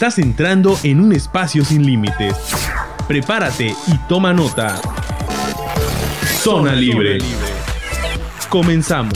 Estás 0.00 0.18
entrando 0.18 0.78
en 0.82 0.98
un 0.98 1.12
espacio 1.12 1.62
sin 1.62 1.84
límites. 1.84 2.34
Prepárate 3.06 3.76
y 3.86 3.98
toma 4.08 4.32
nota. 4.32 4.80
Zona 6.42 6.72
Libre. 6.72 7.18
Comenzamos. 8.48 9.12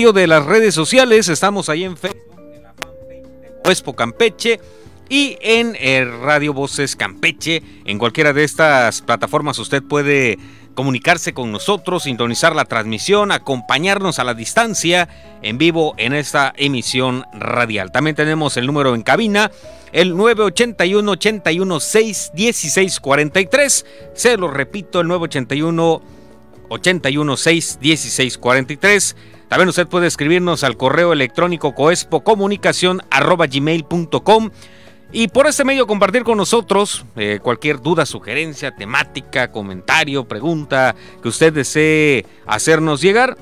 De 0.00 0.26
las 0.26 0.46
redes 0.46 0.74
sociales. 0.74 1.28
Estamos 1.28 1.68
ahí 1.68 1.84
en 1.84 1.94
Facebook, 1.94 2.40
en 2.54 2.62
la 2.62 2.72
fanpage 2.72 3.84
de 3.84 3.94
Campeche 3.94 4.60
y 5.10 5.36
en 5.42 5.76
eh, 5.78 6.06
Radio 6.22 6.54
Voces 6.54 6.96
Campeche. 6.96 7.62
En 7.84 7.98
cualquiera 7.98 8.32
de 8.32 8.42
estas 8.42 9.02
plataformas 9.02 9.58
usted 9.58 9.82
puede 9.82 10.38
comunicarse 10.74 11.34
con 11.34 11.52
nosotros, 11.52 12.04
sintonizar 12.04 12.56
la 12.56 12.64
transmisión, 12.64 13.30
acompañarnos 13.30 14.18
a 14.18 14.24
la 14.24 14.32
distancia 14.32 15.06
en 15.42 15.58
vivo 15.58 15.94
en 15.98 16.14
esta 16.14 16.54
emisión 16.56 17.26
radial. 17.34 17.92
También 17.92 18.16
tenemos 18.16 18.56
el 18.56 18.66
número 18.66 18.94
en 18.94 19.02
cabina, 19.02 19.50
el 19.92 20.16
981 20.16 21.12
81 21.12 21.80
6 21.80 22.30
16 22.34 23.00
43. 23.00 23.86
Se 24.14 24.36
lo 24.38 24.48
repito, 24.48 25.00
el 25.00 25.08
981 25.08 26.02
81 26.70 27.36
6 27.36 27.78
16 27.82 28.38
43. 28.38 29.16
También 29.50 29.68
usted 29.68 29.86
puede 29.88 30.06
escribirnos 30.06 30.62
al 30.62 30.76
correo 30.76 31.12
electrónico 31.12 31.74
coespocomunicación.com 31.74 34.50
y 35.10 35.26
por 35.26 35.48
este 35.48 35.64
medio 35.64 35.88
compartir 35.88 36.22
con 36.22 36.38
nosotros 36.38 37.04
eh, 37.16 37.40
cualquier 37.42 37.80
duda, 37.80 38.06
sugerencia, 38.06 38.76
temática, 38.76 39.50
comentario, 39.50 40.28
pregunta 40.28 40.94
que 41.20 41.28
usted 41.28 41.52
desee 41.52 42.24
hacernos 42.46 43.00
llegar. 43.00 43.36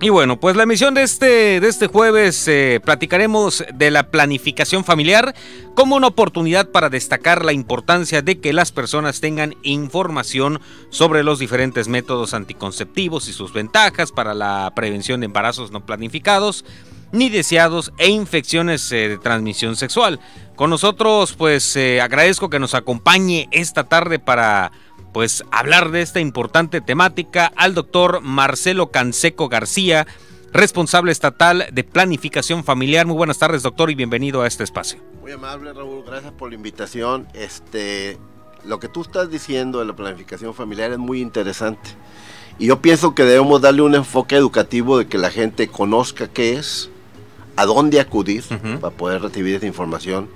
Y 0.00 0.08
bueno, 0.08 0.40
pues 0.40 0.56
la 0.56 0.64
emisión 0.64 0.92
de 0.94 1.02
este, 1.02 1.60
de 1.60 1.68
este 1.68 1.86
jueves 1.86 2.46
eh, 2.48 2.80
platicaremos 2.84 3.64
de 3.72 3.90
la 3.92 4.10
planificación 4.10 4.84
familiar 4.84 5.34
como 5.74 5.94
una 5.94 6.08
oportunidad 6.08 6.68
para 6.70 6.90
destacar 6.90 7.44
la 7.44 7.52
importancia 7.52 8.20
de 8.20 8.40
que 8.40 8.52
las 8.52 8.72
personas 8.72 9.20
tengan 9.20 9.54
información 9.62 10.60
sobre 10.90 11.22
los 11.22 11.38
diferentes 11.38 11.86
métodos 11.86 12.34
anticonceptivos 12.34 13.28
y 13.28 13.32
sus 13.32 13.52
ventajas 13.52 14.10
para 14.10 14.34
la 14.34 14.72
prevención 14.74 15.20
de 15.20 15.26
embarazos 15.26 15.70
no 15.70 15.86
planificados 15.86 16.64
ni 17.12 17.28
deseados 17.28 17.92
e 17.96 18.08
infecciones 18.08 18.90
eh, 18.90 19.08
de 19.08 19.18
transmisión 19.18 19.76
sexual. 19.76 20.18
Con 20.56 20.70
nosotros 20.70 21.34
pues 21.34 21.76
eh, 21.76 22.00
agradezco 22.00 22.50
que 22.50 22.58
nos 22.58 22.74
acompañe 22.74 23.48
esta 23.52 23.84
tarde 23.84 24.18
para 24.18 24.72
pues 25.14 25.44
hablar 25.52 25.92
de 25.92 26.02
esta 26.02 26.18
importante 26.18 26.80
temática 26.80 27.52
al 27.54 27.72
doctor 27.72 28.20
Marcelo 28.20 28.90
Canseco 28.90 29.48
García, 29.48 30.08
responsable 30.52 31.12
estatal 31.12 31.66
de 31.70 31.84
planificación 31.84 32.64
familiar. 32.64 33.06
Muy 33.06 33.16
buenas 33.16 33.38
tardes, 33.38 33.62
doctor, 33.62 33.92
y 33.92 33.94
bienvenido 33.94 34.42
a 34.42 34.48
este 34.48 34.64
espacio. 34.64 34.98
Muy 35.20 35.30
amable, 35.30 35.72
Raúl, 35.72 36.02
gracias 36.04 36.32
por 36.32 36.48
la 36.48 36.56
invitación. 36.56 37.28
Este, 37.32 38.18
lo 38.64 38.80
que 38.80 38.88
tú 38.88 39.02
estás 39.02 39.30
diciendo 39.30 39.78
de 39.78 39.84
la 39.84 39.94
planificación 39.94 40.52
familiar 40.52 40.90
es 40.90 40.98
muy 40.98 41.20
interesante. 41.20 41.90
Y 42.58 42.66
yo 42.66 42.82
pienso 42.82 43.14
que 43.14 43.22
debemos 43.22 43.60
darle 43.60 43.82
un 43.82 43.94
enfoque 43.94 44.34
educativo 44.34 44.98
de 44.98 45.06
que 45.06 45.16
la 45.16 45.30
gente 45.30 45.68
conozca 45.68 46.26
qué 46.26 46.54
es, 46.54 46.90
a 47.54 47.66
dónde 47.66 48.00
acudir 48.00 48.42
para 48.80 48.96
poder 48.96 49.22
recibir 49.22 49.54
esa 49.54 49.66
información 49.66 50.28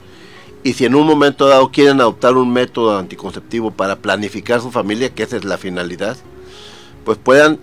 y 0.68 0.74
si 0.74 0.84
en 0.84 0.94
un 0.94 1.06
momento 1.06 1.48
dado 1.48 1.70
quieren 1.70 1.98
adoptar 1.98 2.36
un 2.36 2.52
método 2.52 2.98
anticonceptivo 2.98 3.70
para 3.70 3.96
planificar 3.96 4.60
su 4.60 4.70
familia, 4.70 5.08
que 5.08 5.22
esa 5.22 5.38
es 5.38 5.46
la 5.46 5.56
finalidad, 5.56 6.18
pues 7.06 7.16
puedan 7.16 7.58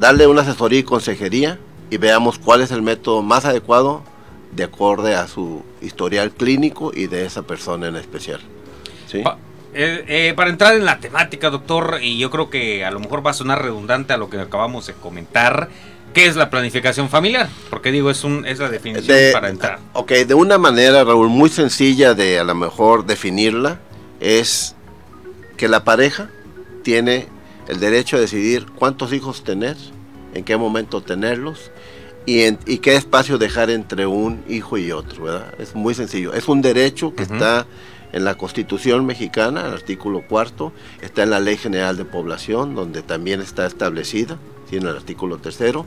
darle 0.00 0.26
una 0.26 0.40
asesoría 0.40 0.80
y 0.80 0.82
consejería 0.82 1.60
y 1.90 1.98
veamos 1.98 2.40
cuál 2.40 2.60
es 2.60 2.72
el 2.72 2.82
método 2.82 3.22
más 3.22 3.44
adecuado 3.44 4.02
de 4.50 4.64
acorde 4.64 5.14
a 5.14 5.28
su 5.28 5.62
historial 5.80 6.32
clínico 6.32 6.90
y 6.92 7.06
de 7.06 7.24
esa 7.24 7.42
persona 7.42 7.86
en 7.86 7.94
especial. 7.94 8.40
¿Sí? 9.06 9.22
Eh, 9.72 10.04
eh, 10.08 10.34
para 10.34 10.50
entrar 10.50 10.74
en 10.74 10.84
la 10.84 10.98
temática, 10.98 11.50
doctor, 11.50 11.98
y 12.02 12.18
yo 12.18 12.30
creo 12.30 12.50
que 12.50 12.84
a 12.84 12.90
lo 12.90 12.98
mejor 12.98 13.24
va 13.24 13.30
a 13.30 13.34
sonar 13.34 13.62
redundante 13.62 14.12
a 14.12 14.16
lo 14.16 14.28
que 14.28 14.40
acabamos 14.40 14.88
de 14.88 14.94
comentar, 14.94 15.68
¿Qué 16.12 16.26
es 16.26 16.34
la 16.36 16.50
planificación 16.50 17.08
familiar? 17.08 17.48
Porque 17.70 17.92
digo, 17.92 18.10
es, 18.10 18.24
un, 18.24 18.44
es 18.44 18.58
la 18.58 18.68
definición 18.68 19.16
para 19.32 19.48
entrar. 19.48 19.78
Ok, 19.92 20.12
de 20.12 20.34
una 20.34 20.58
manera, 20.58 21.04
Raúl, 21.04 21.28
muy 21.28 21.50
sencilla 21.50 22.14
de 22.14 22.38
a 22.40 22.44
lo 22.44 22.54
mejor 22.54 23.06
definirla, 23.06 23.78
es 24.18 24.74
que 25.56 25.68
la 25.68 25.84
pareja 25.84 26.28
tiene 26.82 27.28
el 27.68 27.78
derecho 27.78 28.16
a 28.16 28.20
decidir 28.20 28.66
cuántos 28.74 29.12
hijos 29.12 29.44
tener, 29.44 29.76
en 30.34 30.42
qué 30.44 30.56
momento 30.56 31.00
tenerlos 31.00 31.70
y, 32.26 32.42
en, 32.42 32.58
y 32.66 32.78
qué 32.78 32.96
espacio 32.96 33.38
dejar 33.38 33.70
entre 33.70 34.06
un 34.06 34.42
hijo 34.48 34.78
y 34.78 34.90
otro, 34.90 35.24
¿verdad? 35.24 35.54
Es 35.58 35.76
muy 35.76 35.94
sencillo. 35.94 36.32
Es 36.32 36.48
un 36.48 36.60
derecho 36.60 37.14
que 37.14 37.22
está 37.22 37.66
en 38.12 38.24
la 38.24 38.34
Constitución 38.34 39.06
mexicana, 39.06 39.66
el 39.66 39.74
artículo 39.74 40.26
cuarto, 40.26 40.72
está 41.00 41.22
en 41.22 41.30
la 41.30 41.38
Ley 41.38 41.56
General 41.56 41.96
de 41.96 42.04
Población, 42.04 42.74
donde 42.74 43.02
también 43.02 43.40
está 43.40 43.66
establecida 43.66 44.38
en 44.76 44.86
el 44.86 44.96
artículo 44.96 45.38
tercero, 45.38 45.86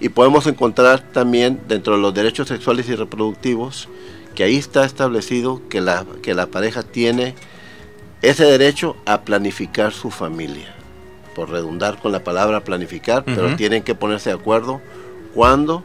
y 0.00 0.08
podemos 0.08 0.46
encontrar 0.46 1.00
también 1.00 1.60
dentro 1.68 1.96
de 1.96 2.02
los 2.02 2.14
derechos 2.14 2.48
sexuales 2.48 2.88
y 2.88 2.94
reproductivos 2.94 3.88
que 4.34 4.44
ahí 4.44 4.56
está 4.56 4.84
establecido 4.84 5.62
que 5.68 5.80
la, 5.80 6.04
que 6.22 6.34
la 6.34 6.46
pareja 6.46 6.82
tiene 6.82 7.34
ese 8.22 8.44
derecho 8.44 8.96
a 9.06 9.22
planificar 9.22 9.92
su 9.92 10.10
familia, 10.10 10.74
por 11.34 11.50
redundar 11.50 11.98
con 11.98 12.12
la 12.12 12.24
palabra 12.24 12.64
planificar, 12.64 13.24
pero 13.24 13.54
tienen 13.56 13.82
que 13.82 13.94
ponerse 13.94 14.30
de 14.30 14.36
acuerdo 14.36 14.80
cuándo 15.34 15.84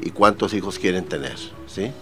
y 0.00 0.10
cuántos 0.10 0.54
hijos 0.54 0.78
quieren 0.78 1.04
tener, 1.04 1.36
¿sí? 1.66 1.92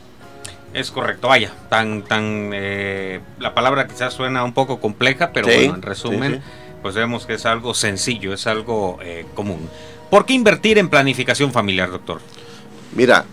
Es 0.72 0.91
correcto, 0.91 1.28
vaya, 1.28 1.53
tan, 1.69 2.03
tan, 2.03 2.50
eh, 2.54 3.20
la 3.38 3.54
palabra 3.54 3.86
quizás 3.86 4.14
suena 4.14 4.42
un 4.42 4.54
poco 4.54 4.80
compleja, 4.80 5.32
pero 5.32 5.47
bueno, 5.47 5.74
en 5.74 5.82
resumen, 5.82 6.42
pues 6.82 6.94
vemos 6.94 7.25
que 7.25 7.34
es 7.34 7.47
algo 7.47 7.75
sencillo, 7.75 8.34
es 8.34 8.47
algo 8.47 8.98
eh, 9.03 9.25
común. 9.34 9.69
¿Por 10.10 10.26
qué 10.26 10.34
invertir 10.34 10.78
en 10.78 10.88
planificación 10.88 11.53
familiar, 11.53 11.91
doctor? 11.91 12.20
Mira, 12.94 13.25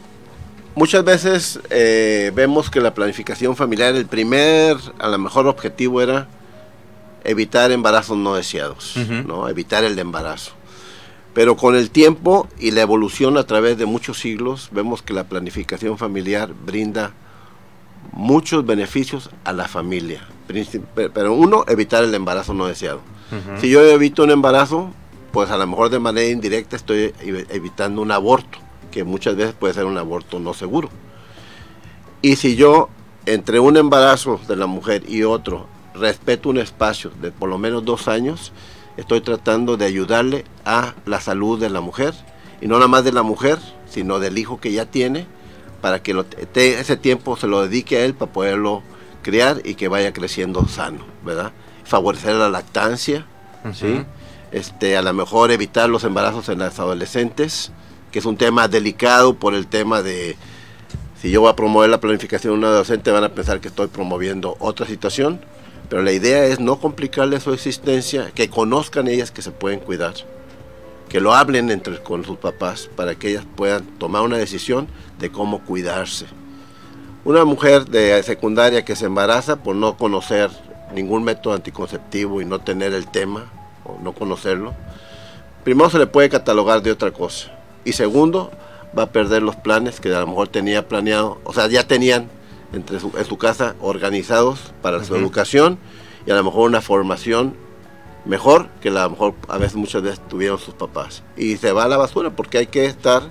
muchas 0.75 1.03
veces 1.03 1.59
eh, 1.69 2.31
vemos 2.33 2.69
que 2.69 2.79
la 2.79 2.93
planificación 2.93 3.55
familiar, 3.55 3.95
el 3.95 4.05
primer, 4.05 4.77
a 4.99 5.09
lo 5.09 5.17
mejor 5.17 5.47
objetivo 5.47 6.01
era 6.01 6.27
evitar 7.25 7.71
embarazos 7.71 8.17
no 8.17 8.35
deseados, 8.35 8.95
¿no? 9.25 9.50
Evitar 9.50 9.83
el 9.83 10.00
embarazo. 10.00 10.53
Pero 11.33 11.57
con 11.57 11.75
el 11.75 11.89
tiempo 11.89 12.47
y 12.59 12.71
la 12.71 12.81
evolución 12.81 13.38
a 13.38 13.44
través 13.44 13.77
de 13.77 13.85
muchos 13.85 14.19
siglos, 14.19 14.69
vemos 14.71 15.01
que 15.01 15.13
la 15.13 15.25
planificación 15.25 15.97
familiar 15.97 16.53
brinda 16.65 17.12
muchos 18.13 18.65
beneficios 18.65 19.29
a 19.44 19.53
la 19.53 19.68
familia. 19.68 20.27
Pero 20.95 21.33
uno, 21.33 21.65
evitar 21.68 22.03
el 22.03 22.15
embarazo 22.15 22.53
no 22.53 22.65
deseado. 22.65 23.01
Si 23.59 23.69
yo 23.69 23.83
evito 23.83 24.23
un 24.23 24.31
embarazo, 24.31 24.91
pues 25.31 25.51
a 25.51 25.57
lo 25.57 25.67
mejor 25.67 25.89
de 25.89 25.99
manera 25.99 26.27
indirecta 26.29 26.75
estoy 26.75 27.13
evitando 27.21 28.01
un 28.01 28.11
aborto, 28.11 28.57
que 28.91 29.03
muchas 29.03 29.35
veces 29.35 29.53
puede 29.53 29.73
ser 29.73 29.85
un 29.85 29.97
aborto 29.97 30.39
no 30.39 30.53
seguro. 30.53 30.89
Y 32.21 32.35
si 32.35 32.55
yo, 32.55 32.89
entre 33.25 33.59
un 33.59 33.77
embarazo 33.77 34.39
de 34.47 34.55
la 34.55 34.65
mujer 34.65 35.03
y 35.07 35.23
otro, 35.23 35.67
respeto 35.93 36.49
un 36.49 36.57
espacio 36.57 37.11
de 37.21 37.31
por 37.31 37.49
lo 37.49 37.57
menos 37.57 37.85
dos 37.85 38.07
años, 38.07 38.51
estoy 38.97 39.21
tratando 39.21 39.77
de 39.77 39.85
ayudarle 39.85 40.45
a 40.65 40.95
la 41.05 41.21
salud 41.21 41.59
de 41.59 41.69
la 41.69 41.81
mujer, 41.81 42.13
y 42.61 42.67
no 42.67 42.75
nada 42.75 42.87
más 42.87 43.03
de 43.03 43.11
la 43.11 43.23
mujer, 43.23 43.59
sino 43.87 44.19
del 44.19 44.37
hijo 44.37 44.59
que 44.59 44.71
ya 44.71 44.85
tiene, 44.85 45.27
para 45.81 46.01
que 46.01 46.25
ese 46.55 46.97
tiempo 46.97 47.37
se 47.37 47.47
lo 47.47 47.61
dedique 47.61 47.97
a 47.97 48.05
él 48.05 48.13
para 48.13 48.33
poderlo 48.33 48.81
criar 49.21 49.61
y 49.63 49.75
que 49.75 49.87
vaya 49.87 50.11
creciendo 50.11 50.67
sano, 50.67 51.05
¿verdad? 51.23 51.53
Favorecer 51.89 52.36
la 52.36 52.50
lactancia, 52.50 53.25
¿sí? 53.74 54.06
este, 54.51 54.95
a 54.95 55.01
lo 55.01 55.12
mejor 55.13 55.51
evitar 55.51 55.89
los 55.89 56.03
embarazos 56.03 56.47
en 56.50 56.59
las 56.59 56.80
adolescentes, 56.80 57.71
que 58.12 58.19
es 58.19 58.25
un 58.25 58.38
tema 58.38 58.68
delicado 58.68 59.33
por 59.33 59.56
el 59.56 59.65
tema 59.65 60.03
de 60.03 60.38
si 61.19 61.31
yo 61.31 61.41
voy 61.41 61.50
a 61.50 61.56
promover 61.56 61.89
la 61.89 62.00
planificación 62.00 62.53
de 62.53 62.59
un 62.59 62.65
adolescente 62.65 63.12
van 63.12 63.24
a 63.24 63.30
pensar 63.30 63.59
que 63.59 63.68
estoy 63.68 63.88
promoviendo 63.88 64.56
otra 64.59 64.86
situación, 64.86 65.41
pero 65.89 66.01
la 66.01 66.12
idea 66.12 66.45
es 66.45 66.59
no 66.59 66.80
complicarle 66.80 67.39
su 67.39 67.51
existencia, 67.51 68.31
que 68.33 68.50
conozcan 68.50 69.07
ellas 69.07 69.31
que 69.31 69.41
se 69.41 69.51
pueden 69.51 69.80
cuidar, 69.80 70.13
que 71.09 71.19
lo 71.19 71.33
hablen 71.33 71.71
entre 71.71 72.01
con 72.03 72.24
sus 72.24 72.38
papás 72.38 72.89
para 72.95 73.15
que 73.15 73.31
ellas 73.31 73.45
puedan 73.56 73.83
tomar 73.97 74.21
una 74.21 74.38
decisión 74.38 74.88
de 75.18 75.31
cómo 75.31 75.59
cuidarse. 75.65 76.27
Una 77.25 77.44
mujer 77.44 77.86
de 77.86 78.21
secundaria 78.24 78.86
que 78.86 78.95
se 78.95 79.07
embaraza 79.07 79.57
por 79.57 79.75
no 79.75 79.97
conocer 79.97 80.51
ningún 80.94 81.24
método 81.24 81.53
anticonceptivo 81.53 82.41
y 82.41 82.45
no 82.45 82.59
tener 82.59 82.94
el 82.94 83.07
tema 83.07 83.51
o 83.86 83.97
no 84.01 84.13
conocerlo, 84.13 84.74
primero 85.63 85.89
se 85.89 86.00
le 86.00 86.07
puede 86.07 86.30
catalogar 86.30 86.81
de 86.81 86.91
otra 86.91 87.12
cosa. 87.12 87.51
Y 87.86 87.94
segundo, 87.94 88.51
va 88.97 89.03
a 89.03 89.12
perder 89.12 89.41
los 89.44 89.56
planes 89.56 90.00
que 90.00 90.13
a 90.13 90.19
lo 90.19 90.27
mejor 90.27 90.47
tenía 90.47 90.88
planeado, 90.88 91.39
o 91.44 91.53
sea, 91.53 91.68
ya 91.68 91.88
tenían 91.88 92.30
entre 92.74 92.97
en 92.97 93.25
su 93.25 93.38
casa 93.38 93.75
organizados 93.81 94.74
para 94.81 95.03
su 95.03 95.15
educación 95.15 95.80
y 96.25 96.31
a 96.31 96.36
lo 96.36 96.44
mejor 96.44 96.69
una 96.69 96.81
formación 96.81 97.56
mejor 98.25 98.68
que 98.81 98.91
la, 98.91 99.01
a 99.01 99.03
lo 99.06 99.12
mejor 99.12 99.33
a 99.47 99.57
veces 99.57 99.75
muchas 99.75 100.01
veces 100.01 100.21
tuvieron 100.27 100.59
sus 100.59 100.74
papás. 100.74 101.24
Y 101.36 101.57
se 101.57 101.71
va 101.71 101.86
a 101.86 101.88
la 101.88 101.97
basura 101.97 102.30
porque 102.30 102.59
hay 102.59 102.68
que 102.68 102.86
estar 102.86 103.24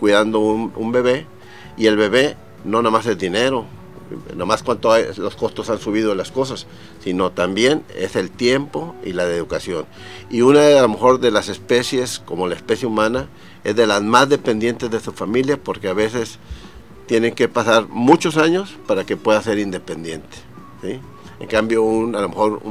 cuidando 0.00 0.40
un, 0.40 0.72
un 0.76 0.92
bebé 0.92 1.26
y 1.76 1.86
el 1.86 1.96
bebé 1.96 2.36
no 2.64 2.82
nada 2.82 2.90
más 2.90 3.06
es 3.06 3.18
dinero, 3.18 3.64
no 4.36 4.46
más 4.46 4.62
cuánto 4.62 4.92
los 5.16 5.36
costos 5.36 5.70
han 5.70 5.78
subido 5.78 6.14
las 6.14 6.30
cosas, 6.30 6.66
sino 7.02 7.30
también 7.30 7.84
es 7.96 8.16
el 8.16 8.30
tiempo 8.30 8.94
y 9.04 9.12
la 9.12 9.24
educación. 9.24 9.86
Y 10.30 10.42
una 10.42 10.60
de 10.60 10.78
a 10.78 10.82
lo 10.82 10.88
mejor 10.88 11.20
de 11.20 11.30
las 11.30 11.48
especies, 11.48 12.18
como 12.18 12.48
la 12.48 12.54
especie 12.54 12.88
humana, 12.88 13.28
es 13.64 13.76
de 13.76 13.86
las 13.86 14.02
más 14.02 14.28
dependientes 14.28 14.90
de 14.90 15.00
su 15.00 15.12
familia 15.12 15.56
porque 15.56 15.88
a 15.88 15.94
veces 15.94 16.38
tienen 17.06 17.34
que 17.34 17.48
pasar 17.48 17.88
muchos 17.88 18.36
años 18.36 18.76
para 18.86 19.04
que 19.04 19.16
pueda 19.16 19.42
ser 19.42 19.58
independiente. 19.58 20.36
En 21.40 21.48
cambio, 21.48 21.82
a 21.84 22.20
lo 22.20 22.28
mejor 22.28 22.62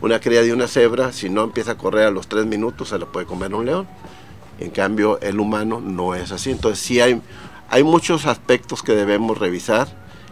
una 0.00 0.20
cría 0.20 0.42
de 0.42 0.52
una 0.52 0.68
cebra, 0.68 1.12
si 1.12 1.28
no 1.28 1.42
empieza 1.42 1.72
a 1.72 1.78
correr 1.78 2.06
a 2.06 2.10
los 2.10 2.28
tres 2.28 2.46
minutos, 2.46 2.90
se 2.90 2.98
la 2.98 3.06
puede 3.06 3.26
comer 3.26 3.54
un 3.54 3.66
león. 3.66 3.88
En 4.60 4.70
cambio, 4.70 5.18
el 5.20 5.40
humano 5.40 5.80
no 5.80 6.14
es 6.14 6.30
así. 6.30 6.50
Entonces, 6.50 6.78
sí 6.84 7.00
hay, 7.00 7.20
hay 7.68 7.82
muchos 7.82 8.26
aspectos 8.26 8.82
que 8.82 8.92
debemos 8.94 9.38
revisar, 9.38 9.88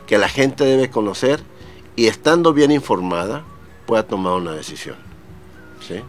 que 0.08 0.18
la 0.18 0.28
gente 0.28 0.64
debe 0.64 0.90
conocer 0.90 1.40
y 1.94 2.06
estando 2.06 2.52
bien 2.52 2.72
informada, 2.72 3.44
pueda 3.86 4.02
tomar 4.02 4.32
una 4.32 4.52
decisión. 4.52 4.96
¿sí? 5.86 6.00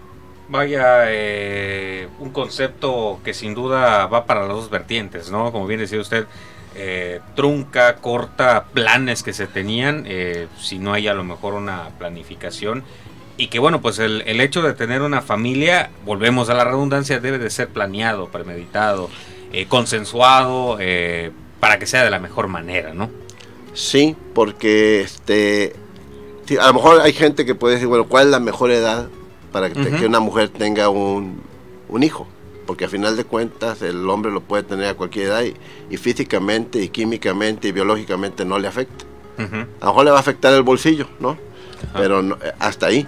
Vaya, 0.48 1.04
eh, 1.07 2.07
un 2.19 2.31
concepto 2.31 3.19
que 3.24 3.34
sin 3.34 3.54
duda 3.54 4.07
va 4.07 4.25
para 4.25 4.42
las 4.42 4.50
dos 4.50 4.69
vertientes, 4.69 5.30
¿no? 5.30 5.51
Como 5.51 5.68
bien 5.68 5.81
decía 5.81 6.00
usted, 6.00 6.25
eh, 6.75 7.19
trunca, 7.36 7.98
corta 7.98 8.66
planes 8.74 9.22
que 9.22 9.34
se 9.34 9.48
tenían, 9.48 10.06
eh, 10.07 10.48
si 10.57 10.80
no 10.80 10.94
hay 10.94 11.07
a 11.07 11.13
lo 11.13 11.24
mejor 11.24 11.54
una 11.54 11.90
planificación. 12.00 12.84
Y 13.36 13.48
que 13.48 13.60
bueno, 13.60 13.81
pues 13.81 14.00
el, 14.00 14.24
el, 14.25 14.42
hecho 14.42 14.62
de 14.62 14.74
tener 14.74 15.01
una 15.01 15.22
familia, 15.22 15.92
volvemos 16.06 16.50
a 16.50 16.54
la 16.54 16.63
redundancia, 16.63 17.19
debe 17.19 17.38
de 17.38 17.50
ser 17.50 17.69
planeado, 17.69 18.28
premeditado, 18.30 19.10
consensuado, 19.68 20.78
para 21.60 21.80
que 21.80 21.86
sea 21.86 22.04
de 22.04 22.10
la 22.10 22.19
mejor 22.19 22.48
manera, 22.48 22.94
¿no? 22.94 23.10
Sí, 23.80 24.14
porque 24.34 25.00
este, 25.00 25.74
a 26.60 26.68
lo 26.68 26.74
mejor 26.74 27.00
hay 27.00 27.14
gente 27.14 27.46
que 27.46 27.56
puede 27.56 27.76
decir, 27.76 27.88
bueno, 27.88 28.08
¿cuál 28.10 28.26
es 28.26 28.31
la 28.31 28.42
mejor 28.42 28.72
edad 28.72 29.08
para 29.54 29.70
que, 29.70 30.06
una 30.06 30.20
mujer 30.20 30.50
tenga 30.50 30.90
un, 30.90 31.42
hijo, 32.02 32.28
porque 32.68 32.84
a 32.84 32.90
final 32.90 33.16
de 33.16 33.24
cuentas 33.24 33.81
el 33.81 34.10
hombre 34.10 34.34
lo 34.34 34.42
puede 34.42 34.64
tener 34.64 34.88
a 34.88 34.96
cualquier 34.96 35.28
edad 35.28 35.44
y, 35.90 35.96
físicamente 35.96 36.81
y 36.81 36.90
químicamente 36.90 37.70
y 37.70 37.72
biológicamente 37.72 38.44
no 38.44 38.60
le 38.60 38.68
afecta. 38.68 39.06
A 39.38 39.42
lo 39.86 39.88
mejor 39.88 40.04
le 40.04 40.12
va 40.12 40.18
a 40.18 40.20
afectar 40.20 40.54
el 40.54 40.64
bolsillo, 40.64 41.08
¿no? 41.22 41.38
Pero 41.94 42.20
eh, 42.20 42.54
hasta 42.60 42.88
ahí. 42.88 43.08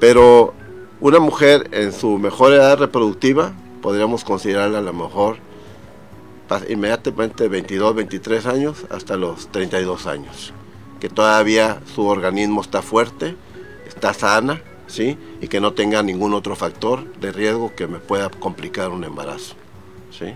Pero 0.00 0.54
una 0.98 1.20
mujer 1.20 1.68
en 1.70 1.92
su 1.92 2.18
mejor 2.18 2.52
edad 2.52 2.78
reproductiva, 2.78 3.52
podríamos 3.80 4.24
considerarla 4.24 4.78
a 4.78 4.82
lo 4.82 4.92
mejor 4.92 5.36
inmediatamente 6.68 7.44
de 7.44 7.48
22, 7.48 7.94
23 7.94 8.46
años 8.46 8.84
hasta 8.90 9.16
los 9.16 9.50
32 9.50 10.06
años, 10.06 10.52
que 11.00 11.08
todavía 11.08 11.80
su 11.94 12.06
organismo 12.06 12.60
está 12.60 12.82
fuerte, 12.82 13.36
está 13.86 14.14
sana, 14.14 14.60
¿sí? 14.86 15.18
Y 15.40 15.48
que 15.48 15.60
no 15.60 15.72
tenga 15.72 16.02
ningún 16.02 16.34
otro 16.34 16.56
factor 16.56 17.12
de 17.14 17.32
riesgo 17.32 17.74
que 17.74 17.86
me 17.86 17.98
pueda 17.98 18.30
complicar 18.30 18.90
un 18.90 19.04
embarazo, 19.04 19.54
¿sí? 20.10 20.34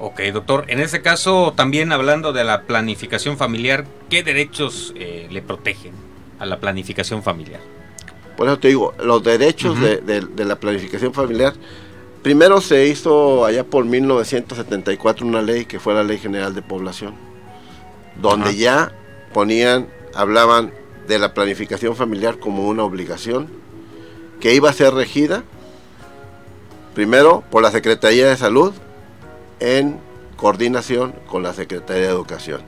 Ok, 0.00 0.20
doctor. 0.32 0.64
En 0.68 0.80
ese 0.80 1.02
caso, 1.02 1.52
también 1.56 1.92
hablando 1.92 2.32
de 2.32 2.44
la 2.44 2.62
planificación 2.62 3.36
familiar, 3.36 3.86
¿qué 4.10 4.22
derechos 4.22 4.92
eh, 4.96 5.28
le 5.30 5.40
protegen 5.40 5.92
a 6.38 6.46
la 6.46 6.58
planificación 6.58 7.22
familiar? 7.22 7.60
Por 8.36 8.48
eso 8.48 8.58
te 8.58 8.68
digo, 8.68 8.94
los 9.02 9.22
derechos 9.22 9.80
de, 9.80 10.26
la 10.44 10.56
planificación 10.56 11.14
familiar, 11.14 11.54
primero 12.24 12.62
se 12.62 12.86
hizo 12.86 13.44
allá 13.44 13.64
por 13.64 13.84
1974 13.84 15.26
una 15.26 15.42
ley 15.42 15.66
que 15.66 15.78
fue 15.78 15.92
la 15.92 16.02
Ley 16.02 16.18
General 16.18 16.54
de 16.54 16.62
Población, 16.62 17.14
donde 18.20 18.56
ya 18.56 18.92
ponían, 19.34 19.88
hablaban 20.14 20.72
de 21.06 21.18
la 21.18 21.34
planificación 21.34 21.94
familiar 21.94 22.38
como 22.38 22.66
una 22.66 22.82
obligación 22.82 23.48
que 24.40 24.54
iba 24.54 24.70
a 24.70 24.72
ser 24.72 24.94
regida 24.94 25.44
primero 26.94 27.44
por 27.50 27.62
la 27.62 27.70
Secretaría 27.70 28.26
de 28.26 28.38
Salud 28.38 28.72
en 29.60 30.00
coordinación 30.36 31.14
con 31.26 31.42
la 31.42 31.52
Secretaría 31.52 32.04
de 32.04 32.08
Educación. 32.08 32.62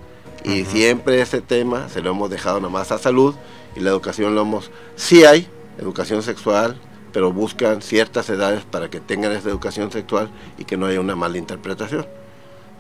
Y 0.44 0.64
siempre 0.64 1.22
ese 1.22 1.40
tema 1.40 1.88
se 1.88 2.02
lo 2.02 2.10
hemos 2.10 2.28
dejado 2.28 2.60
nada 2.60 2.70
más 2.70 2.92
a 2.92 2.98
salud 2.98 3.34
y 3.74 3.80
la 3.80 3.88
educación 3.88 4.34
lo 4.34 4.42
hemos... 4.42 4.70
Sí 4.96 5.24
hay 5.24 5.48
educación 5.78 6.22
sexual, 6.22 6.78
pero 7.16 7.32
buscan 7.32 7.80
ciertas 7.80 8.28
edades 8.28 8.64
para 8.64 8.90
que 8.90 9.00
tengan 9.00 9.32
esa 9.32 9.48
educación 9.48 9.90
sexual 9.90 10.28
y 10.58 10.66
que 10.66 10.76
no 10.76 10.84
haya 10.84 11.00
una 11.00 11.16
mala 11.16 11.38
interpretación. 11.38 12.06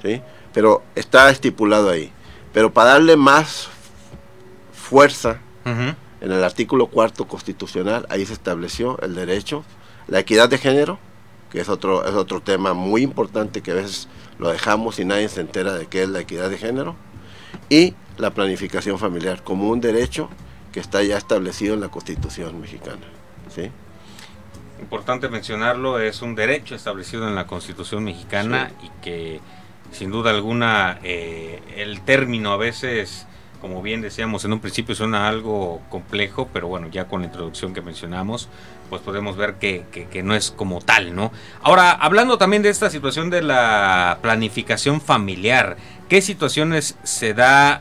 ¿sí? 0.02 0.20
Pero 0.52 0.82
está 0.94 1.30
estipulado 1.30 1.88
ahí. 1.88 2.12
Pero 2.52 2.70
para 2.70 2.90
darle 2.90 3.16
más 3.16 3.68
fuerza 4.74 5.38
en 5.64 5.96
el 6.20 6.44
artículo 6.44 6.88
cuarto 6.88 7.26
constitucional, 7.26 8.04
ahí 8.10 8.26
se 8.26 8.34
estableció 8.34 9.00
el 9.00 9.14
derecho, 9.14 9.64
la 10.06 10.18
equidad 10.18 10.50
de 10.50 10.58
género, 10.58 10.98
que 11.50 11.62
es 11.62 11.70
otro, 11.70 12.06
es 12.06 12.12
otro 12.12 12.42
tema 12.42 12.74
muy 12.74 13.00
importante 13.00 13.62
que 13.62 13.70
a 13.70 13.76
veces 13.76 14.06
lo 14.38 14.50
dejamos 14.50 14.98
y 14.98 15.06
nadie 15.06 15.30
se 15.30 15.40
entera 15.40 15.72
de 15.72 15.86
qué 15.86 16.02
es 16.02 16.10
la 16.10 16.20
equidad 16.20 16.50
de 16.50 16.58
género, 16.58 16.94
y 17.70 17.94
la 18.18 18.34
planificación 18.34 18.98
familiar 18.98 19.42
como 19.42 19.70
un 19.70 19.80
derecho 19.80 20.28
que 20.72 20.80
está 20.80 21.02
ya 21.02 21.16
establecido 21.16 21.72
en 21.72 21.80
la 21.80 21.88
Constitución 21.88 22.60
mexicana. 22.60 23.06
¿sí? 23.48 23.70
Importante 24.80 25.28
mencionarlo, 25.28 25.98
es 26.00 26.22
un 26.22 26.34
derecho 26.34 26.74
establecido 26.74 27.26
en 27.26 27.34
la 27.34 27.46
Constitución 27.46 28.04
mexicana 28.04 28.70
y 28.82 28.90
que 29.02 29.40
sin 29.92 30.10
duda 30.10 30.30
alguna 30.30 30.98
eh, 31.02 31.62
el 31.76 32.00
término 32.02 32.52
a 32.52 32.56
veces 32.56 33.26
como 33.60 33.82
bien 33.82 34.00
decíamos 34.00 34.44
en 34.44 34.52
un 34.52 34.60
principio 34.60 34.94
suena 34.94 35.28
algo 35.28 35.80
complejo, 35.88 36.48
pero 36.52 36.68
bueno, 36.68 36.88
ya 36.88 37.06
con 37.06 37.22
la 37.22 37.26
introducción 37.26 37.74
que 37.74 37.82
mencionamos, 37.82 38.48
pues 38.88 39.02
podemos 39.02 39.36
ver 39.36 39.54
que, 39.54 40.22
no 40.22 40.34
es 40.34 40.50
como 40.50 40.80
tal, 40.80 41.14
¿no? 41.14 41.32
Ahora, 41.62 41.90
hablando 41.90 42.38
también 42.38 42.62
de 42.62 42.68
esta 42.68 42.90
situación 42.90 43.30
de 43.30 43.42
la 43.42 44.18
planificación 44.22 45.00
familiar, 45.00 45.76
¿qué 46.08 46.22
situaciones 46.22 46.96
se 47.02 47.34
da, 47.34 47.80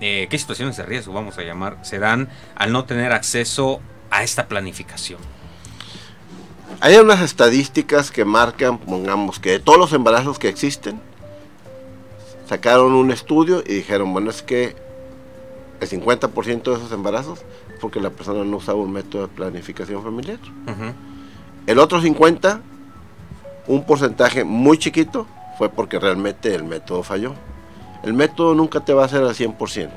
eh, 0.00 0.26
qué 0.28 0.38
situaciones 0.38 0.76
de 0.76 0.84
riesgo, 0.84 1.12
vamos 1.12 1.38
a 1.38 1.42
llamar, 1.42 1.78
se 1.82 1.98
dan 1.98 2.28
al 2.54 2.72
no 2.72 2.84
tener 2.84 3.12
acceso 3.12 3.80
a 4.10 4.22
esta 4.22 4.46
planificación? 4.46 5.20
Hay 6.80 6.96
unas 6.96 7.20
estadísticas 7.20 8.10
que 8.10 8.24
marcan, 8.24 8.78
pongamos, 8.78 9.38
que 9.38 9.52
de 9.52 9.58
todos 9.58 9.78
los 9.78 9.92
embarazos 9.92 10.38
que 10.38 10.48
existen, 10.48 11.00
sacaron 12.48 12.92
un 12.92 13.10
estudio 13.10 13.62
y 13.66 13.74
dijeron, 13.74 14.12
bueno, 14.12 14.30
es 14.30 14.42
que 14.42 14.76
el 15.80 15.88
50% 15.88 16.62
de 16.62 16.74
esos 16.74 16.92
embarazos 16.92 17.40
porque 17.80 18.00
la 18.00 18.08
persona 18.08 18.44
no 18.44 18.56
usaba 18.56 18.78
un 18.78 18.92
método 18.92 19.26
de 19.26 19.28
planificación 19.28 20.02
familiar. 20.02 20.38
El 21.66 21.78
otro 21.78 22.00
50%, 22.00 22.60
un 23.66 23.84
porcentaje 23.84 24.44
muy 24.44 24.78
chiquito, 24.78 25.26
fue 25.58 25.68
porque 25.68 25.98
realmente 25.98 26.54
el 26.54 26.64
método 26.64 27.02
falló. 27.02 27.34
El 28.02 28.14
método 28.14 28.54
nunca 28.54 28.80
te 28.80 28.94
va 28.94 29.02
a 29.02 29.04
hacer 29.04 29.22
al 29.22 29.34
100%. 29.34 29.90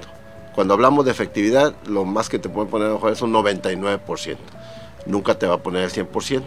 Cuando 0.53 0.73
hablamos 0.73 1.05
de 1.05 1.11
efectividad, 1.11 1.75
lo 1.85 2.03
más 2.03 2.29
que 2.29 2.39
te 2.39 2.49
pueden 2.49 2.69
poner 2.69 2.89
a 2.89 3.09
es 3.09 3.21
un 3.21 3.33
99%. 3.33 4.37
Nunca 5.05 5.39
te 5.39 5.47
va 5.47 5.55
a 5.55 5.59
poner 5.59 5.83
el 5.83 5.91
100%. 5.91 6.41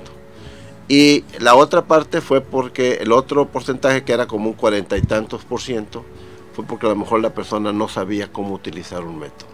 Y 0.90 1.23
la 1.38 1.54
otra 1.54 1.85
parte 1.85 2.20
fue 2.20 2.40
porque 2.40 2.94
el 2.94 3.12
otro 3.12 3.47
porcentaje, 3.47 4.02
que 4.02 4.12
era 4.12 4.26
como 4.26 4.49
un 4.49 4.54
cuarenta 4.54 4.99
y 4.99 5.02
tantos 5.02 5.44
por 5.44 5.61
ciento, 5.61 6.04
fue 6.52 6.64
porque 6.64 6.87
a 6.87 6.88
lo 6.88 6.97
mejor 6.97 7.20
la 7.20 7.32
persona 7.32 7.73
no 7.73 7.87
sabía 7.87 8.32
cómo 8.32 8.54
utilizar 8.54 9.04
un 9.04 9.20
método. 9.20 9.50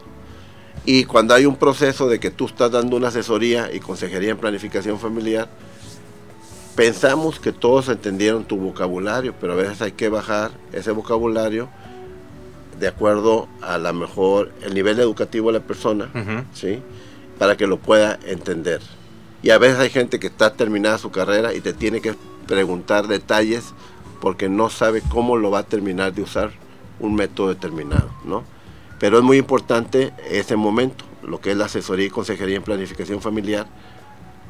Y 0.86 1.04
cuando 1.04 1.34
hay 1.34 1.44
un 1.44 1.56
proceso 1.56 2.08
de 2.08 2.20
que 2.20 2.30
tú 2.30 2.46
estás 2.46 2.70
dando 2.70 2.96
una 2.96 3.08
asesoría 3.08 3.70
y 3.70 3.80
consejería 3.80 4.30
en 4.30 4.38
planificación 4.38 4.98
familiar, 4.98 5.50
pensamos 6.74 7.38
que 7.38 7.52
todos 7.52 7.90
entendieron 7.90 8.46
tu 8.46 8.56
vocabulario, 8.56 9.34
pero 9.38 9.52
a 9.52 9.56
veces 9.56 9.82
hay 9.82 9.92
que 9.92 10.08
bajar 10.08 10.52
ese 10.72 10.90
vocabulario 10.90 11.68
de 12.80 12.88
acuerdo 12.88 13.46
a 13.60 13.76
la 13.76 13.92
mejor 13.92 14.52
el 14.62 14.72
nivel 14.72 14.98
educativo 15.00 15.52
de 15.52 15.58
la 15.58 15.66
persona, 15.66 16.08
¿sí? 16.54 16.82
Para 17.38 17.58
que 17.58 17.66
lo 17.66 17.76
pueda 17.76 18.18
entender. 18.24 18.80
Y 19.46 19.50
a 19.50 19.58
veces 19.58 19.78
hay 19.78 19.90
gente 19.90 20.18
que 20.18 20.26
está 20.26 20.54
terminada 20.54 20.98
su 20.98 21.12
carrera 21.12 21.54
y 21.54 21.60
te 21.60 21.72
tiene 21.72 22.00
que 22.00 22.16
preguntar 22.48 23.06
detalles 23.06 23.74
porque 24.20 24.48
no 24.48 24.70
sabe 24.70 25.04
cómo 25.08 25.36
lo 25.36 25.52
va 25.52 25.60
a 25.60 25.62
terminar 25.62 26.12
de 26.12 26.22
usar 26.22 26.50
un 26.98 27.14
método 27.14 27.50
determinado, 27.50 28.10
¿no? 28.24 28.42
Pero 28.98 29.18
es 29.18 29.22
muy 29.22 29.36
importante 29.36 30.12
ese 30.28 30.56
momento, 30.56 31.04
lo 31.22 31.40
que 31.40 31.52
es 31.52 31.56
la 31.56 31.66
asesoría 31.66 32.06
y 32.06 32.10
consejería 32.10 32.56
en 32.56 32.64
planificación 32.64 33.22
familiar, 33.22 33.68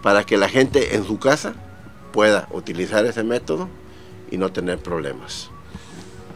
para 0.02 0.24
que 0.24 0.38
la 0.38 0.48
gente 0.48 0.96
en 0.96 1.04
su 1.04 1.18
casa 1.18 1.52
pueda 2.14 2.48
utilizar 2.50 3.04
ese 3.04 3.22
método 3.22 3.68
y 4.30 4.38
no 4.38 4.50
tener 4.50 4.78
problemas. 4.78 5.50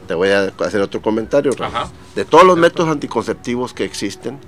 Te 0.06 0.12
voy 0.12 0.28
a 0.28 0.52
hacer 0.58 0.82
otro 0.82 1.00
comentario. 1.00 1.52
De 2.14 2.26
todos 2.26 2.44
los 2.44 2.58
métodos 2.58 2.90
anticonceptivos 2.90 3.72
que 3.72 3.86
existen, 3.86 4.38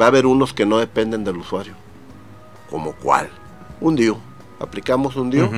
va 0.00 0.04
a 0.04 0.08
haber 0.10 0.26
unos 0.26 0.52
que 0.52 0.64
no 0.64 0.78
dependen 0.78 1.24
del 1.24 1.38
usuario. 1.38 1.74
¿Como 2.70 2.92
cuál? 2.92 3.28
Un 3.80 3.96
DIU. 3.96 4.16
Aplicamos 4.58 5.16
un 5.16 5.30
DIU 5.30 5.50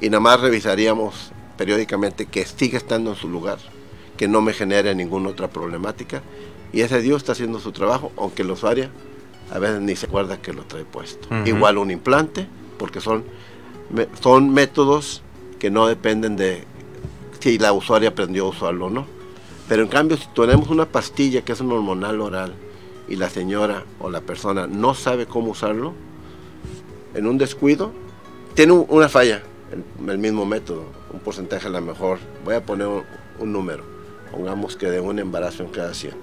y 0.00 0.10
nada 0.10 0.20
más 0.20 0.40
revisaríamos 0.40 1.32
periódicamente 1.56 2.26
que 2.26 2.44
siga 2.44 2.78
estando 2.78 3.10
en 3.10 3.16
su 3.16 3.28
lugar, 3.28 3.58
que 4.16 4.28
no 4.28 4.40
me 4.40 4.52
genere 4.52 4.94
ninguna 4.94 5.30
otra 5.30 5.48
problemática. 5.48 6.22
Y 6.72 6.82
ese 6.82 7.00
DIU 7.00 7.16
está 7.16 7.32
haciendo 7.32 7.58
su 7.58 7.72
trabajo, 7.72 8.12
aunque 8.16 8.42
el 8.42 8.50
usuario 8.50 8.90
a 9.50 9.58
veces 9.58 9.80
ni 9.80 9.96
se 9.96 10.06
acuerda 10.06 10.40
que 10.40 10.52
lo 10.52 10.62
trae 10.64 10.84
puesto. 10.84 11.28
Igual 11.46 11.78
un 11.78 11.90
implante, 11.90 12.46
porque 12.78 13.00
son, 13.00 13.24
son 14.20 14.50
métodos 14.50 15.22
que 15.58 15.70
no 15.70 15.86
dependen 15.86 16.36
de 16.36 16.64
si 17.40 17.58
la 17.58 17.72
usuaria 17.72 18.10
aprendió 18.10 18.46
a 18.46 18.48
usarlo 18.48 18.86
o 18.86 18.90
no. 18.90 19.06
Pero 19.68 19.82
en 19.82 19.88
cambio, 19.88 20.16
si 20.16 20.26
tenemos 20.34 20.68
una 20.68 20.86
pastilla 20.86 21.42
que 21.42 21.52
es 21.52 21.60
un 21.60 21.72
hormonal 21.72 22.20
oral 22.20 22.54
y 23.08 23.16
la 23.16 23.30
señora 23.30 23.84
o 24.00 24.10
la 24.10 24.20
persona 24.20 24.66
no 24.66 24.94
sabe 24.94 25.26
cómo 25.26 25.50
usarlo, 25.50 25.94
en 27.18 27.26
un 27.26 27.38
descuido, 27.38 27.92
tiene 28.54 28.72
una 28.72 29.08
falla, 29.08 29.42
el, 29.72 30.10
el 30.10 30.18
mismo 30.18 30.46
método, 30.46 30.84
un 31.12 31.20
porcentaje 31.20 31.66
a 31.66 31.70
lo 31.70 31.80
mejor, 31.80 32.18
voy 32.44 32.54
a 32.54 32.64
poner 32.64 32.88
un, 33.38 33.52
número, 33.52 33.84
pongamos 34.30 34.76
que 34.76 34.90
de 34.90 35.00
un 35.00 35.18
embarazo 35.18 35.62
en 35.62 35.70
cada 35.70 35.92
100, 35.92 36.14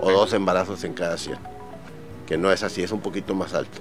o 0.00 0.10
dos 0.10 0.32
embarazos 0.32 0.84
en 0.84 0.94
cada 0.94 1.16
100 1.16 1.38
que 2.30 2.38
no 2.38 2.52
es 2.52 2.62
así, 2.62 2.80
es 2.80 2.92
un 2.92 3.00
poquito 3.00 3.34
más 3.34 3.54
alto. 3.54 3.80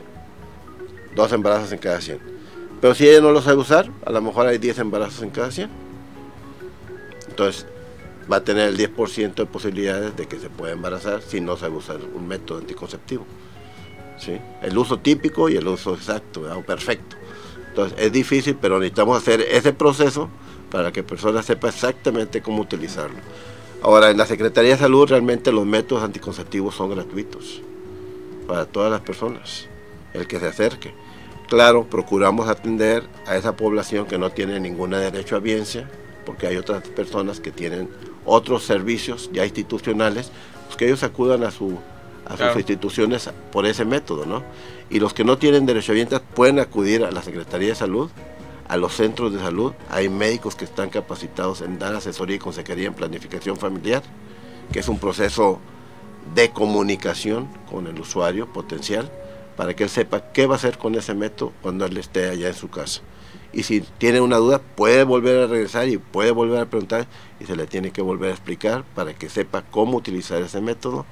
Dos 1.15 1.31
embarazos 1.33 1.71
en 1.71 1.77
cada 1.77 2.01
100. 2.01 2.19
Pero 2.81 2.95
si 2.95 3.07
ella 3.07 3.21
no 3.21 3.31
lo 3.31 3.43
sabe 3.43 3.57
usar, 3.57 3.91
a 4.03 4.11
lo 4.11 4.23
mejor 4.23 4.47
hay 4.47 4.57
10 4.57 4.79
embarazos 4.79 5.21
en 5.21 5.29
cada 5.29 5.51
100. 5.51 5.69
Entonces 7.29 7.67
va 8.29 8.37
a 8.37 8.43
tener 8.43 8.69
el 8.69 8.75
10% 8.75 9.35
de 9.35 9.45
posibilidades 9.45 10.17
de 10.17 10.25
que 10.25 10.39
se 10.39 10.49
pueda 10.49 10.73
embarazar 10.73 11.21
si 11.21 11.41
no 11.41 11.57
sabe 11.57 11.75
usar 11.75 11.99
un 12.15 12.27
método 12.27 12.57
anticonceptivo. 12.57 13.23
El 14.61 14.77
uso 14.77 14.99
típico 14.99 15.49
y 15.49 15.55
el 15.55 15.67
uso 15.67 15.93
exacto 15.93 16.41
perfecto. 16.65 17.15
Entonces 17.69 17.97
es 17.99 18.11
difícil, 18.11 18.57
pero 18.59 18.79
necesitamos 18.79 19.17
hacer 19.17 19.41
ese 19.41 19.73
proceso 19.73 20.29
para 20.71 20.91
que 20.91 21.01
la 21.01 21.07
persona 21.07 21.43
sepa 21.43 21.69
exactamente 21.69 22.41
cómo 22.41 22.61
utilizarlo. 22.61 23.17
Ahora, 23.81 24.09
en 24.09 24.17
la 24.17 24.25
Secretaría 24.25 24.71
de 24.71 24.77
Salud 24.77 25.07
realmente 25.07 25.51
los 25.51 25.65
métodos 25.65 26.03
anticonceptivos 26.03 26.75
son 26.75 26.89
gratuitos 26.89 27.61
para 28.47 28.65
todas 28.65 28.91
las 28.91 29.01
personas, 29.01 29.67
el 30.13 30.27
que 30.27 30.39
se 30.39 30.47
acerque. 30.47 30.93
Claro, 31.47 31.85
procuramos 31.85 32.49
atender 32.49 33.03
a 33.25 33.37
esa 33.37 33.55
población 33.55 34.05
que 34.05 34.17
no 34.17 34.31
tiene 34.31 34.59
ningún 34.59 34.91
derecho 34.91 35.35
a 35.35 35.39
biencia, 35.39 35.89
porque 36.25 36.47
hay 36.47 36.57
otras 36.57 36.87
personas 36.89 37.39
que 37.39 37.51
tienen 37.51 37.89
otros 38.25 38.63
servicios 38.63 39.29
ya 39.31 39.45
institucionales, 39.45 40.31
pues 40.65 40.77
que 40.77 40.85
ellos 40.85 41.03
acudan 41.03 41.43
a, 41.43 41.51
su, 41.51 41.79
a 42.29 42.37
sus 42.37 42.55
instituciones 42.57 43.29
por 43.51 43.65
ese 43.65 43.85
método, 43.85 44.25
¿no? 44.25 44.43
Y 44.89 44.99
los 44.99 45.13
que 45.13 45.23
no 45.23 45.37
tienen 45.37 45.65
derecho 45.65 45.91
a 45.91 45.95
biencia 45.95 46.21
pueden 46.21 46.59
acudir 46.59 47.03
a 47.03 47.11
la 47.11 47.21
Secretaría 47.21 47.69
de 47.69 47.75
Salud, 47.75 48.09
a 48.69 48.77
los 48.77 48.93
centros 48.93 49.33
de 49.33 49.39
salud, 49.39 49.73
hay 49.89 50.09
médicos 50.09 50.55
que 50.55 50.63
están 50.63 50.91
capacitados 50.91 51.61
en 51.61 51.79
dar 51.79 51.95
asesoría 51.95 52.35
y 52.35 52.39
consejería 52.39 52.87
en 52.87 52.93
planificación 52.93 53.57
familiar, 53.57 54.03
que 54.71 54.79
es 54.79 54.87
un 54.87 54.99
proceso 54.99 55.59
de 56.35 56.51
comunicación 56.51 57.47
con 57.69 57.87
el 57.87 57.99
usuario 57.99 58.45
potencial 58.53 59.11
para 59.57 59.75
que 59.75 59.83
él 59.85 59.89
sepa 59.89 60.31
qué 60.31 60.45
va 60.45 60.53
a 60.53 60.57
hacer 60.57 60.77
con 60.77 60.93
ese 60.93 61.15
método 61.15 61.51
cuando 61.63 61.85
él 61.85 61.97
esté 61.97 62.29
allá 62.29 62.47
en 62.47 62.53
su 62.53 62.69
casa. 62.69 63.01
Y 63.51 63.63
si 63.63 63.81
tiene 63.81 64.21
una 64.21 64.37
duda, 64.37 64.59
puede 64.59 65.03
volver 65.03 65.39
a 65.39 65.47
regresar 65.47 65.89
y 65.89 65.97
puede 65.97 66.29
volver 66.29 66.61
a 66.61 66.65
preguntar 66.67 67.07
y 67.39 67.45
se 67.45 67.55
le 67.55 67.65
tiene 67.65 67.91
que 67.91 68.03
volver 68.03 68.29
a 68.29 68.33
explicar 68.33 68.83
para 68.93 69.15
que 69.15 69.29
sepa 69.29 69.63
cómo 69.63 69.97
utilizar 69.97 70.41
ese 70.43 70.61
método 70.61 71.07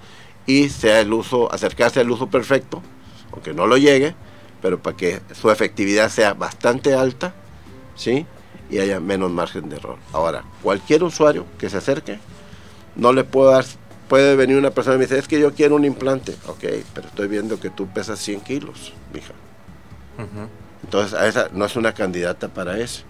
y 0.47 0.69
sea 0.69 0.99
el 1.01 1.13
uso, 1.13 1.53
acercarse 1.53 1.99
al 1.99 2.09
uso 2.09 2.27
perfecto, 2.27 2.81
aunque 3.31 3.53
no 3.53 3.67
lo 3.67 3.77
llegue, 3.77 4.15
pero 4.61 4.81
para 4.81 4.97
que 4.97 5.21
su 5.39 5.51
efectividad 5.51 6.09
sea 6.09 6.33
bastante 6.33 6.95
alta, 6.95 7.35
¿sí? 7.95 8.25
Y 8.71 8.79
haya 8.79 8.99
menos 8.99 9.29
margen 9.29 9.69
de 9.69 9.75
error. 9.75 9.97
Ahora, 10.13 10.43
cualquier 10.63 11.03
usuario 11.03 11.45
que 11.59 11.69
se 11.69 11.77
acerque, 11.77 12.19
no 12.95 13.13
le 13.13 13.23
puedo 13.23 13.51
dar 13.51 13.65
puede 14.07 14.35
venir 14.35 14.57
una 14.57 14.71
persona 14.71 14.95
y 14.95 14.99
me 14.99 15.05
dice, 15.05 15.19
es 15.19 15.27
que 15.27 15.39
yo 15.39 15.53
quiero 15.53 15.75
un 15.75 15.85
implante. 15.85 16.35
Ok, 16.47 16.63
pero 16.93 17.07
estoy 17.07 17.27
viendo 17.27 17.59
que 17.59 17.69
tú 17.69 17.87
pesas 17.87 18.19
100 18.19 18.41
kilos, 18.41 18.93
mija. 19.13 19.33
Entonces, 20.83 21.13
a 21.13 21.27
esa 21.27 21.49
no 21.53 21.65
es 21.65 21.75
una 21.75 21.93
candidata 21.93 22.47
para 22.47 22.79
eso. 22.79 23.03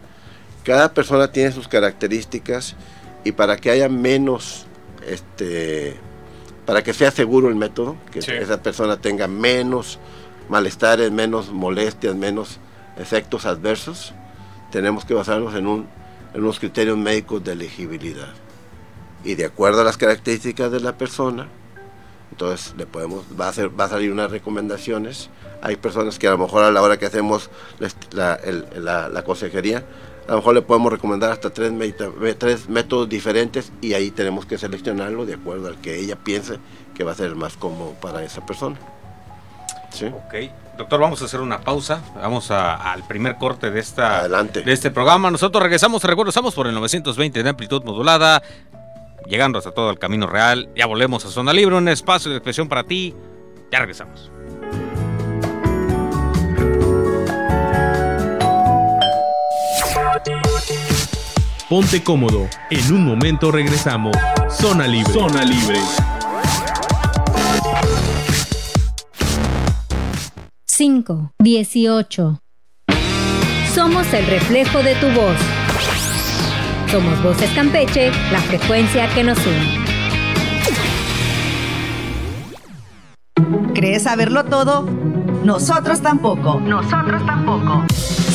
Cada 0.63 0.94
persona 0.94 1.32
tiene 1.32 1.51
sus 1.51 1.67
características 1.67 2.75
y 3.24 3.32
para 3.32 3.58
que 3.58 3.70
haya 3.70 3.88
menos, 3.88 4.65
este, 5.08 5.98
para 6.67 6.83
que 6.83 6.93
sea 6.93 7.09
seguro 7.09 7.50
el 7.50 7.55
método, 7.55 7.95
que 8.12 8.19
esa 8.19 8.62
persona 8.62 8.97
tenga 8.97 9.27
menos 9.27 9.97
malestares, 10.50 11.12
menos 11.12 11.51
molestias, 11.51 12.15
menos 12.15 12.59
efectos 12.97 13.47
adversos, 13.47 14.13
tenemos 14.69 15.05
que 15.05 15.15
basarnos 15.15 15.55
en, 15.55 15.65
un, 15.65 15.88
en 16.36 16.43
unos 16.43 16.59
criterios 16.59 16.97
médicos 16.97 17.43
de 17.43 17.53
elegibilidad 17.53 18.33
y 19.24 19.36
de 19.36 19.45
acuerdo 19.45 19.81
a 19.81 19.83
las 19.83 19.97
características 19.97 20.71
de 20.71 20.79
la 20.79 20.97
persona, 20.97 21.47
entonces 22.31 22.74
le 22.77 22.86
podemos, 22.86 23.25
va 23.39 23.45
a, 23.45 23.50
hacer, 23.50 23.77
va 23.79 23.86
a 23.86 23.89
salir 23.89 24.12
unas 24.12 24.29
recomendaciones. 24.29 25.29
Hay 25.62 25.75
personas 25.75 26.19
que 26.19 26.27
a 26.27 26.31
lo 26.31 26.38
mejor 26.38 26.63
a 26.63 26.71
la 26.71 26.81
hora 26.81 26.97
que 26.97 27.05
hacemos 27.05 27.50
la, 28.12 28.39
la, 28.75 29.24
consejería, 29.24 29.86
a 30.27 30.31
lo 30.31 30.38
mejor 30.38 30.55
le 30.55 30.62
podemos 30.62 30.91
recomendar 30.91 31.31
hasta 31.31 31.50
tres, 31.50 31.72
tres 32.38 32.69
métodos 32.69 33.07
diferentes 33.07 33.72
y 33.81 33.93
ahí 33.93 34.12
tenemos 34.12 34.46
que 34.46 34.57
seleccionarlo 34.57 35.25
de 35.25 35.36
acuerdo 35.36 35.67
al 35.67 35.77
que 35.77 35.98
ella 36.00 36.17
piense 36.17 36.60
que 36.93 37.03
va 37.03 37.13
a 37.13 37.15
ser 37.15 37.36
más 37.36 37.55
cómodo 37.55 37.93
para 38.01 38.24
esa 38.24 38.46
persona. 38.46 38.77
¿Sí? 39.91 40.05
Ok. 40.05 40.51
Doctor, 40.77 41.00
vamos 41.00 41.22
a 41.22 41.25
hacer 41.25 41.39
una 41.39 41.62
pausa. 41.62 42.01
Vamos 42.15 42.51
al 42.51 43.07
primer 43.07 43.38
corte 43.38 43.72
de, 43.72 43.79
esta, 43.79 44.27
de 44.27 44.72
este 44.72 44.91
programa. 44.91 45.31
Nosotros 45.31 45.63
regresamos, 45.63 46.03
regresamos 46.03 46.53
por 46.53 46.67
el 46.67 46.75
920 46.75 47.41
de 47.41 47.50
amplitud 47.50 47.84
modulada 47.84 48.43
llegando 49.27 49.57
hasta 49.57 49.72
todo 49.72 49.89
el 49.89 50.00
camino 50.00 50.27
real. 50.27 50.69
Ya 50.75 50.86
volvemos 50.86 51.25
a 51.25 51.29
Zona 51.29 51.53
Libre, 51.53 51.75
un 51.75 51.88
espacio 51.88 52.29
de 52.29 52.38
expresión 52.38 52.67
para 52.67 52.84
ti. 52.84 53.15
Ya 53.72 53.79
regresamos. 53.79 54.31
Ponte 61.69 62.01
cómodo. 62.01 62.47
En 62.71 62.93
un 62.93 63.05
momento 63.05 63.51
regresamos. 63.51 64.15
Zona 64.50 64.88
Libre. 64.88 65.12
Zona 65.12 65.43
Libre. 65.43 65.77
5, 70.65 71.33
18. 71.39 72.39
Somos 73.75 74.13
el 74.13 74.25
reflejo 74.27 74.81
de 74.81 74.95
tu 74.95 75.07
voz. 75.07 75.36
Somos 76.89 77.21
Voces 77.21 77.50
Campeche, 77.53 78.12
la 78.31 78.39
frecuencia 78.39 79.09
que 79.13 79.25
nos 79.25 79.38
une. 79.45 79.83
¿Crees 83.74 84.03
saberlo 84.03 84.45
todo? 84.45 84.83
Nosotros 85.43 86.01
tampoco. 86.01 86.62
Nosotros 86.62 87.25
tampoco. 87.25 87.83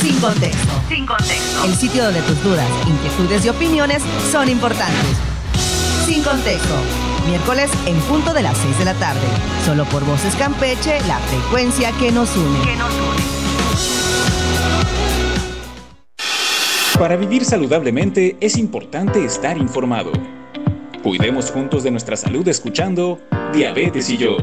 Sin 0.03 0.19
contexto. 0.19 0.73
Sin 0.89 1.05
contexto. 1.05 1.63
El 1.63 1.75
sitio 1.75 2.03
donde 2.03 2.21
tus 2.23 2.43
dudas, 2.43 2.67
inquietudes 2.85 3.45
y 3.45 3.49
opiniones 3.49 4.03
son 4.33 4.49
importantes. 4.49 5.15
Sin 6.05 6.21
contexto. 6.21 6.73
Miércoles 7.25 7.71
en 7.85 7.95
punto 8.01 8.33
de 8.33 8.41
las 8.41 8.57
6 8.57 8.79
de 8.79 8.83
la 8.83 8.95
tarde. 8.95 9.21
Solo 9.65 9.85
por 9.85 10.03
Voces 10.03 10.35
Campeche, 10.35 10.99
la 11.07 11.19
frecuencia 11.19 11.93
que 11.93 12.11
nos 12.11 12.35
une. 12.35 12.59
Que 12.65 12.75
nos 12.75 12.91
une. 12.91 13.23
Para 16.99 17.15
vivir 17.15 17.45
saludablemente 17.45 18.35
es 18.41 18.57
importante 18.57 19.23
estar 19.23 19.57
informado. 19.57 20.11
Cuidemos 21.01 21.49
juntos 21.49 21.81
de 21.83 21.91
nuestra 21.91 22.17
salud 22.17 22.45
escuchando 22.49 23.21
Diabetes 23.53 24.09
y 24.09 24.17
yo. 24.17 24.35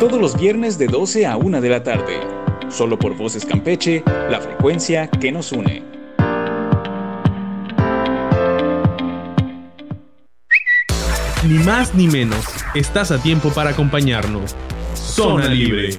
Todos 0.00 0.20
los 0.20 0.36
viernes 0.36 0.78
de 0.78 0.88
12 0.88 1.26
a 1.26 1.36
1 1.36 1.60
de 1.60 1.68
la 1.68 1.84
tarde. 1.84 2.39
Solo 2.70 2.98
por 2.98 3.16
Voces 3.16 3.44
Campeche, 3.44 4.02
la 4.30 4.40
frecuencia 4.40 5.08
que 5.08 5.32
nos 5.32 5.52
une. 5.52 5.82
Ni 11.46 11.58
más 11.64 11.94
ni 11.94 12.06
menos, 12.06 12.44
estás 12.74 13.10
a 13.10 13.20
tiempo 13.20 13.50
para 13.50 13.70
acompañarnos. 13.70 14.54
Zona 14.94 15.48
Libre. 15.48 15.98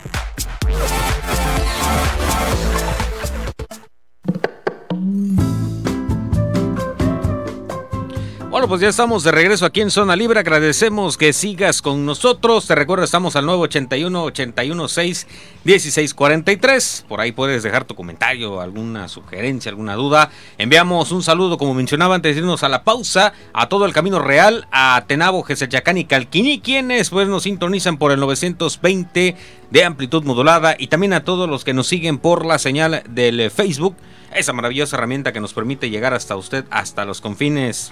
Pues 8.72 8.80
ya 8.80 8.88
estamos 8.88 9.26
de 9.26 9.34
regreso 9.34 9.66
aquí 9.66 9.82
en 9.82 9.92
Zona 9.92 10.16
Libre. 10.16 10.40
Agradecemos 10.40 11.18
que 11.18 11.34
sigas 11.34 11.82
con 11.82 12.06
nosotros. 12.06 12.68
Te 12.68 12.74
recuerdo, 12.74 13.04
estamos 13.04 13.36
al 13.36 13.46
981 13.46 14.24
816 14.24 15.28
1643. 15.66 17.06
Por 17.10 17.20
ahí 17.20 17.34
puedes 17.34 17.64
dejar 17.64 17.84
tu 17.84 17.96
comentario, 17.96 18.62
alguna 18.62 19.10
sugerencia, 19.10 19.72
alguna 19.72 19.96
duda. 19.96 20.32
Enviamos 20.58 21.12
un 21.12 21.22
saludo, 21.22 21.58
como 21.58 21.74
mencionaba 21.74 22.16
antes 22.16 22.38
irnos 22.38 22.64
a 22.64 22.70
la 22.70 22.86
pausa, 22.86 23.34
a 23.52 23.68
todo 23.68 23.86
el 23.86 23.92
Camino 23.92 24.20
Real, 24.20 24.66
a 24.72 25.04
Tenabo, 25.06 25.44
Gesechacán 25.44 25.98
y 25.98 26.06
Calquiní, 26.06 26.62
quienes 26.62 27.10
pues 27.10 27.28
nos 27.28 27.44
sintonizan 27.44 27.98
por 27.98 28.14
el 28.14 28.22
920 28.22 29.36
de 29.72 29.84
amplitud 29.84 30.24
modulada 30.24 30.76
y 30.78 30.88
también 30.88 31.14
a 31.14 31.24
todos 31.24 31.50
los 31.50 31.64
que 31.64 31.74
nos 31.74 31.88
siguen 31.88 32.20
por 32.20 32.46
la 32.46 32.60
señal 32.60 33.04
del 33.10 33.50
Facebook, 33.50 33.96
esa 34.36 34.54
maravillosa 34.54 34.98
herramienta 34.98 35.34
que 35.34 35.40
nos 35.40 35.54
permite 35.54 35.90
llegar 35.90 36.14
hasta 36.14 36.36
usted, 36.36 36.66
hasta 36.70 37.06
los 37.06 37.22
confines 37.22 37.92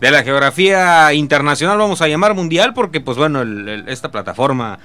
de 0.00 0.10
la 0.10 0.22
geografía 0.22 1.12
internacional, 1.14 1.78
vamos 1.78 2.02
a 2.02 2.08
llamar 2.08 2.34
mundial, 2.34 2.74
porque 2.74 3.00
pues 3.00 3.16
bueno, 3.16 3.42
esta 3.86 4.10
plataforma 4.10 4.78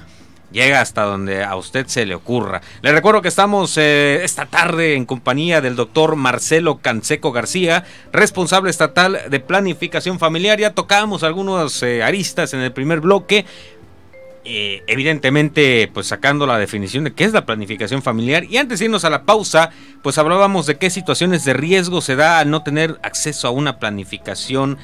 llega 0.52 0.82
hasta 0.82 1.04
donde 1.04 1.44
a 1.44 1.56
usted 1.56 1.88
se 1.88 2.06
le 2.06 2.16
ocurra. 2.16 2.62
Le 2.82 2.92
recuerdo 2.92 3.22
que 3.22 3.28
estamos 3.28 3.78
eh, 3.78 4.24
esta 4.24 4.46
tarde 4.46 4.96
en 4.96 5.06
compañía 5.06 5.62
del 5.62 5.76
doctor 5.76 6.16
Marcelo 6.16 6.78
Canseco 6.78 7.32
García, 7.32 7.84
responsable 8.12 8.70
estatal 8.70 9.20
de 9.30 9.40
planificación 9.40 10.20
familiar. 10.20 10.60
Ya 10.60 10.72
tocamos 10.72 11.24
algunos 11.24 11.84
eh, 11.84 12.04
aristas 12.04 12.54
en 12.54 12.62
el 12.62 12.72
primer 12.72 13.02
bloque. 13.02 13.46
Eh, 14.48 14.84
evidentemente, 14.86 15.90
pues 15.92 16.06
sacando 16.06 16.46
la 16.46 16.60
definición 16.60 17.04
de 17.04 17.14
qué 17.14 17.24
es 17.24 17.34
la 17.34 17.48
planificación 17.48 18.04
familiar. 18.04 18.44
Y 18.44 18.58
antes 18.58 18.78
de 18.78 18.86
irnos 18.86 19.04
a 19.04 19.10
la 19.10 19.24
pausa, 19.24 19.72
pues 20.04 20.20
hablábamos 20.20 20.68
de 20.68 20.78
qué 20.78 20.92
situaciones 20.92 21.44
de 21.46 21.54
riesgo 21.54 22.00
se 22.00 22.16
da 22.16 22.40
al 22.40 22.52
no 22.52 22.62
tener 22.62 23.00
acceso 23.02 23.48
a 23.48 23.52
una 23.52 23.80
planificación 23.80 24.78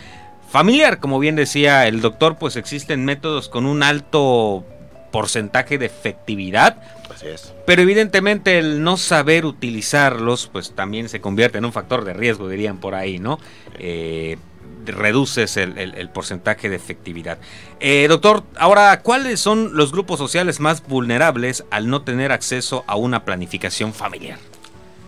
familiar. 0.49 0.99
Como 0.99 1.19
bien 1.19 1.35
decía 1.35 1.87
el 1.87 2.01
doctor, 2.01 2.37
pues 2.37 2.55
existen 2.55 3.05
métodos 3.05 3.49
con 3.49 3.67
un 3.67 3.83
alto 3.83 4.65
porcentaje 5.11 5.77
de 5.77 5.85
efectividad. 5.85 6.81
Así 7.13 7.27
es. 7.27 7.53
Pero 7.67 7.83
evidentemente 7.83 8.57
el 8.57 8.83
no 8.83 8.97
saber 8.97 9.45
utilizarlos, 9.45 10.49
pues 10.51 10.73
también 10.73 11.07
se 11.07 11.21
convierte 11.21 11.59
en 11.59 11.65
un 11.65 11.73
factor 11.73 12.03
de 12.03 12.13
riesgo, 12.13 12.49
dirían 12.49 12.79
por 12.79 12.95
ahí, 12.95 13.19
¿no? 13.19 13.37
Eh, 13.77 14.37
reduces 14.85 15.57
el, 15.57 15.77
el- 15.77 15.95
el 15.95 16.09
porcentaje 16.09 16.69
de 16.69 16.75
efectividad. 16.75 17.37
Eh, 17.79 18.07
doctor, 18.09 18.43
ahora, 18.57 19.01
¿cuáles 19.01 19.39
son 19.39 19.75
los 19.75 19.91
grupos 19.91 20.17
sociales 20.17 20.59
más 20.59 20.85
vulnerables 20.87 21.63
al 21.71 21.89
no 21.89 22.01
tener 22.03 22.31
acceso 22.31 22.83
a 22.87 22.95
una 22.95 23.25
planificación 23.25 23.93
familiar? 23.93 24.39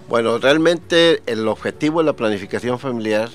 Bueno, 0.09 0.37
realmente 0.37 1.23
el 1.25 1.47
objetivo 1.47 1.99
de 1.99 2.05
la 2.05 2.13
planificación 2.13 2.77
familiar 2.79 3.29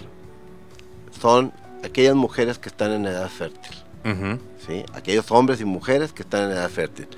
son 1.21 1.53
aquellas 1.85 2.15
mujeres 2.15 2.59
que 2.59 2.69
están 2.69 2.93
en 2.93 3.07
edad 3.07 3.29
fértil. 3.29 3.73
¿sí? 4.67 4.85
Aquellos 4.95 5.31
hombres 5.31 5.61
y 5.61 5.65
mujeres 5.65 6.13
que 6.13 6.23
están 6.23 6.45
en 6.45 6.51
edad 6.53 6.71
fértil. 6.71 7.09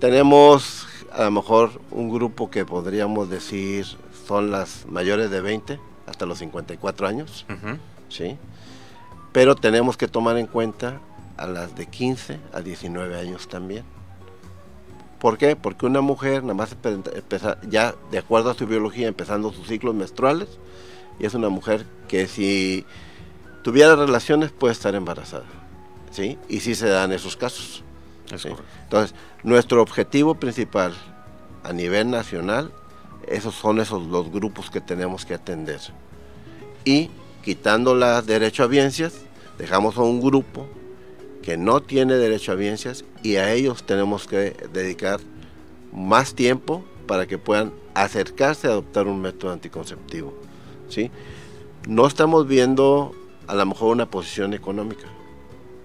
Tenemos 0.00 0.86
a 1.12 1.24
lo 1.24 1.30
mejor 1.30 1.80
un 1.90 2.10
grupo 2.12 2.50
que 2.50 2.64
podríamos 2.64 3.30
decir 3.30 3.86
son 4.26 4.50
las 4.50 4.84
mayores 4.88 5.30
de 5.30 5.40
20 5.40 5.78
hasta 6.06 6.26
los 6.26 6.38
54 6.38 7.06
años, 7.06 7.46
ujú, 7.48 7.76
¿sí? 8.08 8.36
Pero 9.32 9.54
tenemos 9.56 9.96
que 9.96 10.06
tomar 10.08 10.36
en 10.38 10.46
cuenta 10.46 11.00
a 11.36 11.46
las 11.46 11.74
de 11.74 11.86
15 11.86 12.38
a 12.52 12.60
19 12.60 13.18
años 13.18 13.48
también. 13.48 13.84
¿Por 15.18 15.38
qué? 15.38 15.56
Porque 15.56 15.86
una 15.86 16.00
mujer, 16.02 16.42
nada 16.42 16.54
más 16.54 16.76
empeza- 16.82 17.56
ya 17.68 17.94
de 18.10 18.18
acuerdo 18.18 18.50
a 18.50 18.54
su 18.54 18.66
biología, 18.66 19.08
empezando 19.08 19.52
sus 19.52 19.66
ciclos 19.66 19.94
menstruales, 19.94 20.48
y 21.18 21.26
es 21.26 21.34
una 21.34 21.48
mujer 21.48 21.86
que 22.08 22.26
si 22.28 22.84
tuviera 23.62 23.96
relaciones 23.96 24.52
puede 24.52 24.72
estar 24.72 24.94
embarazada. 24.94 25.44
¿sí? 26.10 26.38
Y 26.48 26.60
sí 26.60 26.74
se 26.74 26.88
dan 26.88 27.10
esos 27.12 27.36
casos. 27.36 27.82
es. 28.32 28.44
Entonces, 28.84 29.16
nuestro 29.42 29.82
objetivo 29.82 30.34
principal 30.36 30.94
a 31.64 31.72
nivel 31.72 32.10
nacional, 32.10 32.70
esos 33.28 33.54
son 33.54 33.80
esos 33.80 34.06
los 34.06 34.30
grupos 34.30 34.70
que 34.70 34.80
tenemos 34.80 35.24
que 35.24 35.34
atender. 35.34 35.80
Y 36.84 37.10
quitando 37.42 37.94
la 37.94 38.22
derecho 38.22 38.62
a 38.62 38.66
biencias, 38.66 39.14
dejamos 39.58 39.96
a 39.96 40.02
un 40.02 40.20
grupo 40.20 40.66
que 41.42 41.56
no 41.56 41.82
tiene 41.82 42.14
derecho 42.14 42.52
a 42.52 42.54
biencias 42.54 43.04
y 43.22 43.36
a 43.36 43.52
ellos 43.52 43.84
tenemos 43.84 44.26
que 44.26 44.56
dedicar 44.72 45.20
más 45.92 46.34
tiempo 46.34 46.84
para 47.06 47.26
que 47.26 47.38
puedan 47.38 47.72
acercarse 47.94 48.66
a 48.66 48.70
adoptar 48.70 49.06
un 49.06 49.20
método 49.20 49.52
anticonceptivo. 49.52 50.34
¿sí? 50.88 51.10
No 51.86 52.06
estamos 52.06 52.46
viendo 52.46 53.12
a 53.46 53.54
lo 53.54 53.66
mejor 53.66 53.92
una 53.92 54.10
posición 54.10 54.54
económica. 54.54 55.06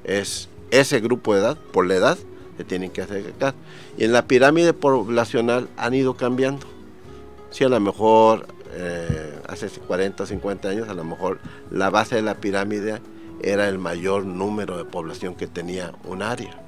Es 0.04 0.50
ese 0.72 1.00
grupo 1.02 1.34
de 1.34 1.42
edad, 1.42 1.58
por 1.58 1.86
la 1.86 1.96
edad, 1.96 2.18
se 2.58 2.64
tienen 2.64 2.92
que 2.92 3.02
acercar. 3.02 3.54
Y 3.98 4.06
en 4.06 4.14
la 4.14 4.28
pirámide 4.28 4.74
poblacional 4.74 5.70
han 5.78 5.94
ido 5.94 6.16
cambiando. 6.16 6.66
Sí, 7.52 7.64
a 7.64 7.70
lo 7.70 7.80
mejor 7.80 8.48
eh, 8.74 9.40
hace 9.48 9.68
40 9.70 10.24
o 10.24 10.26
50 10.26 10.70
años, 10.70 10.90
a 10.90 10.94
lo 10.94 11.04
mejor 11.04 11.40
la 11.72 11.90
base 11.90 12.16
de 12.16 12.22
la 12.22 12.36
pirámide 12.36 13.02
era 13.42 13.68
el 13.68 13.78
mayor 13.80 14.26
número 14.26 14.78
de 14.78 14.86
población 14.86 15.36
que 15.36 15.48
tenía 15.48 15.94
un 16.06 16.22
área. 16.22 16.62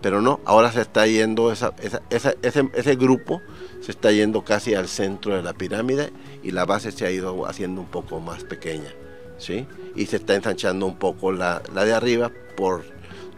Pero 0.00 0.20
no, 0.20 0.40
ahora 0.44 0.72
se 0.72 0.80
está 0.80 1.06
yendo, 1.06 1.52
esa, 1.52 1.72
esa- 1.80 2.02
esa- 2.10 2.34
ese, 2.42 2.68
ese 2.74 2.96
grupo 2.96 3.40
se 3.80 3.92
está 3.92 4.10
yendo 4.10 4.42
casi 4.42 4.74
al 4.74 4.88
centro 4.88 5.36
de 5.36 5.42
la 5.42 5.52
pirámide 5.52 6.12
y 6.42 6.50
la 6.50 6.64
base 6.64 6.90
se 6.92 7.06
ha 7.06 7.10
ido 7.10 7.46
haciendo 7.46 7.80
un 7.80 7.86
poco 7.88 8.18
más 8.20 8.42
pequeña. 8.44 8.90
¿sí? 9.38 9.66
Y 9.94 10.06
se 10.06 10.16
está 10.16 10.34
ensanchando 10.34 10.86
un 10.86 10.96
poco 10.96 11.32
la, 11.32 11.62
la 11.74 11.84
de 11.84 11.92
arriba 11.92 12.30
por 12.56 12.84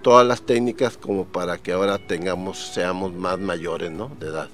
todas 0.03 0.27
las 0.27 0.43
técnicas 0.43 0.97
como 0.99 1.25
para 1.25 1.59
que 1.59 1.73
ahora 1.73 1.99
tengamos, 1.99 2.73
seamos 2.75 3.13
más 3.15 3.39
mayores 3.39 3.91
¿no? 3.91 4.11
de 4.21 4.27
edad. 4.29 4.49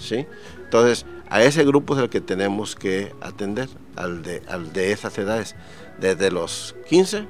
¿sí? 0.00 0.26
Entonces, 0.74 1.06
a 1.30 1.40
ese 1.40 1.64
grupo 1.64 1.94
es 1.94 2.02
el 2.02 2.10
que 2.10 2.20
tenemos 2.20 2.74
que 2.74 3.14
atender, 3.20 3.68
al 3.94 4.24
de, 4.24 4.42
al 4.48 4.72
de 4.72 4.90
esas 4.90 5.16
edades, 5.18 5.54
desde 6.00 6.32
los 6.32 6.74
15 6.88 7.28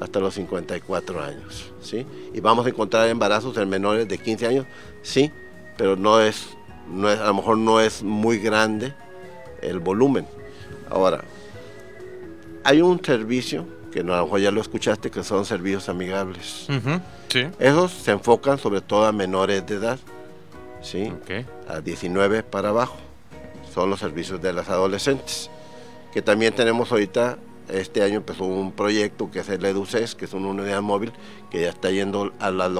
hasta 0.00 0.20
los 0.20 0.32
54 0.32 1.22
años, 1.22 1.70
¿sí? 1.82 2.06
Y 2.32 2.40
vamos 2.40 2.64
a 2.64 2.70
encontrar 2.70 3.06
embarazos 3.10 3.54
en 3.58 3.68
menores 3.68 4.08
de 4.08 4.16
15 4.16 4.46
años, 4.46 4.66
sí, 5.02 5.30
pero 5.76 5.96
no 5.96 6.18
es, 6.18 6.56
no 6.90 7.10
es, 7.10 7.20
a 7.20 7.26
lo 7.26 7.34
mejor 7.34 7.58
no 7.58 7.78
es 7.78 8.02
muy 8.02 8.38
grande 8.38 8.94
el 9.60 9.80
volumen. 9.80 10.26
Ahora, 10.88 11.24
hay 12.64 12.80
un 12.80 13.04
servicio, 13.04 13.66
que 13.92 14.00
a 14.00 14.02
lo 14.02 14.22
mejor 14.24 14.40
ya 14.40 14.50
lo 14.50 14.62
escuchaste, 14.62 15.10
que 15.10 15.22
son 15.24 15.44
servicios 15.44 15.90
amigables. 15.90 16.66
Sí. 17.28 17.46
Esos 17.58 17.92
se 17.92 18.12
enfocan 18.12 18.56
sobre 18.56 18.80
todo 18.80 19.04
a 19.04 19.12
menores 19.12 19.66
de 19.66 19.74
edad, 19.74 19.98
¿sí? 20.82 21.12
Ok. 21.22 21.46
a 21.68 21.80
19 21.80 22.42
para 22.42 22.70
abajo. 22.70 22.96
Son 23.72 23.90
los 23.90 24.00
servicios 24.00 24.40
de 24.40 24.52
las 24.52 24.68
adolescentes. 24.68 25.50
Que 26.12 26.22
también 26.22 26.54
tenemos 26.54 26.90
ahorita, 26.90 27.38
este 27.68 28.02
año 28.02 28.16
empezó 28.16 28.44
un 28.44 28.72
proyecto 28.72 29.30
que 29.30 29.40
es 29.40 29.48
el 29.48 29.64
EduCES, 29.64 30.14
que 30.14 30.24
es 30.24 30.32
una 30.32 30.48
unidad 30.48 30.80
móvil 30.80 31.12
que 31.50 31.62
ya 31.62 31.68
está 31.68 31.90
yendo 31.90 32.32
a 32.40 32.50
las, 32.50 32.70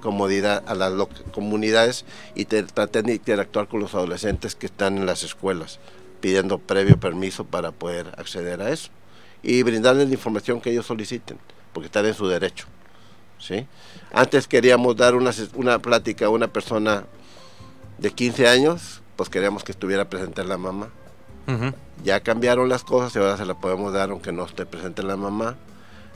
comodidad, 0.00 0.62
a 0.66 0.74
las 0.74 0.92
comunidades 1.32 2.04
y 2.34 2.44
tratan 2.44 3.06
de 3.06 3.14
interactuar 3.14 3.68
con 3.68 3.80
los 3.80 3.94
adolescentes 3.94 4.54
que 4.54 4.66
están 4.66 4.98
en 4.98 5.06
las 5.06 5.24
escuelas, 5.24 5.78
pidiendo 6.20 6.58
previo 6.58 6.98
permiso 6.98 7.44
para 7.44 7.72
poder 7.72 8.08
acceder 8.18 8.60
a 8.60 8.70
eso. 8.70 8.90
Y 9.42 9.62
brindarles 9.62 10.08
la 10.08 10.14
información 10.14 10.60
que 10.60 10.70
ellos 10.70 10.86
soliciten, 10.86 11.38
porque 11.72 11.86
están 11.86 12.06
en 12.06 12.14
su 12.14 12.28
derecho. 12.28 12.66
¿Sí? 13.42 13.66
Antes 14.12 14.46
queríamos 14.46 14.96
dar 14.96 15.14
una, 15.14 15.78
plática 15.80 16.26
a 16.26 16.28
una 16.30 16.48
persona 16.48 17.04
de 17.98 18.10
15 18.10 18.48
años, 18.48 19.02
pues 19.16 19.28
queríamos 19.28 19.64
que 19.64 19.72
estuviera 19.72 20.08
presente 20.08 20.44
la 20.44 20.56
mamá. 20.56 20.88
Ya 22.04 22.20
cambiaron 22.20 22.68
las 22.68 22.84
cosas 22.84 23.14
y 23.14 23.18
ahora 23.18 23.36
se 23.36 23.44
la 23.44 23.54
podemos 23.54 23.92
dar 23.92 24.10
aunque 24.10 24.32
no 24.32 24.44
esté 24.46 24.64
presente 24.64 25.02
la 25.02 25.16
mamá. 25.16 25.56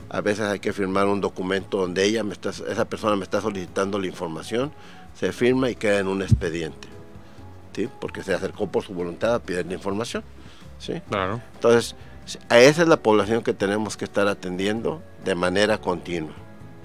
A 0.09 0.21
veces 0.21 0.45
hay 0.45 0.59
que 0.59 0.71
firmar 0.71 1.05
un 1.07 1.19
documento 1.19 1.77
donde 1.77 2.05
ella 2.05 2.23
me 2.23 2.33
está, 2.33 2.49
esa 2.49 2.85
persona 2.85 3.15
me 3.17 3.23
está 3.23 3.41
solicitando 3.41 3.99
la 3.99 4.07
información, 4.07 4.71
se 5.19 5.33
firma 5.33 5.69
y 5.69 5.75
queda 5.75 5.99
en 5.99 6.07
un 6.07 6.21
expediente. 6.21 6.87
¿sí? 7.75 7.89
Porque 7.99 8.23
se 8.23 8.33
acercó 8.33 8.67
por 8.67 8.83
su 8.83 8.93
voluntad 8.93 9.35
a 9.35 9.39
pedir 9.39 9.65
la 9.65 9.73
información. 9.73 10.23
¿sí? 10.79 11.01
Claro. 11.09 11.41
Entonces, 11.55 11.95
a 12.49 12.59
esa 12.59 12.83
es 12.83 12.87
la 12.87 12.97
población 12.97 13.43
que 13.43 13.53
tenemos 13.53 13.97
que 13.97 14.05
estar 14.05 14.27
atendiendo 14.27 15.01
de 15.25 15.35
manera 15.35 15.77
continua. 15.77 16.33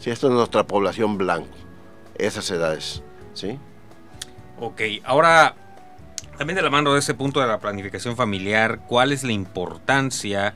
Si 0.02 0.10
esto 0.10 0.26
es 0.26 0.32
nuestra 0.32 0.66
población 0.66 1.16
blanco, 1.16 1.56
esas 2.18 2.50
edades, 2.50 3.04
¿sí? 3.34 3.56
Ok, 4.58 4.80
ahora 5.04 5.54
También 6.36 6.56
de 6.56 6.62
la 6.62 6.70
mano 6.70 6.94
de 6.94 6.98
ese 6.98 7.14
punto 7.14 7.40
de 7.40 7.46
la 7.46 7.60
planificación 7.60 8.16
familiar, 8.16 8.80
¿cuál 8.88 9.12
es 9.12 9.22
la 9.22 9.30
importancia 9.30 10.54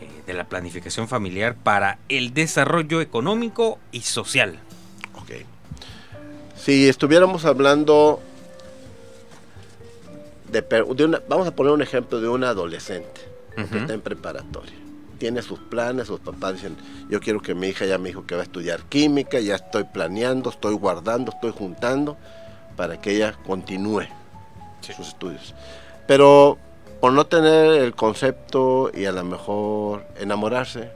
eh, 0.00 0.08
de 0.26 0.32
la 0.32 0.44
planificación 0.48 1.06
familiar 1.06 1.54
para 1.54 1.98
el 2.08 2.34
desarrollo 2.34 3.00
económico 3.00 3.78
y 3.92 4.00
social? 4.00 4.58
Ok. 5.14 5.30
Si 6.56 6.88
estuviéramos 6.88 7.44
hablando 7.44 8.20
de, 10.50 11.04
una, 11.04 11.22
vamos 11.28 11.46
a 11.46 11.54
poner 11.54 11.72
un 11.72 11.82
ejemplo 11.82 12.20
de 12.20 12.28
un 12.28 12.42
adolescente 12.42 13.20
que 13.54 13.78
está 13.78 13.94
en 13.94 14.00
preparatoria. 14.00 14.81
Tiene 15.22 15.40
sus 15.40 15.60
planes, 15.60 16.08
sus 16.08 16.18
papás 16.18 16.54
dicen, 16.54 16.76
yo 17.08 17.20
quiero 17.20 17.40
que 17.40 17.54
mi 17.54 17.68
hija 17.68 17.86
ya 17.86 17.96
me 17.96 18.08
dijo 18.08 18.26
que 18.26 18.34
va 18.34 18.40
a 18.40 18.42
estudiar 18.42 18.82
química, 18.88 19.38
ya 19.38 19.54
estoy 19.54 19.84
planeando, 19.84 20.50
estoy 20.50 20.74
guardando, 20.74 21.30
estoy 21.30 21.52
juntando 21.56 22.16
para 22.74 23.00
que 23.00 23.12
ella 23.12 23.38
continúe 23.46 24.08
sus 24.80 25.06
estudios. 25.06 25.54
Pero 26.08 26.58
por 27.00 27.12
no 27.12 27.24
tener 27.24 27.82
el 27.82 27.94
concepto 27.94 28.90
y 28.92 29.04
a 29.04 29.12
lo 29.12 29.22
mejor 29.22 30.04
enamorarse, 30.18 30.90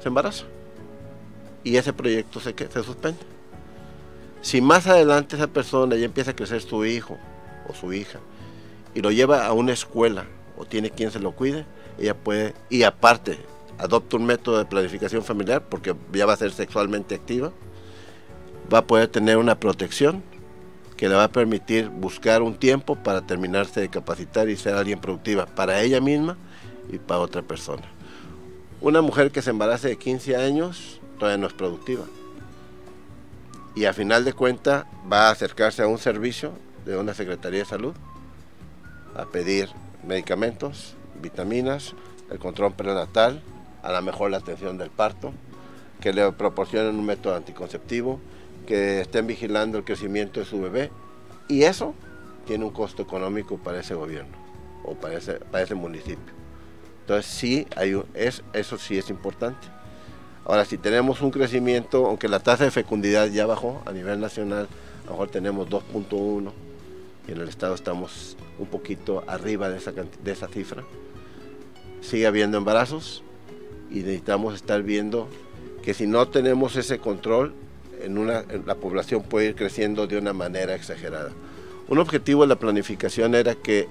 se 0.00 0.08
embaraza. 0.08 0.46
Y 1.62 1.76
ese 1.76 1.92
proyecto 1.92 2.40
se, 2.40 2.54
se 2.56 2.82
suspende. 2.82 3.20
Si 4.40 4.62
más 4.62 4.86
adelante 4.86 5.36
esa 5.36 5.48
persona 5.48 5.94
ya 5.96 6.06
empieza 6.06 6.30
a 6.30 6.36
crecer 6.36 6.62
su 6.62 6.86
hijo 6.86 7.18
o 7.68 7.74
su 7.74 7.92
hija 7.92 8.18
y 8.94 9.02
lo 9.02 9.10
lleva 9.10 9.44
a 9.44 9.52
una 9.52 9.74
escuela 9.74 10.24
o 10.56 10.64
tiene 10.64 10.88
quien 10.88 11.10
se 11.10 11.20
lo 11.20 11.32
cuide, 11.32 11.66
ella 11.98 12.14
puede, 12.14 12.54
y 12.70 12.82
aparte, 12.82 13.38
adopta 13.78 14.16
un 14.16 14.26
método 14.26 14.58
de 14.58 14.64
planificación 14.64 15.22
familiar 15.22 15.62
porque 15.68 15.94
ya 16.12 16.26
va 16.26 16.32
a 16.32 16.36
ser 16.36 16.52
sexualmente 16.52 17.14
activa, 17.14 17.52
va 18.72 18.78
a 18.78 18.86
poder 18.86 19.08
tener 19.08 19.36
una 19.36 19.58
protección 19.58 20.22
que 20.96 21.08
le 21.08 21.14
va 21.14 21.24
a 21.24 21.28
permitir 21.28 21.88
buscar 21.88 22.42
un 22.42 22.54
tiempo 22.54 22.96
para 22.96 23.26
terminarse 23.26 23.80
de 23.80 23.88
capacitar 23.88 24.48
y 24.48 24.56
ser 24.56 24.74
alguien 24.74 24.98
productiva 24.98 25.46
para 25.46 25.82
ella 25.82 26.00
misma 26.00 26.36
y 26.90 26.98
para 26.98 27.20
otra 27.20 27.42
persona. 27.42 27.82
Una 28.80 29.02
mujer 29.02 29.30
que 29.30 29.42
se 29.42 29.50
embarace 29.50 29.88
de 29.88 29.96
15 29.96 30.36
años 30.36 31.00
todavía 31.18 31.38
no 31.38 31.46
es 31.46 31.52
productiva. 31.52 32.04
Y 33.74 33.84
a 33.84 33.92
final 33.92 34.24
de 34.24 34.32
cuentas 34.32 34.86
va 35.10 35.28
a 35.28 35.30
acercarse 35.30 35.82
a 35.82 35.86
un 35.86 35.98
servicio 35.98 36.52
de 36.86 36.96
una 36.96 37.12
Secretaría 37.12 37.60
de 37.60 37.66
Salud 37.66 37.94
a 39.14 39.26
pedir 39.26 39.68
medicamentos, 40.06 40.94
vitaminas, 41.20 41.94
el 42.30 42.38
control 42.38 42.72
prenatal, 42.74 43.42
a 43.82 43.92
lo 43.92 44.02
mejor 44.02 44.30
la 44.30 44.38
atención 44.38 44.78
del 44.78 44.90
parto, 44.90 45.32
que 46.00 46.12
le 46.12 46.30
proporcionen 46.32 46.96
un 46.96 47.06
método 47.06 47.36
anticonceptivo, 47.36 48.20
que 48.66 49.00
estén 49.00 49.26
vigilando 49.26 49.78
el 49.78 49.84
crecimiento 49.84 50.40
de 50.40 50.46
su 50.46 50.60
bebé. 50.60 50.90
Y 51.48 51.62
eso 51.62 51.94
tiene 52.46 52.64
un 52.64 52.70
costo 52.70 53.02
económico 53.02 53.56
para 53.58 53.80
ese 53.80 53.94
gobierno 53.94 54.36
o 54.84 54.94
para 54.94 55.14
ese, 55.14 55.34
para 55.34 55.64
ese 55.64 55.74
municipio. 55.74 56.34
Entonces 57.02 57.26
sí, 57.26 57.66
hay 57.76 58.00
es, 58.14 58.42
eso 58.52 58.78
sí 58.78 58.98
es 58.98 59.10
importante. 59.10 59.68
Ahora, 60.44 60.64
si 60.64 60.78
tenemos 60.78 61.22
un 61.22 61.30
crecimiento, 61.30 62.06
aunque 62.06 62.28
la 62.28 62.40
tasa 62.40 62.64
de 62.64 62.70
fecundidad 62.70 63.28
ya 63.28 63.46
bajó 63.46 63.82
a 63.84 63.92
nivel 63.92 64.20
nacional, 64.20 64.68
a 65.02 65.06
lo 65.06 65.12
mejor 65.12 65.28
tenemos 65.28 65.68
2.1 65.68 66.52
y 67.28 67.32
en 67.32 67.40
el 67.40 67.48
estado 67.48 67.74
estamos 67.74 68.36
un 68.58 68.66
poquito 68.66 69.24
arriba 69.26 69.68
de 69.68 69.78
esa, 69.78 69.92
de 69.92 70.32
esa 70.32 70.48
cifra, 70.48 70.84
sigue 72.00 72.26
habiendo 72.26 72.58
embarazos 72.58 73.22
y 73.90 73.96
necesitamos 73.96 74.54
estar 74.54 74.82
viendo 74.82 75.28
que 75.82 75.94
si 75.94 76.06
no 76.06 76.28
tenemos 76.28 76.76
ese 76.76 76.98
control, 76.98 77.54
en 78.02 78.18
una, 78.18 78.44
la 78.66 78.74
población 78.74 79.22
puede 79.22 79.46
ir 79.46 79.54
creciendo 79.54 80.06
de 80.06 80.18
una 80.18 80.32
manera 80.32 80.74
exagerada. 80.74 81.30
Un 81.88 81.98
objetivo 81.98 82.42
de 82.42 82.48
la 82.48 82.56
planificación 82.56 83.34
era 83.34 83.54
que 83.54 83.88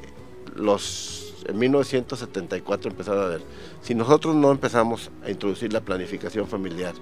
los, 0.56 1.34
en 1.48 1.58
1974 1.58 2.92
empezaron 2.92 3.24
a 3.24 3.28
ver, 3.28 3.42
si 3.82 3.96
nosotros 3.96 4.36
no 4.36 4.52
empezamos 4.52 5.12
a 5.24 5.30
introducir 5.30 5.72
la 5.72 5.82
planificación 5.82 6.48
familiar 6.48 6.94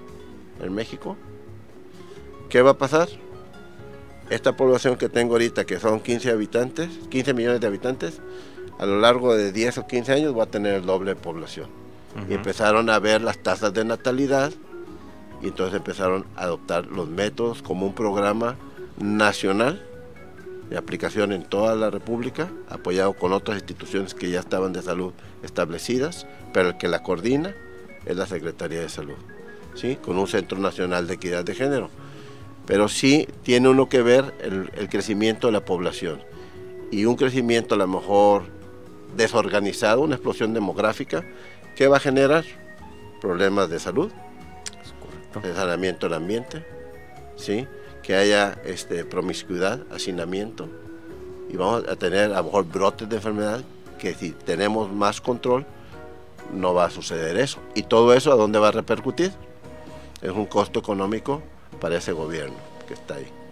en 0.62 0.72
México, 0.72 1.16
¿qué 2.48 2.62
va 2.62 2.70
a 2.70 2.78
pasar? 2.78 3.08
Esta 4.30 4.56
población 4.56 4.96
que 4.96 5.08
tengo 5.08 5.34
ahorita, 5.34 5.64
que 5.64 5.78
son 5.78 6.00
15 6.00 6.30
habitantes, 6.30 6.88
15 7.10 7.34
millones 7.34 7.60
de 7.60 7.66
habitantes, 7.66 8.20
a 8.78 8.86
lo 8.86 9.00
largo 9.00 9.34
de 9.34 9.52
10 9.52 9.78
o 9.78 9.86
15 9.86 10.12
años 10.12 10.36
va 10.36 10.44
a 10.44 10.46
tener 10.46 10.74
el 10.74 10.86
doble 10.86 11.14
de 11.14 11.20
población. 11.20 11.68
Y 12.28 12.34
empezaron 12.34 12.90
a 12.90 12.98
ver 13.00 13.22
las 13.22 13.38
tasas 13.38 13.74
de 13.74 13.84
natalidad 13.84 14.52
y 15.42 15.48
entonces 15.48 15.76
empezaron 15.76 16.24
a 16.36 16.44
adoptar 16.44 16.86
los 16.86 17.08
métodos 17.08 17.60
como 17.60 17.86
un 17.86 17.94
programa 17.94 18.56
nacional 18.98 19.84
de 20.70 20.78
aplicación 20.78 21.32
en 21.32 21.42
toda 21.42 21.74
la 21.74 21.90
República, 21.90 22.50
apoyado 22.68 23.12
con 23.14 23.32
otras 23.32 23.58
instituciones 23.58 24.14
que 24.14 24.30
ya 24.30 24.40
estaban 24.40 24.72
de 24.72 24.80
salud 24.80 25.12
establecidas, 25.42 26.26
pero 26.52 26.70
el 26.70 26.78
que 26.78 26.88
la 26.88 27.02
coordina 27.02 27.54
es 28.06 28.16
la 28.16 28.26
Secretaría 28.26 28.80
de 28.80 28.88
Salud, 28.88 29.16
¿sí? 29.74 29.96
con 29.96 30.16
un 30.16 30.26
Centro 30.26 30.58
Nacional 30.58 31.06
de 31.06 31.14
Equidad 31.14 31.44
de 31.44 31.54
Género. 31.54 31.90
Pero 32.64 32.88
sí 32.88 33.28
tiene 33.42 33.68
uno 33.68 33.88
que 33.88 34.02
ver 34.02 34.34
el, 34.40 34.70
el 34.74 34.88
crecimiento 34.88 35.48
de 35.48 35.52
la 35.52 35.64
población 35.64 36.22
y 36.90 37.04
un 37.04 37.16
crecimiento 37.16 37.74
a 37.74 37.78
lo 37.78 37.86
mejor 37.86 38.44
desorganizado, 39.16 40.00
una 40.00 40.16
explosión 40.16 40.54
demográfica, 40.54 41.24
que 41.76 41.88
va 41.88 41.96
a 41.96 42.00
generar 42.00 42.44
problemas 43.20 43.68
de 43.70 43.78
salud, 43.78 44.10
de 45.42 45.54
saneamiento 45.54 46.06
del 46.06 46.14
ambiente, 46.14 46.64
¿sí? 47.36 47.66
que 48.02 48.14
haya 48.14 48.58
este, 48.64 49.04
promiscuidad, 49.04 49.80
hacinamiento, 49.90 50.68
y 51.48 51.56
vamos 51.56 51.84
a 51.88 51.96
tener 51.96 52.32
a 52.32 52.38
lo 52.38 52.44
mejor 52.44 52.64
brotes 52.64 53.08
de 53.08 53.16
enfermedad 53.16 53.62
que 53.98 54.14
si 54.14 54.30
tenemos 54.30 54.92
más 54.92 55.20
control 55.20 55.64
no 56.52 56.74
va 56.74 56.86
a 56.86 56.90
suceder 56.90 57.36
eso. 57.36 57.58
¿Y 57.74 57.84
todo 57.84 58.12
eso 58.14 58.32
a 58.32 58.36
dónde 58.36 58.58
va 58.58 58.68
a 58.68 58.72
repercutir? 58.72 59.32
Es 60.20 60.30
un 60.30 60.46
costo 60.46 60.78
económico 60.80 61.42
para 61.80 61.96
ese 61.96 62.12
gobierno 62.12 62.56
que 62.86 62.94
está 62.94 63.14
ahí. 63.14 63.43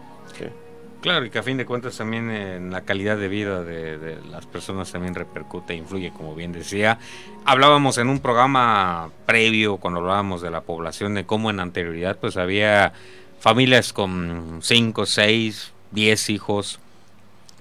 Claro, 1.03 1.27
y 1.27 1.31
que 1.31 1.41
a 1.41 1.43
fin 1.43 1.57
de 1.57 1.67
cuentas 1.67 1.97
también 1.97 2.31
en 2.31 2.71
la 2.71 2.83
calidad 2.83 3.17
de 3.17 3.27
vida 3.27 3.65
de, 3.65 4.19
las 4.31 4.47
personas 4.47 4.93
también 4.93 5.17
repercute, 5.17 5.73
e 5.73 5.77
influye, 5.77 6.13
como 6.13 6.37
bien 6.37 6.53
decía. 6.53 7.01
Hablábamos 7.45 7.99
en 7.99 8.09
un 8.09 8.21
programa 8.21 9.11
previo, 9.27 9.79
cuando 9.79 9.99
hablábamos 9.99 10.43
de 10.43 10.53
la 10.53 10.61
población, 10.61 11.15
de 11.15 11.27
cómo 11.27 11.51
en 11.51 11.59
anterioridad 11.59 12.19
pues 12.21 12.37
había 12.37 12.93
familias 13.41 13.93
con 13.93 14.61
5, 14.63 15.05
6, 15.05 15.73
10 15.91 16.31
hijos, 16.31 16.79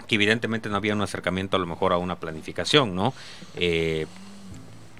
que 0.07 0.15
evidentemente 0.15 0.69
no 0.69 0.75
había 0.75 0.93
un 0.93 1.01
acercamiento 1.01 1.57
a 1.57 1.59
lo 1.59 1.65
mejor 1.65 1.93
a 1.93 1.97
una 1.97 2.17
planificación, 2.17 2.93
¿no? 2.93 3.11
Eh, 3.55 4.05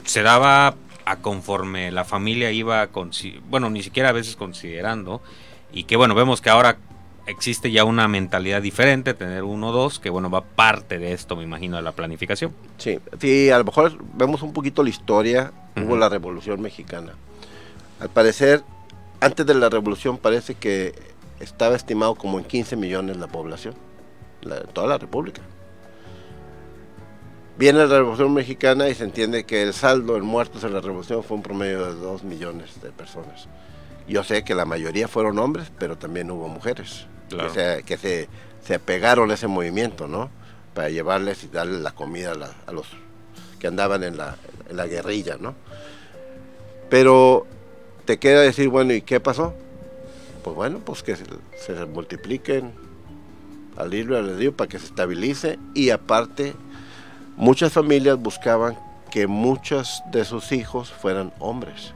se 0.03 0.23
daba 0.23 0.73
a 1.05 1.15
conforme 1.17 1.91
la 1.91 2.05
familia 2.05 2.49
iba, 2.49 2.89
bueno, 3.51 3.69
ni 3.69 3.83
siquiera 3.83 4.09
a 4.09 4.13
veces 4.13 4.35
considerando, 4.35 5.21
y 5.71 5.83
que 5.83 5.95
bueno, 5.95 6.15
vemos 6.15 6.41
que 6.41 6.49
ahora 6.49 6.77
existe 7.27 7.71
ya 7.71 7.83
una 7.85 8.07
mentalidad 8.07 8.61
diferente, 8.61 9.13
tener 9.13 9.43
uno 9.43 9.69
o 9.69 9.71
dos, 9.71 9.99
que 9.99 10.09
bueno, 10.09 10.29
va 10.29 10.41
parte 10.41 10.99
de 10.99 11.13
esto, 11.13 11.35
me 11.35 11.43
imagino, 11.43 11.77
de 11.77 11.83
la 11.83 11.91
planificación. 11.91 12.51
Sí, 12.77 12.99
sí, 13.19 13.49
a 13.49 13.57
lo 13.57 13.63
mejor 13.63 13.97
vemos 14.15 14.41
un 14.41 14.53
poquito 14.53 14.83
la 14.83 14.89
historia, 14.89 15.51
hubo 15.77 15.95
la 15.97 16.09
Revolución 16.09 16.61
Mexicana. 16.61 17.13
Al 17.99 18.09
parecer, 18.09 18.63
antes 19.19 19.45
de 19.45 19.53
la 19.53 19.69
Revolución 19.69 20.17
parece 20.17 20.55
que 20.55 20.93
estaba 21.39 21.75
estimado 21.75 22.15
como 22.15 22.39
en 22.39 22.45
15 22.45 22.75
millones 22.75 23.17
la 23.17 23.27
población, 23.27 23.75
la- 24.41 24.61
toda 24.61 24.87
la 24.87 24.97
República. 24.97 25.41
Viene 27.57 27.79
la 27.79 27.85
Revolución 27.97 28.33
Mexicana 28.33 28.89
y 28.89 28.95
se 28.95 29.03
entiende 29.03 29.43
que 29.45 29.61
el 29.61 29.73
saldo 29.73 30.17
en 30.17 30.23
muertos 30.25 30.63
en 30.63 30.73
la 30.73 30.81
Revolución 30.81 31.23
fue 31.23 31.37
un 31.37 31.43
promedio 31.43 31.85
de 31.85 31.99
2 31.99 32.23
millones 32.23 32.81
de 32.81 32.91
personas. 32.91 33.47
Yo 34.07 34.23
sé 34.23 34.43
que 34.43 34.55
la 34.55 34.65
mayoría 34.65 35.07
fueron 35.07 35.37
hombres, 35.37 35.71
pero 35.77 35.97
también 35.97 36.31
hubo 36.31 36.47
mujeres 36.47 37.05
Que, 37.37 37.49
se, 37.49 37.83
que 37.83 37.97
se, 38.63 38.75
apegaron 38.75 39.31
a 39.31 39.33
ese 39.33 39.47
movimiento, 39.47 40.07
¿no? 40.07 40.29
Para 40.73 40.89
llevarles 40.89 41.43
y 41.43 41.47
darles 41.47 41.81
la 41.81 41.91
comida 41.91 42.33
a 42.65 42.71
los 42.71 42.87
que 43.59 43.67
andaban 43.67 44.03
en 44.03 44.17
la, 44.17 44.37
en 44.69 44.77
la 44.77 44.87
guerrilla, 44.87 45.37
¿no? 45.39 45.55
Pero 46.89 47.45
te 48.05 48.17
queda 48.17 48.41
decir, 48.41 48.69
bueno, 48.69 48.93
¿y 48.93 49.01
qué 49.01 49.19
pasó? 49.19 49.53
Pues 50.43 50.55
bueno, 50.55 50.79
pues 50.79 51.03
que 51.03 51.15
se, 51.15 51.25
se 51.65 51.85
multipliquen 51.85 52.73
al 53.77 53.93
hilo 53.93 54.15
y 54.15 54.17
al 54.17 54.37
río 54.37 54.55
para 54.55 54.67
que 54.67 54.79
se 54.79 54.85
estabilice 54.85 55.59
y 55.73 55.89
aparte 55.91 56.53
muchas 57.37 57.73
familias 57.73 58.17
buscaban 58.17 58.77
que 59.11 59.27
muchos 59.27 60.01
de 60.11 60.25
sus 60.25 60.51
hijos 60.51 60.91
fueran 60.91 61.33
hombres. 61.39 61.93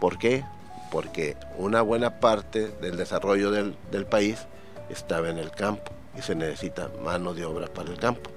¿Por 0.00 0.18
qué? 0.18 0.44
Porque 0.90 1.36
una 1.58 1.82
buena 1.82 2.20
parte 2.20 2.68
del 2.80 2.96
desarrollo 2.96 3.50
del, 3.50 3.76
del 3.90 4.06
país 4.06 4.46
estaba 4.88 5.28
en 5.28 5.38
el 5.38 5.50
campo 5.50 5.92
y 6.16 6.22
se 6.22 6.34
necesita 6.34 6.90
mano 7.04 7.34
de 7.34 7.44
obra 7.44 7.66
para 7.66 7.90
el 7.90 7.98
campo. 7.98 8.30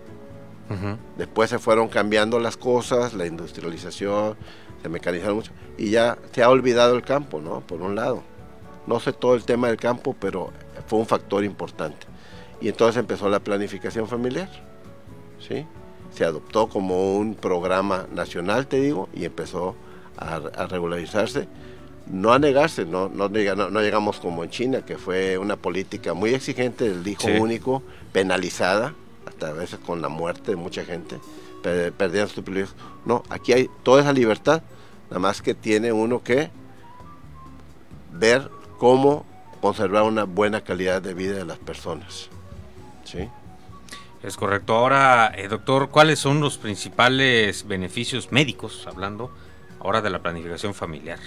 Después 1.17 1.49
se 1.49 1.57
fueron 1.57 1.87
cambiando 1.87 2.39
las 2.39 2.55
cosas, 2.55 3.15
la 3.15 3.25
industrialización, 3.25 4.37
se 4.83 4.87
mecanizaron 4.87 5.37
mucho 5.37 5.51
y 5.79 5.89
ya 5.89 6.19
se 6.31 6.43
ha 6.43 6.49
olvidado 6.49 6.95
el 6.95 7.01
campo, 7.01 7.41
¿no? 7.41 7.61
Por 7.61 7.81
un 7.81 7.95
lado. 7.95 8.21
No 8.85 8.99
sé 8.99 9.11
todo 9.11 9.33
el 9.33 9.43
tema 9.45 9.67
del 9.67 9.77
campo, 9.77 10.15
pero 10.19 10.51
fue 10.85 10.99
un 10.99 11.07
factor 11.07 11.43
importante. 11.43 12.05
Y 12.61 12.69
entonces 12.69 12.97
empezó 12.97 13.29
la 13.29 13.39
planificación 13.39 14.07
familiar. 14.07 14.49
¿sí? 15.39 15.65
Se 16.13 16.23
adoptó 16.23 16.69
como 16.69 17.15
un 17.17 17.33
programa 17.33 18.05
nacional, 18.13 18.67
te 18.67 18.79
digo, 18.79 19.09
y 19.13 19.25
empezó 19.25 19.75
a, 20.17 20.35
a 20.35 20.67
regularizarse. 20.67 21.47
No 22.09 22.33
a 22.33 22.39
negarse, 22.39 22.85
no, 22.85 23.07
no, 23.07 23.27
llegamos 23.29 24.19
como 24.19 24.43
en 24.43 24.49
China, 24.49 24.81
que 24.83 24.97
fue 24.97 25.37
una 25.37 25.55
política 25.57 26.13
muy 26.15 26.33
exigente 26.33 26.89
del 26.89 27.07
hijo 27.07 27.27
Sí. 27.27 27.31
único, 27.37 27.83
penalizada, 28.11 28.93
hasta 29.27 29.49
a 29.49 29.53
veces 29.53 29.79
con 29.85 30.01
la 30.01 30.09
muerte 30.09 30.51
de 30.51 30.55
mucha 30.57 30.83
gente, 30.83 31.19
per- 31.61 31.93
perdían 31.93 32.27
sus 32.27 32.43
privilegios. 32.43 32.75
No, 33.05 33.21
aquí 33.29 33.53
hay 33.53 33.69
toda 33.83 34.01
esa 34.01 34.11
libertad, 34.13 34.63
nada 35.09 35.19
más 35.19 35.41
que 35.43 35.53
tiene 35.53 35.91
uno 35.91 36.23
que 36.23 36.49
ver 38.11 38.49
cómo 38.79 39.25
conservar 39.61 40.03
una 40.03 40.23
buena 40.23 40.61
calidad 40.61 41.01
de 41.01 41.13
vida 41.13 41.35
de 41.35 41.45
las 41.45 41.59
personas. 41.59 42.29
¿sí? 43.03 43.27
Es 44.23 44.35
correcto. 44.35 44.73
Ahora, 44.73 45.31
eh, 45.35 45.47
doctor, 45.47 45.89
¿cuáles 45.89 46.17
son 46.19 46.39
los 46.41 46.57
principales 46.57 47.67
beneficios 47.67 48.31
médicos, 48.31 48.85
hablando 48.87 49.31
ahora 49.79 50.01
de 50.01 50.09
la 50.09 50.19
planificación 50.23 50.73
familiar? 50.73 51.19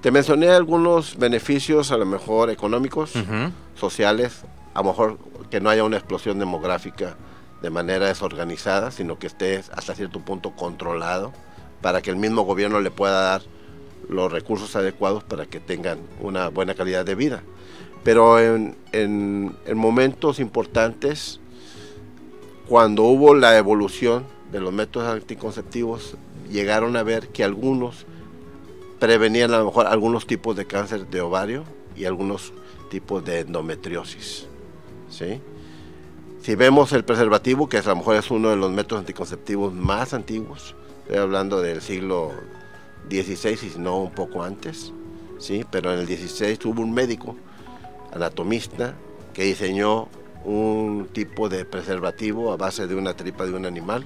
Te 0.00 0.10
mencioné 0.10 0.48
algunos 0.48 1.16
beneficios, 1.18 1.90
a 1.90 1.98
lo 1.98 2.06
mejor 2.06 2.50
económicos, 2.50 3.14
Ujú. 3.16 3.52
sociales, 3.74 4.42
a 4.72 4.78
lo 4.80 4.84
mejor 4.88 5.18
que 5.50 5.60
no 5.60 5.68
haya 5.68 5.84
una 5.84 5.98
explosión 5.98 6.38
demográfica 6.38 7.16
de 7.60 7.68
manera 7.70 8.06
desorganizada, 8.06 8.90
sino 8.90 9.18
que 9.18 9.26
esté 9.26 9.62
hasta 9.72 9.94
cierto 9.94 10.20
punto 10.20 10.52
controlado 10.52 11.32
para 11.82 12.00
que 12.00 12.10
el 12.10 12.16
mismo 12.16 12.42
gobierno 12.42 12.80
le 12.80 12.90
pueda 12.90 13.20
dar 13.20 13.42
los 14.08 14.32
recursos 14.32 14.74
adecuados 14.74 15.22
para 15.22 15.44
que 15.46 15.60
tengan 15.60 15.98
una 16.20 16.48
buena 16.48 16.74
calidad 16.74 17.04
de 17.04 17.14
vida. 17.14 17.42
Pero 18.02 18.38
en, 18.40 18.76
en- 18.92 19.54
en 19.66 19.76
momentos 19.78 20.40
importantes, 20.40 21.40
cuando 22.66 23.02
hubo 23.04 23.34
la 23.34 23.58
evolución 23.58 24.24
de 24.50 24.60
los 24.60 24.72
métodos 24.72 25.08
anticonceptivos, 25.08 26.14
llegaron 26.50 26.96
a 26.96 27.02
ver 27.02 27.28
que 27.28 27.44
algunos 27.44 28.06
prevenían 29.00 29.52
a 29.52 29.58
lo 29.58 29.64
mejor 29.64 29.86
algunos 29.86 30.26
tipos 30.26 30.54
de 30.54 30.66
cáncer 30.66 31.06
de 31.08 31.20
ovario 31.22 31.64
y 31.96 32.04
algunos 32.04 32.52
tipos 32.90 33.24
de 33.24 33.40
endometriosis. 33.40 34.46
¿sí? 35.08 35.40
Si 36.42 36.54
vemos 36.54 36.92
el 36.92 37.04
preservativo, 37.04 37.68
que 37.68 37.78
a 37.78 37.82
lo 37.82 37.96
mejor 37.96 38.16
es 38.16 38.30
uno 38.30 38.50
de 38.50 38.56
los 38.56 38.70
métodos 38.70 39.00
anticonceptivos 39.00 39.72
más 39.72 40.14
antiguos, 40.14 40.76
estoy 41.02 41.16
hablando 41.16 41.60
del 41.60 41.80
siglo 41.80 42.32
XVI 43.08 43.72
y 43.74 43.78
no 43.78 43.98
un 44.02 44.10
poco 44.12 44.42
antes, 44.42 44.92
¿sí? 45.38 45.64
pero 45.70 45.92
en 45.92 46.00
el 46.00 46.06
XVI 46.06 46.58
hubo 46.66 46.82
un 46.82 46.92
médico 46.92 47.36
anatomista 48.12 48.94
que 49.32 49.44
diseñó 49.44 50.08
un 50.44 51.08
tipo 51.12 51.48
de 51.48 51.64
preservativo 51.64 52.52
a 52.52 52.56
base 52.56 52.86
de 52.86 52.94
una 52.94 53.14
tripa 53.14 53.46
de 53.46 53.52
un 53.52 53.66
animal 53.66 54.04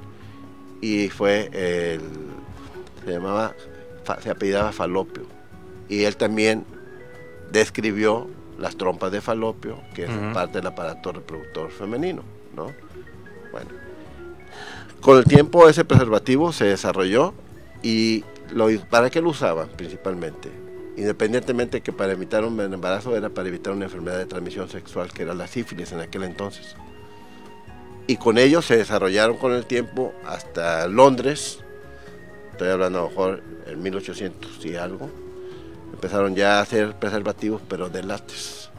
y 0.81 1.09
fue 1.09 1.51
el 1.53 2.01
se 3.05 3.13
llamaba 3.13 3.55
se 4.21 4.31
apellidaba 4.31 4.73
Falopio. 4.73 5.25
Y 5.89 6.05
él 6.05 6.17
también 6.17 6.65
describió 7.53 8.29
las 8.59 8.77
trompas 8.77 9.11
de 9.11 9.21
falopio 9.21 9.81
que 9.95 10.05
es 10.05 10.11
parte 10.33 10.59
del 10.59 10.67
aparato 10.69 11.13
reproductor 11.13 11.71
femenino 11.71 12.23
no 12.55 12.73
bueno. 13.51 13.71
Con 15.01 15.19
el 15.19 15.25
tiempo 15.25 15.69
ese 15.69 15.85
preservativo 15.85 16.53
se 16.53 16.65
desarrolló 16.65 17.35
y 17.83 18.25
lo, 18.51 18.69
para 18.89 19.11
qué 19.11 19.21
lo 19.21 19.31
usaban 19.31 19.69
principalmente 19.77 20.51
independientemente 20.97 21.81
que 21.81 21.93
para 21.93 22.13
evitar 22.13 22.45
un 22.45 22.59
embarazo 22.61 23.17
era 23.17 23.29
para 23.29 23.49
evitar 23.49 23.73
una 23.73 23.85
enfermedad 23.87 24.19
de 24.19 24.27
transmisión 24.27 24.69
sexual 24.69 25.13
que 25.13 25.23
era 25.23 25.35
la 25.35 25.47
sífilis 25.47 25.91
en 25.93 26.01
aquel 26.01 26.23
entonces. 26.23 26.77
Y 28.07 28.17
con 28.17 28.39
ello 28.39 28.63
se 28.63 28.77
desarrollaron 28.77 29.37
con 29.37 29.53
el 29.53 29.67
tiempo 29.67 30.13
hasta 30.25 30.87
Londres. 30.87 31.59
Estoy 32.53 32.69
hablando 32.69 33.01
a 33.01 33.03
lo 33.03 33.09
mejor 33.09 33.43
en 33.75 33.83
1800 33.83 34.65
y 34.65 34.77
algo 34.77 35.11
empezaron 35.93 36.35
ya 36.35 36.59
a 36.59 36.63
hacer 36.63 36.95
preservativos 36.95 37.63
pero 37.69 37.89
de 37.89 38.03
látex 38.03 38.71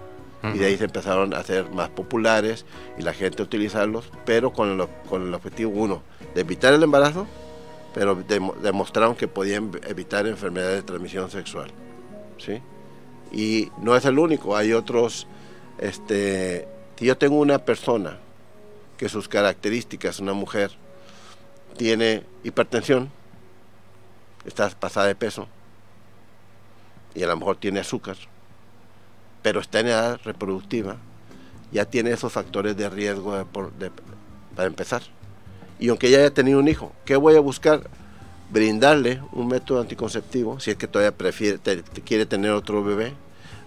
y 0.53 0.57
de 0.59 0.65
ahí 0.67 0.77
se 0.77 0.83
empezaron 0.85 1.33
a 1.33 1.37
hacer 1.39 1.69
más 1.71 1.89
populares 1.89 2.65
y 2.99 3.01
la 3.01 3.13
gente 3.13 3.41
a 3.41 3.45
utilizarlos 3.45 4.11
pero 4.25 4.51
con 4.53 4.79
el, 4.79 4.87
con 5.09 5.27
el 5.27 5.33
objetivo 5.33 5.71
uno 5.71 6.01
de 6.35 6.41
evitar 6.41 6.73
el 6.73 6.83
embarazo 6.83 7.25
pero 7.95 8.15
demo- 8.15 8.53
demostraron 8.61 9.15
que 9.15 9.27
podían 9.27 9.71
evitar 9.87 10.27
enfermedades 10.27 10.75
de 10.77 10.83
transmisión 10.83 11.31
sexual 11.31 11.71
¿sí? 12.37 12.61
y 13.31 13.71
no 13.81 13.95
es 13.95 14.05
el 14.05 14.19
único 14.19 14.55
hay 14.55 14.73
otros 14.73 15.25
este 15.79 16.67
si 16.97 17.05
yo 17.05 17.17
tengo 17.17 17.37
una 17.37 17.59
persona 17.59 18.17
que 18.97 19.09
sus 19.09 19.27
características 19.27 20.19
una 20.19 20.33
mujer 20.33 20.71
tiene 21.77 22.23
hipertensión 22.43 23.09
está 24.45 24.69
pasada 24.69 25.07
de 25.07 25.15
peso 25.15 25.47
y 27.13 27.23
a 27.23 27.27
lo 27.27 27.37
mejor 27.37 27.57
tiene 27.57 27.79
azúcar, 27.79 28.17
pero 29.41 29.61
está 29.61 29.79
en 29.79 29.87
edad 29.87 30.19
reproductiva, 30.23 30.97
ya 31.71 31.85
tiene 31.85 32.11
esos 32.11 32.31
factores 32.31 32.75
de 32.77 32.89
riesgo 32.89 33.45
para 34.55 34.67
empezar. 34.67 35.01
Y 35.79 35.89
aunque 35.89 36.09
ya 36.09 36.19
haya 36.19 36.33
tenido 36.33 36.59
un 36.59 36.67
hijo, 36.67 36.93
¿qué 37.05 37.15
voy 37.15 37.35
a 37.35 37.39
buscar? 37.39 37.89
Brindarle 38.51 39.21
un 39.31 39.47
método 39.47 39.81
anticonceptivo, 39.81 40.59
si 40.59 40.71
es 40.71 40.77
que 40.77 40.87
todavía 40.87 41.17
prefiere, 41.17 41.59
quiere 42.05 42.25
tener 42.25 42.51
otro 42.51 42.83
bebé, 42.83 43.13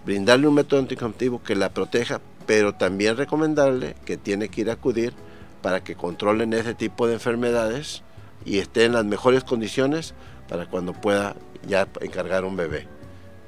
brindarle 0.05 0.47
un 0.47 0.55
método 0.55 0.79
anticonceptivo 0.79 1.43
que 1.43 1.55
la 1.55 1.69
proteja, 1.69 2.21
pero 2.45 2.73
también 2.73 3.17
recomendarle 3.17 3.95
que 4.05 4.17
tiene 4.17 4.49
que 4.49 4.61
ir 4.61 4.69
a 4.69 4.73
acudir 4.73 5.13
para 5.61 5.83
que 5.83 5.95
controlen 5.95 6.53
ese 6.53 6.73
tipo 6.73 7.07
de 7.07 7.13
enfermedades 7.13 8.03
y 8.45 8.59
esté 8.59 8.85
en 8.85 8.93
las 8.93 9.05
mejores 9.05 9.43
condiciones 9.43 10.13
para 10.49 10.65
cuando 10.65 10.93
pueda 10.93 11.35
ya 11.67 11.87
encargar 12.01 12.43
un 12.43 12.57
bebé. 12.57 12.87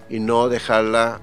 Y 0.10 0.20
no 0.20 0.48
dejarla 0.48 1.20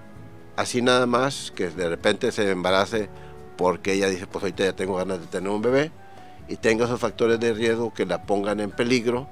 así 0.57 0.83
nada 0.83 1.07
más, 1.07 1.53
que 1.55 1.71
de 1.71 1.89
repente 1.89 2.33
se 2.33 2.51
embarace 2.51 3.09
porque 3.57 3.93
ella 3.95 4.09
dice, 4.09 4.27
pues 4.27 4.43
ahorita 4.43 4.65
ya 4.65 4.73
tengo 4.75 4.97
ganas 4.97 5.21
de 5.21 5.27
tener 5.27 5.51
un 5.51 5.63
bebé, 5.63 5.91
y 6.49 6.57
tenga 6.57 6.87
esos 6.87 6.99
factores 6.99 7.39
de 7.39 7.53
riesgo 7.53 7.93
que 7.93 8.07
la 8.07 8.23
pongan 8.23 8.61
en 8.61 8.71
peligro 8.71 9.29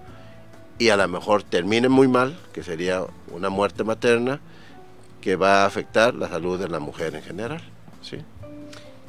y 0.78 0.90
a 0.90 0.96
lo 0.96 1.08
mejor 1.08 1.42
termine 1.42 1.88
muy 1.88 2.08
mal, 2.08 2.38
que 2.52 2.62
sería 2.62 3.04
una 3.32 3.48
muerte 3.48 3.82
materna, 3.82 4.40
que 5.22 5.36
va 5.36 5.62
a 5.62 5.66
afectar 5.66 6.14
la 6.14 6.28
salud 6.28 6.58
de 6.58 6.68
la 6.68 6.78
mujer 6.78 7.14
en 7.14 7.22
general. 7.22 7.62
¿sí? 8.02 8.18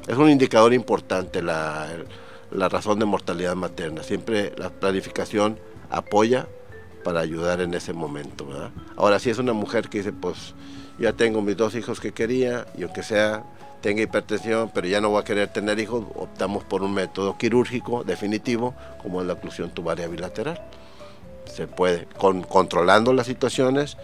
Es 0.06 0.16
un 0.16 0.30
indicador 0.30 0.72
importante 0.72 1.42
la, 1.42 1.88
la 2.50 2.68
razón 2.70 2.98
de 2.98 3.04
mortalidad 3.04 3.54
materna. 3.54 4.02
Siempre 4.02 4.54
la 4.56 4.70
planificación 4.70 5.58
apoya 5.90 6.48
para 7.08 7.20
ayudar 7.20 7.62
en 7.62 7.72
ese 7.72 7.94
momento. 7.94 8.46
Ahora, 8.94 9.18
si 9.18 9.30
es 9.30 9.38
una 9.38 9.54
mujer 9.54 9.88
que 9.88 9.96
dice, 9.96 10.12
pues 10.12 10.54
ya 10.98 11.14
tengo 11.14 11.40
mis 11.40 11.56
dos 11.56 11.74
hijos 11.74 12.00
que 12.00 12.12
quería, 12.12 12.66
y 12.76 12.82
aunque 12.82 13.02
sea 13.02 13.44
tenga 13.80 14.02
hipertensión, 14.02 14.70
pero 14.74 14.88
ya 14.88 15.00
no 15.00 15.08
voy 15.08 15.22
a 15.22 15.24
querer 15.24 15.48
tener 15.48 15.78
hijos, 15.78 16.04
optamos 16.16 16.64
por 16.64 16.82
un 16.82 16.92
método 16.92 17.38
quirúrgico 17.38 18.04
definitivo, 18.04 18.74
como 19.00 19.22
es 19.22 19.26
la 19.26 19.32
oclusión 19.32 19.70
tubaria 19.70 20.06
bilateral. 20.06 20.60
Se 21.46 21.66
puede, 21.66 22.04
con, 22.18 22.42
controlando 22.42 23.14
las 23.14 23.26
situaciones, 23.26 23.96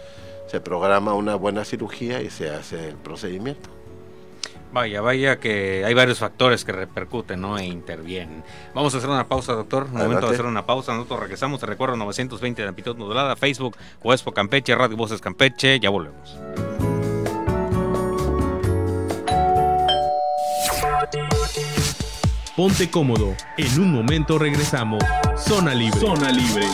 se 0.46 0.62
programa 0.62 1.12
una 1.12 1.34
buena 1.34 1.66
cirugía 1.66 2.22
y 2.22 2.30
se 2.30 2.48
hace 2.48 2.88
el 2.88 2.96
procedimiento. 2.96 3.68
Vaya, 4.74 5.00
vaya 5.00 5.38
que 5.38 5.84
hay 5.84 5.94
varios 5.94 6.18
factores 6.18 6.64
que 6.64 6.72
repercuten 6.72 7.40
¿no? 7.40 7.56
e 7.56 7.64
intervienen. 7.64 8.42
Vamos 8.74 8.92
a 8.92 8.98
hacer 8.98 9.08
una 9.08 9.28
pausa, 9.28 9.52
doctor. 9.52 9.84
Momento 9.84 10.02
Adelante. 10.02 10.26
de 10.26 10.32
hacer 10.32 10.46
una 10.46 10.66
pausa. 10.66 10.92
Nosotros 10.92 11.20
regresamos. 11.20 11.60
Te 11.60 11.66
recuerdo 11.66 11.96
920 11.96 12.60
de 12.60 12.68
amplitud 12.68 12.96
modulada, 12.96 13.36
Facebook, 13.36 13.76
Expo 14.02 14.32
Campeche, 14.32 14.74
Radio 14.74 14.96
Voces 14.96 15.20
Campeche. 15.20 15.78
Ya 15.78 15.90
volvemos. 15.90 16.36
Ponte 22.56 22.90
cómodo. 22.90 23.36
En 23.56 23.80
un 23.80 23.92
momento 23.92 24.40
regresamos. 24.40 25.04
Zona 25.36 25.72
Libre. 25.72 26.00
Zona 26.00 26.32
Libre. 26.32 26.66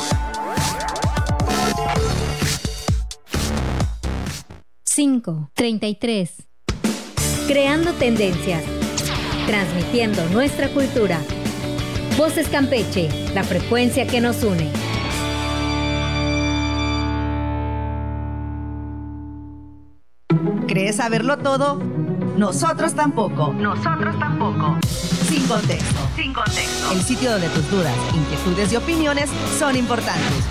Cinco, 4.85 5.51
33. 5.53 6.50
Creando 7.51 7.93
tendencias. 7.95 8.63
Transmitiendo 9.49 10.25
nuestra 10.29 10.69
cultura. 10.69 11.19
Voces 12.17 12.47
Campeche, 12.47 13.09
la 13.35 13.43
frecuencia 13.43 14.07
que 14.07 14.21
nos 14.21 14.45
une. 14.45 14.71
¿Crees 20.69 20.95
saberlo 20.95 21.39
todo? 21.39 21.81
Nosotros 22.37 22.95
tampoco. 22.95 23.53
Nosotros 23.55 24.17
tampoco. 24.21 24.79
Sin 24.87 25.45
contexto. 25.49 25.99
Sin 26.15 26.33
contexto. 26.33 26.93
El 26.93 27.03
sitio 27.03 27.33
donde 27.33 27.49
tus 27.49 27.69
dudas, 27.69 27.97
inquietudes 28.15 28.73
y 28.73 28.77
opiniones 28.77 29.29
son 29.59 29.75
importantes. 29.75 30.45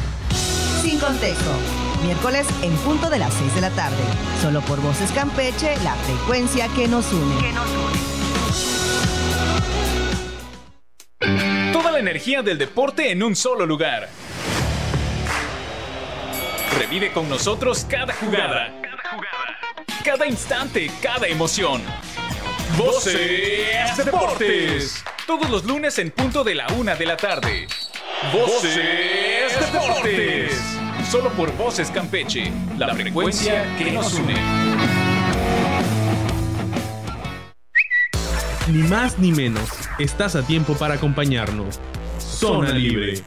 Sin 0.82 1.00
contexto. 1.00 1.89
Miércoles 2.04 2.46
en 2.62 2.76
punto 2.78 3.10
de 3.10 3.20
las 3.20 3.34
6 3.34 3.56
de 3.56 3.62
la 3.62 3.72
tarde. 3.72 3.98
Solo 4.42 4.62
por 4.62 4.80
Voces 4.82 5.12
Campeche, 5.12 5.76
la 5.84 5.96
frecuencia 5.96 6.70
que 6.76 6.88
nos 6.88 7.12
une. 7.12 7.42
Que 7.42 7.52
nos 7.52 7.68
une. 7.68 8.00
Toda 11.74 11.92
la 11.92 12.00
energía 12.00 12.42
del 12.42 12.58
deporte 12.58 13.12
en 13.12 13.22
un 13.22 13.36
solo 13.36 13.66
lugar. 13.66 14.08
Revive 16.78 17.12
con 17.12 17.28
nosotros 17.28 17.86
cada 17.90 18.14
jugada. 18.14 18.74
Cada 20.04 20.26
instante, 20.26 20.90
cada 21.02 21.28
emoción. 21.28 21.82
Voces 22.78 23.98
Deportes. 24.06 25.04
Todos 25.28 25.50
los 25.50 25.66
lunes 25.66 26.00
en 26.00 26.12
punto 26.12 26.46
de 26.46 26.56
la 26.56 26.66
una 26.78 26.96
de 26.96 27.06
la 27.06 27.18
tarde. 27.18 27.68
Voces 28.32 29.60
Deportes. 29.60 30.69
Solo 31.10 31.32
por 31.32 31.52
Voces 31.58 31.90
Campeche, 31.90 32.52
la 32.78 32.94
frecuencia 32.94 33.66
que 33.80 33.92
nos 33.92 34.14
une. 34.14 34.36
Ni 38.68 38.84
más 38.88 39.18
ni 39.18 39.32
menos, 39.32 39.68
estás 39.98 40.36
a 40.36 40.44
tiempo 40.44 40.76
para 40.76 40.94
acompañarnos. 40.94 41.80
Zona 42.20 42.74
Libre. 42.74 43.24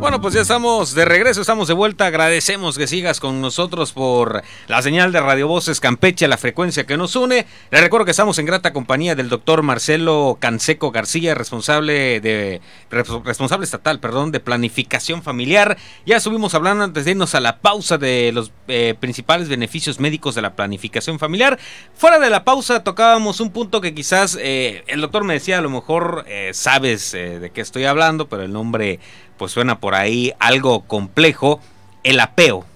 Bueno, 0.00 0.18
pues 0.22 0.32
ya 0.32 0.40
estamos 0.40 0.94
de 0.94 1.04
regreso, 1.04 1.42
estamos 1.42 1.68
de 1.68 1.74
vuelta. 1.74 2.06
Agradecemos 2.06 2.78
que 2.78 2.86
sigas 2.86 3.20
con 3.20 3.42
nosotros 3.42 3.92
por 3.92 4.42
la 4.66 4.80
señal 4.80 5.12
de 5.12 5.20
Radio 5.20 5.46
Voces 5.46 5.78
Campeche, 5.78 6.26
la 6.26 6.38
frecuencia 6.38 6.86
que 6.86 6.96
nos 6.96 7.16
une. 7.16 7.46
Le 7.70 7.80
recuerdo 7.82 8.06
que 8.06 8.12
estamos 8.12 8.38
en 8.38 8.46
grata 8.46 8.72
compañía 8.72 9.14
del 9.14 9.28
doctor 9.28 9.62
Marcelo 9.62 10.38
Canseco 10.40 10.90
García, 10.90 11.34
responsable 11.34 12.22
de 12.22 12.62
responsable 12.88 13.64
estatal, 13.64 14.00
perdón, 14.00 14.32
de 14.32 14.40
planificación 14.40 15.22
familiar. 15.22 15.76
Ya 16.06 16.16
estuvimos 16.16 16.54
hablando 16.54 16.82
antes 16.82 17.04
de 17.04 17.10
irnos 17.10 17.34
a 17.34 17.40
la 17.40 17.58
pausa 17.58 17.98
de 17.98 18.32
los 18.32 18.52
eh, 18.68 18.94
principales 18.98 19.50
beneficios 19.50 20.00
médicos 20.00 20.34
de 20.34 20.40
la 20.40 20.56
planificación 20.56 21.18
familiar. 21.18 21.58
Fuera 21.94 22.18
de 22.18 22.30
la 22.30 22.42
pausa 22.42 22.82
tocábamos 22.82 23.38
un 23.38 23.50
punto 23.50 23.82
que 23.82 23.94
quizás 23.94 24.38
eh, 24.40 24.82
el 24.86 25.02
doctor 25.02 25.24
me 25.24 25.34
decía, 25.34 25.58
a 25.58 25.60
lo 25.60 25.68
mejor 25.68 26.24
eh, 26.26 26.52
sabes 26.54 27.12
eh, 27.12 27.38
de 27.38 27.50
qué 27.50 27.60
estoy 27.60 27.84
hablando, 27.84 28.30
pero 28.30 28.44
el 28.44 28.52
nombre 28.52 28.98
pues 29.40 29.52
suena 29.52 29.80
por 29.80 29.94
ahí 29.94 30.34
algo 30.38 30.82
complejo, 30.82 31.60
el 32.04 32.20
apeo, 32.20 32.66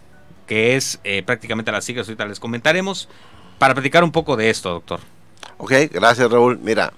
que 0.46 0.76
es 0.76 0.98
eh, 1.04 1.22
prácticamente 1.22 1.70
las 1.70 1.84
siglas, 1.84 2.08
ahorita 2.08 2.24
les 2.24 2.40
comentaremos, 2.40 3.10
para 3.58 3.74
platicar 3.74 4.02
un 4.02 4.12
poco 4.12 4.34
de 4.36 4.48
esto, 4.48 4.70
doctor. 4.70 5.00
Ok, 5.58 5.72
gracias 5.92 6.30
Raúl. 6.30 6.58
Mira, 6.62 6.94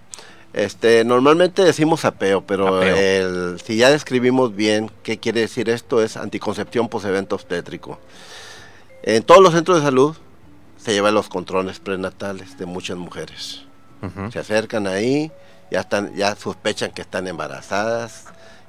este, 0.52 1.04
normalmente 1.04 1.64
decimos 1.64 2.04
apeo, 2.04 2.46
pero 2.46 2.76
Apeo. 2.78 2.96
el- 2.96 3.60
si 3.60 3.76
ya 3.76 3.90
describimos 3.90 4.54
bien 4.54 4.88
qué 5.02 5.18
quiere 5.18 5.40
decir 5.40 5.68
esto, 5.68 6.00
es 6.00 6.16
anticoncepción 6.16 6.88
posevento 6.88 7.34
obstétrico. 7.34 7.98
En 9.02 9.24
todos 9.24 9.42
los 9.42 9.52
centros 9.52 9.78
de 9.78 9.82
salud 9.84 10.16
se 10.78 10.92
llevan 10.92 11.14
los 11.14 11.28
controles 11.28 11.80
prenatales 11.80 12.56
de 12.56 12.66
muchas 12.66 12.96
mujeres. 12.98 13.62
Se 14.30 14.38
acercan 14.38 14.86
ahí, 14.86 15.32
ya 15.72 15.80
están, 15.80 16.14
ya 16.14 16.36
sospechan 16.36 16.92
que 16.92 17.02
están 17.02 17.26
embarazadas 17.26 18.26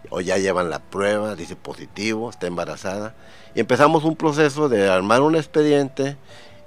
o 0.09 0.21
ya 0.21 0.37
llevan 0.37 0.69
la 0.69 0.79
prueba, 0.79 1.35
dice 1.35 1.55
positivo, 1.55 2.29
está 2.29 2.47
embarazada. 2.47 3.15
Y 3.55 3.59
empezamos 3.59 4.03
un 4.03 4.15
proceso 4.15 4.69
de 4.69 4.89
armar 4.89 5.21
un 5.21 5.35
expediente 5.35 6.17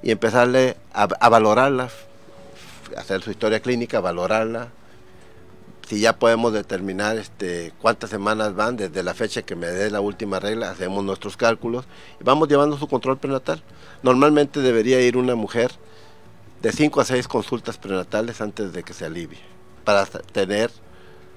y 0.03 0.11
empezarle 0.11 0.77
a, 0.93 1.07
valorarla, 1.07 1.89
hacer 2.97 3.23
su 3.23 3.31
historia 3.31 3.61
clínica, 3.61 4.01
valorarla. 4.01 4.69
Si 5.87 6.01
ya 6.01 6.17
podemos 6.17 6.53
determinar 6.53 7.17
este, 7.17 7.73
cuántas 7.81 8.11
semanas 8.11 8.55
van 8.55 8.77
desde 8.77 9.03
la 9.03 9.13
fecha 9.13 9.43
que 9.43 9.57
me 9.57 9.67
dé 9.67 9.91
la 9.91 10.01
última 10.01 10.39
regla, 10.39 10.71
hacemos 10.71 11.05
nuestros 11.05 11.37
cálculos 11.37 11.85
y 12.21 12.25
vamos 12.25 12.49
llevando 12.49 12.79
su 12.79 12.87
control 12.87 13.19
prenatal. 13.19 13.63
Normalmente 14.03 14.61
debería 14.61 15.01
ir 15.01 15.17
una 15.17 15.35
mujer 15.35 15.73
de 16.63 16.71
5 16.71 17.01
a 17.01 17.05
6 17.05 17.27
consultas 17.27 17.77
prenatales 17.79 18.41
antes 18.41 18.73
de 18.73 18.83
que 18.85 18.95
se 18.95 19.07
alivie, 19.07 19.41
para 19.85 20.07
tener, 20.07 20.71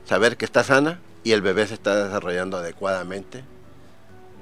saber 0.06 0.38
que 0.38 0.46
está 0.46 0.64
sana 0.64 1.00
y 1.24 1.32
el 1.32 1.42
bebé 1.42 1.68
se 1.68 1.76
está 1.76 2.06
desarrollando 2.06 2.58
adecuadamente 2.58 3.44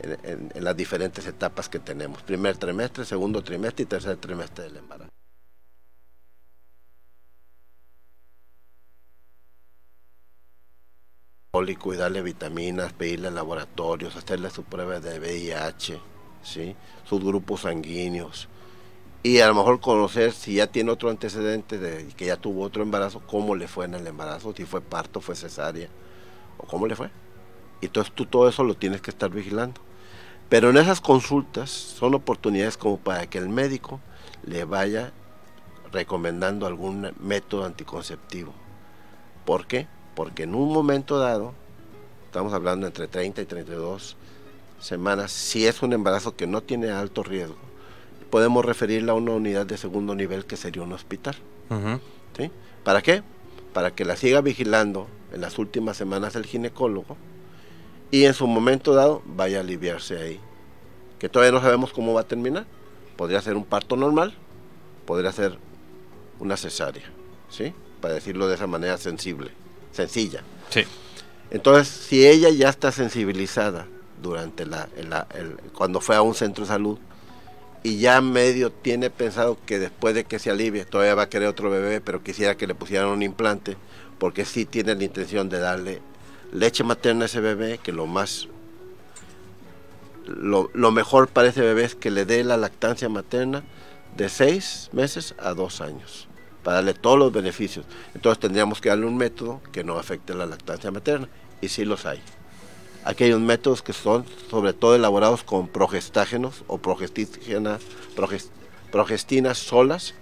en, 0.01 0.17
en- 0.23 0.51
en 0.55 0.63
las 0.63 0.75
diferentes 0.75 1.25
etapas 1.27 1.69
que 1.69 1.79
tenemos, 1.79 2.21
primer 2.23 2.57
trimestre, 2.57 3.05
segundo 3.05 3.43
trimestre 3.43 3.83
y 3.83 3.87
tercer 3.87 4.17
trimestre 4.17 4.65
del 4.65 4.77
embarazo. 4.77 5.11
y 11.53 11.95
darle 11.97 12.21
vitaminas, 12.21 12.93
pedirle 12.93 13.29
laboratorios, 13.29 14.15
hacerle 14.15 14.49
su 14.49 14.63
prueba 14.63 14.99
de 14.99 15.19
VIH, 15.19 15.99
¿sí? 16.43 16.75
sus 17.03 17.23
grupos 17.23 17.61
sanguíneos, 17.61 18.47
y 19.23 19.39
a 19.39 19.47
lo 19.47 19.55
mejor 19.55 19.79
conocer 19.81 20.33
si 20.33 20.55
ya 20.55 20.67
tiene 20.67 20.91
otro 20.91 21.09
antecedente 21.09 21.77
de 21.77 22.07
que 22.15 22.27
ya 22.27 22.37
tuvo 22.37 22.63
otro 22.63 22.83
embarazo, 22.83 23.21
cómo 23.27 23.55
le 23.55 23.67
fue 23.67 23.85
en 23.85 23.95
el 23.95 24.07
embarazo, 24.07 24.53
si 24.55 24.65
fue 24.65 24.81
parto, 24.81 25.21
fue 25.21 25.35
cesárea, 25.35 25.89
o 26.61 26.67
cómo 26.67 26.87
le 26.87 26.95
fue. 26.95 27.09
Y 27.81 27.87
entonces 27.87 28.13
tú 28.13 28.25
todo 28.25 28.47
eso 28.47 28.63
lo 28.63 28.75
tienes 28.75 29.01
que 29.01 29.11
estar 29.11 29.29
vigilando. 29.29 29.81
Pero 30.49 30.69
en 30.69 30.77
esas 30.77 31.01
consultas 31.01 31.69
son 31.69 32.13
oportunidades 32.13 32.77
como 32.77 32.97
para 32.97 33.25
que 33.27 33.37
el 33.37 33.49
médico 33.49 33.99
le 34.45 34.65
vaya 34.65 35.11
recomendando 35.91 36.65
algún 36.65 37.11
método 37.19 37.65
anticonceptivo. 37.65 38.53
¿Por 39.45 39.65
qué? 39.65 39.87
Porque 40.15 40.43
en 40.43 40.55
un 40.55 40.71
momento 40.71 41.19
dado, 41.19 41.53
estamos 42.25 42.53
hablando 42.53 42.85
entre 42.85 43.07
30 43.07 43.41
y 43.41 43.45
32 43.45 44.17
semanas, 44.79 45.31
si 45.31 45.65
es 45.65 45.81
un 45.81 45.93
embarazo 45.93 46.35
que 46.35 46.47
no 46.47 46.61
tiene 46.61 46.89
alto 46.89 47.23
riesgo, 47.23 47.57
podemos 48.29 48.65
referirla 48.65 49.11
a 49.13 49.15
una 49.15 49.31
unidad 49.31 49.65
de 49.65 49.77
segundo 49.77 50.15
nivel 50.15 50.45
que 50.45 50.57
sería 50.57 50.83
un 50.83 50.93
hospital. 50.93 51.35
¿sí? 52.37 52.51
¿Para 52.83 53.01
qué? 53.01 53.23
Para 53.73 53.91
que 53.91 54.05
la 54.05 54.15
siga 54.15 54.41
vigilando 54.41 55.07
en 55.31 55.41
las 55.41 55.57
últimas 55.59 55.97
semanas 55.97 56.35
el 56.35 56.45
ginecólogo 56.45 57.17
y 58.11 58.25
en 58.25 58.33
su 58.33 58.47
momento 58.47 58.93
dado 58.93 59.21
vaya 59.25 59.57
a 59.57 59.61
aliviarse 59.61 60.17
ahí. 60.17 60.39
Que 61.19 61.29
todavía 61.29 61.51
no 61.51 61.61
sabemos 61.61 61.93
cómo 61.93 62.13
va 62.13 62.21
a 62.21 62.27
terminar. 62.27 62.65
Podría 63.15 63.41
ser 63.41 63.55
un 63.55 63.63
parto 63.65 63.95
normal, 63.95 64.33
podría 65.05 65.31
ser 65.31 65.57
una 66.39 66.57
cesárea, 66.57 67.05
¿sí? 67.49 67.73
Para 68.01 68.15
decirlo 68.15 68.47
de 68.47 68.55
esa 68.55 68.65
manera 68.67 68.97
sensible, 68.97 69.51
sencilla. 69.91 70.41
Sí. 70.69 70.83
Entonces, 71.51 71.87
si 71.87 72.25
ella 72.25 72.49
ya 72.49 72.69
está 72.69 72.91
sensibilizada 72.91 73.87
durante 74.21 74.65
la, 74.65 74.89
la- 75.07 75.27
el- 75.35 75.55
cuando 75.73 76.01
fue 76.01 76.15
a 76.15 76.21
un 76.23 76.33
centro 76.33 76.63
de 76.63 76.69
salud 76.69 76.97
y 77.83 77.99
ya 77.99 78.21
medio 78.21 78.71
tiene 78.71 79.09
pensado 79.09 79.57
que 79.65 79.79
después 79.79 80.13
de 80.13 80.23
que 80.23 80.39
se 80.39 80.51
alivie 80.51 80.85
todavía 80.85 81.15
va 81.15 81.23
a 81.23 81.29
querer 81.29 81.47
otro 81.47 81.69
bebé, 81.69 82.01
pero 82.01 82.23
quisiera 82.23 82.55
que 82.55 82.67
le 82.67 82.75
pusieran 82.75 83.07
un 83.07 83.23
implante, 83.23 83.77
porque 84.19 84.45
sí 84.45 84.65
tiene 84.65 84.95
la 84.95 85.03
intención 85.03 85.49
de 85.49 85.59
darle 85.59 86.01
leche 86.51 86.83
materna 86.83 87.23
a 87.23 87.25
ese 87.25 87.39
bebé, 87.39 87.79
que 87.79 87.91
lo 87.91 88.05
más 88.05 88.47
lo, 90.25 90.91
mejor 90.91 91.27
para 91.27 91.49
ese 91.49 91.61
bebé 91.61 91.83
es 91.83 91.95
que 91.95 92.11
le 92.11 92.25
dé 92.25 92.43
la 92.43 92.57
lactancia 92.57 93.09
materna 93.09 93.63
de 94.15 94.29
seis 94.29 94.89
meses 94.93 95.33
a 95.39 95.53
dos 95.53 95.81
años, 95.81 96.27
para 96.63 96.77
darle 96.77 96.93
todos 96.93 97.17
los 97.17 97.31
beneficios. 97.31 97.85
Entonces 98.13 98.39
tendríamos 98.39 98.81
que 98.81 98.89
darle 98.89 99.07
un 99.07 99.17
método 99.17 99.61
que 99.71 99.83
no 99.83 99.97
afecte 99.97 100.33
la 100.33 100.45
lactancia 100.45 100.91
materna, 100.91 101.27
y 101.61 101.69
sí 101.69 101.85
los 101.85 102.05
hay. 102.05 102.21
Aquí 103.03 103.23
hay 103.23 103.33
unos 103.33 103.47
métodos 103.47 103.81
que 103.81 103.93
son 103.93 104.25
sobre 104.49 104.73
todo 104.73 104.95
elaborados 104.95 105.43
con 105.43 105.67
progestágenos 105.67 106.63
o 106.67 106.77
progestígenas, 106.77 107.81
proges- 108.15 108.49
progestinas 108.91 109.57
solas, 109.57 110.13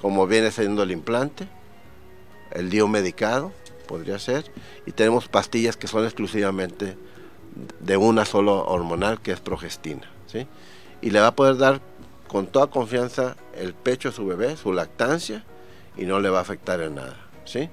como 0.00 0.26
viene 0.26 0.50
siendo 0.50 0.82
el 0.82 0.90
implante, 0.90 1.48
el 2.50 2.70
dio 2.70 2.86
medicado, 2.88 3.52
podría 3.86 4.18
ser, 4.18 4.50
y 4.86 4.92
tenemos 4.92 5.28
pastillas 5.28 5.76
que 5.76 5.86
son 5.86 6.04
exclusivamente 6.04 6.96
de 7.80 7.96
una 7.96 8.24
sola 8.24 8.52
hormonal 8.52 9.20
que 9.20 9.32
es 9.32 9.40
progestina, 9.40 10.10
¿sí? 10.26 10.46
Y 11.00 11.10
le 11.10 11.20
va 11.20 11.28
a 11.28 11.34
poder 11.36 11.56
dar 11.56 11.80
con 12.28 12.46
toda 12.46 12.66
confianza 12.66 13.36
el 13.54 13.74
pecho 13.74 14.08
a 14.08 14.12
su 14.12 14.26
bebé, 14.26 14.56
su 14.56 14.72
lactancia, 14.72 15.44
y 15.96 16.04
no 16.04 16.18
le 16.18 16.30
va 16.30 16.38
a 16.38 16.42
afectar 16.42 16.80
en 16.80 16.96
nada, 16.96 17.16
¿sí? 17.44 17.70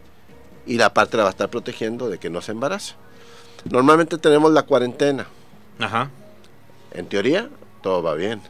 Y 0.66 0.78
la 0.78 0.94
parte 0.94 1.18
la 1.18 1.24
va 1.24 1.30
a 1.30 1.32
estar 1.32 1.50
protegiendo 1.50 2.10
de 2.10 2.20
que 2.20 2.30
no 2.30 2.42
se 2.42 2.52
embarace. 2.52 2.94
Normalmente 3.70 4.18
tenemos 4.18 4.52
la 4.52 4.64
cuarentena, 4.64 5.28
Ajá. 5.80 6.10
en 6.92 7.06
teoría 7.08 7.50
todo 7.82 8.02
va 8.04 8.14
bien, 8.16 8.42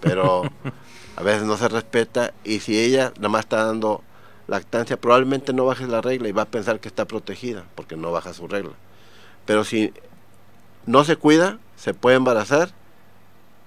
pero 0.00 0.42
a 1.16 1.22
veces 1.22 1.42
no 1.44 1.56
se 1.56 1.68
respeta 1.68 2.32
y 2.44 2.60
si 2.60 2.78
ella 2.78 3.12
nada 3.16 3.28
más 3.28 3.40
está 3.40 3.64
dando 3.66 4.02
lactancia, 4.46 4.98
probablemente 4.98 5.52
no 5.52 5.64
baje 5.64 5.86
la 5.86 6.00
regla 6.00 6.28
y 6.28 6.32
va 6.32 6.42
a 6.42 6.46
pensar 6.46 6.80
que 6.80 6.88
está 6.88 7.06
protegida 7.06 7.64
porque 7.74 7.96
no 7.96 8.12
baja 8.12 8.34
su 8.34 8.46
regla. 8.46 8.72
Pero 9.46 9.64
si 9.64 9.92
no 10.86 11.04
se 11.04 11.16
cuida, 11.16 11.58
se 11.76 11.94
puede 11.94 12.16
embarazar 12.16 12.70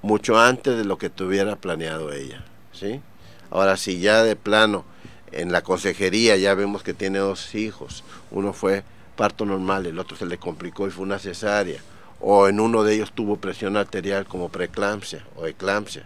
mucho 0.02 0.40
antes 0.40 0.78
de 0.78 0.86
lo 0.86 0.98
que 0.98 1.10
tuviera 1.10 1.56
planeado 1.56 2.14
ella, 2.14 2.44
¿sí? 2.74 3.02
Ahora 3.50 3.78
si 3.78 4.00
ya 4.00 4.24
de 4.24 4.36
plano 4.36 4.86
en 5.32 5.52
la 5.52 5.62
consejería 5.62 6.36
ya 6.38 6.54
vemos 6.54 6.84
que 6.84 6.94
tiene 6.94 7.20
dos 7.20 7.56
hijos, 7.56 8.04
uno 8.32 8.54
fue 8.54 8.84
parto 9.18 9.46
normal, 9.46 9.86
el 9.86 10.00
otro 10.00 10.16
se 10.16 10.26
le 10.26 10.38
complicó 10.38 10.88
y 10.88 10.92
fue 10.92 11.04
una 11.04 11.20
cesárea, 11.20 11.82
o 12.22 12.48
en 12.48 12.62
uno 12.62 12.84
de 12.84 12.96
ellos 12.96 13.12
tuvo 13.12 13.36
presión 13.36 13.76
arterial 13.76 14.26
como 14.26 14.48
preeclampsia 14.48 15.26
o 15.36 15.46
eclampsia, 15.46 16.06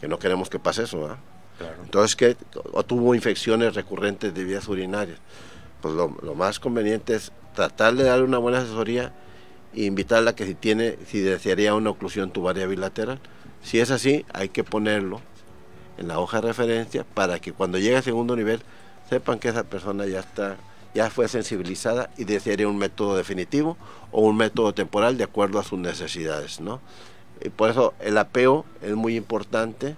que 0.00 0.08
no 0.08 0.18
queremos 0.18 0.50
que 0.50 0.58
pase 0.58 0.82
eso, 0.82 1.02
¿verdad? 1.02 1.18
Claro. 1.58 1.76
Entonces, 1.84 2.16
que 2.16 2.36
o 2.72 2.82
tuvo 2.82 3.14
infecciones 3.14 3.74
recurrentes 3.74 4.34
de 4.34 4.44
vías 4.44 4.66
urinarias. 4.68 5.18
Pues 5.80 5.94
lo, 5.94 6.16
lo 6.22 6.34
más 6.34 6.58
conveniente 6.58 7.14
es 7.14 7.32
tratar 7.54 7.94
de 7.94 8.04
darle 8.04 8.24
una 8.24 8.38
buena 8.38 8.58
asesoría 8.58 9.12
e 9.74 9.84
invitarla 9.84 10.32
a 10.32 10.34
que 10.34 10.44
si 10.44 10.54
tiene, 10.54 10.98
si 11.06 11.20
desearía 11.20 11.74
una 11.74 11.90
oclusión 11.90 12.30
tubaria 12.30 12.66
bilateral. 12.66 13.20
Si 13.62 13.78
es 13.80 13.90
así, 13.90 14.26
hay 14.32 14.48
que 14.48 14.64
ponerlo 14.64 15.20
en 15.98 16.08
la 16.08 16.18
hoja 16.18 16.40
de 16.40 16.48
referencia 16.48 17.04
para 17.04 17.38
que 17.38 17.52
cuando 17.52 17.78
llegue 17.78 17.96
a 17.96 18.02
segundo 18.02 18.36
nivel 18.36 18.60
sepan 19.08 19.38
que 19.38 19.48
esa 19.48 19.64
persona 19.64 20.06
ya 20.06 20.20
está, 20.20 20.56
ya 20.96 21.10
fue 21.10 21.28
sensibilizada 21.28 22.10
y 22.16 22.24
desearía 22.24 22.66
un 22.68 22.78
método 22.78 23.16
definitivo 23.16 23.76
o 24.10 24.22
un 24.22 24.36
método 24.36 24.72
temporal 24.74 25.16
de 25.18 25.24
acuerdo 25.24 25.58
a 25.58 25.62
sus 25.64 25.78
necesidades, 25.78 26.60
¿no? 26.60 26.80
Y 27.44 27.50
por 27.50 27.70
eso 27.70 27.92
el 28.00 28.16
apeo 28.18 28.64
es 28.82 28.94
muy 28.96 29.14
importante. 29.14 29.94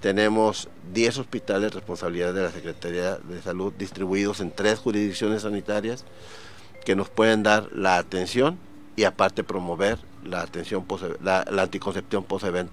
Tenemos 0.00 0.68
10 0.92 1.18
hospitales 1.18 1.72
responsabilidad 1.72 2.34
de 2.34 2.42
la 2.42 2.50
Secretaría 2.50 3.16
de 3.16 3.40
Salud 3.40 3.72
distribuidos 3.72 4.40
en 4.40 4.50
tres 4.50 4.78
jurisdicciones 4.78 5.42
sanitarias 5.42 6.04
que 6.84 6.94
nos 6.94 7.08
pueden 7.08 7.42
dar 7.42 7.70
la 7.72 7.96
atención 7.96 8.58
y 8.96 9.04
aparte 9.04 9.42
promover 9.44 9.98
la 10.24 10.42
atención 10.42 10.84
post- 10.84 11.20
la, 11.22 11.44
la 11.50 11.62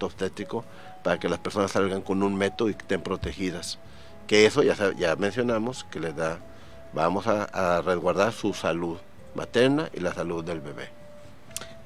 obstétrico 0.05 0.65
para 1.03 1.19
que 1.19 1.29
las 1.29 1.39
personas 1.39 1.71
salgan 1.71 2.01
con 2.01 2.21
un 2.21 2.35
método 2.35 2.67
y 2.67 2.73
estén 2.73 3.01
protegidas. 3.01 3.79
Que 4.27 4.45
eso 4.45 4.61
ya, 4.61 4.75
ya 4.97 5.15
mencionamos 5.15 5.85
que 5.85 5.99
les 6.01 6.15
da, 6.15 6.39
vamos 6.93 7.27
a, 7.27 7.43
a 7.77 7.81
resguardar 7.81 8.33
su 8.33 8.53
salud 8.53 8.97
materna 9.35 9.89
y 9.93 9.99
la 9.99 10.13
salud 10.13 10.43
del 10.43 10.59
bebé. 10.61 10.89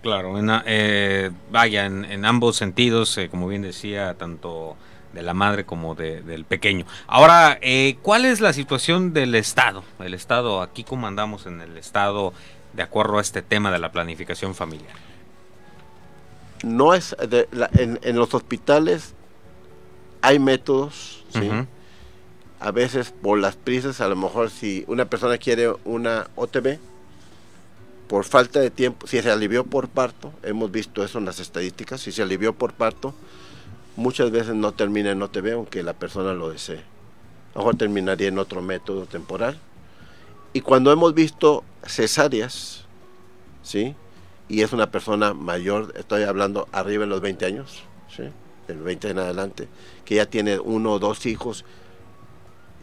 Claro, 0.01 0.37
en 0.37 0.49
eh, 0.65 1.31
vaya, 1.51 1.85
en, 1.85 2.05
en 2.05 2.25
ambos 2.25 2.55
sentidos, 2.57 3.17
eh, 3.17 3.29
como 3.29 3.47
bien 3.47 3.63
decía, 3.63 4.13
tanto 4.15 4.75
de 5.13 5.21
la 5.23 5.33
madre 5.33 5.65
como 5.65 5.95
de- 5.95 6.21
del 6.21 6.45
pequeño. 6.45 6.85
Ahora, 7.07 7.57
eh, 7.61 7.97
¿cuál 8.01 8.25
es 8.25 8.39
la 8.41 8.53
situación 8.53 9.13
del 9.13 9.33
Estado? 9.33 9.83
El 9.99 10.13
Estado, 10.13 10.61
aquí 10.61 10.83
cómo 10.83 11.07
andamos 11.07 11.45
en 11.47 11.61
el 11.61 11.77
Estado 11.77 12.33
de 12.73 12.83
acuerdo 12.83 13.17
a 13.17 13.21
este 13.21 13.41
tema 13.41 13.71
de 13.71 13.79
la 13.79 13.91
planificación 13.91 14.53
familiar. 14.53 14.93
No 16.63 16.93
es 16.93 17.15
de- 17.29 17.47
la- 17.51 17.69
en, 17.73 17.99
en 18.03 18.15
los 18.15 18.33
hospitales 18.33 19.13
hay 20.21 20.39
métodos, 20.39 21.23
¿sí? 21.29 21.49
A 22.59 22.71
veces 22.71 23.13
por 23.21 23.39
las 23.39 23.55
prisas, 23.55 24.01
a 24.01 24.07
lo 24.07 24.15
mejor 24.15 24.49
si 24.49 24.85
una 24.87 25.05
persona 25.05 25.37
quiere 25.37 25.73
una 25.83 26.27
OTB, 26.35 26.77
por 28.07 28.23
falta 28.23 28.59
de 28.59 28.69
tiempo, 28.69 29.07
si 29.07 29.21
se 29.21 29.31
alivió 29.31 29.65
por 29.65 29.89
parto, 29.89 30.31
hemos 30.43 30.71
visto 30.71 31.03
eso 31.03 31.17
en 31.17 31.25
las 31.25 31.39
estadísticas, 31.39 32.01
si 32.01 32.11
se 32.11 32.21
alivió 32.21 32.53
por 32.53 32.73
parto, 32.73 33.13
muchas 33.95 34.31
veces 34.31 34.55
no 34.55 34.73
termina 34.73 35.11
en 35.11 35.21
OTB 35.21 35.53
aunque 35.53 35.83
la 35.83 35.93
persona 35.93 36.33
lo 36.33 36.49
desee. 36.49 36.83
A 37.53 37.59
lo 37.59 37.61
mejor 37.61 37.77
terminaría 37.77 38.27
en 38.27 38.37
otro 38.37 38.61
método 38.61 39.05
temporal. 39.05 39.57
Y 40.53 40.61
cuando 40.61 40.91
hemos 40.91 41.13
visto 41.13 41.63
cesáreas, 41.83 42.85
¿sí? 43.63 43.95
Y 44.47 44.61
es 44.61 44.73
una 44.73 44.91
persona 44.91 45.33
mayor, 45.33 45.93
estoy 45.97 46.23
hablando 46.23 46.67
arriba 46.71 47.05
de 47.05 47.09
los 47.09 47.21
20 47.21 47.45
años, 47.45 47.83
¿sí? 48.15 48.23
Del 48.67 48.77
20 48.79 49.09
en 49.09 49.19
adelante, 49.19 49.67
que 50.03 50.15
ya 50.15 50.25
tiene 50.25 50.59
uno 50.59 50.93
o 50.93 50.99
dos 50.99 51.25
hijos 51.25 51.65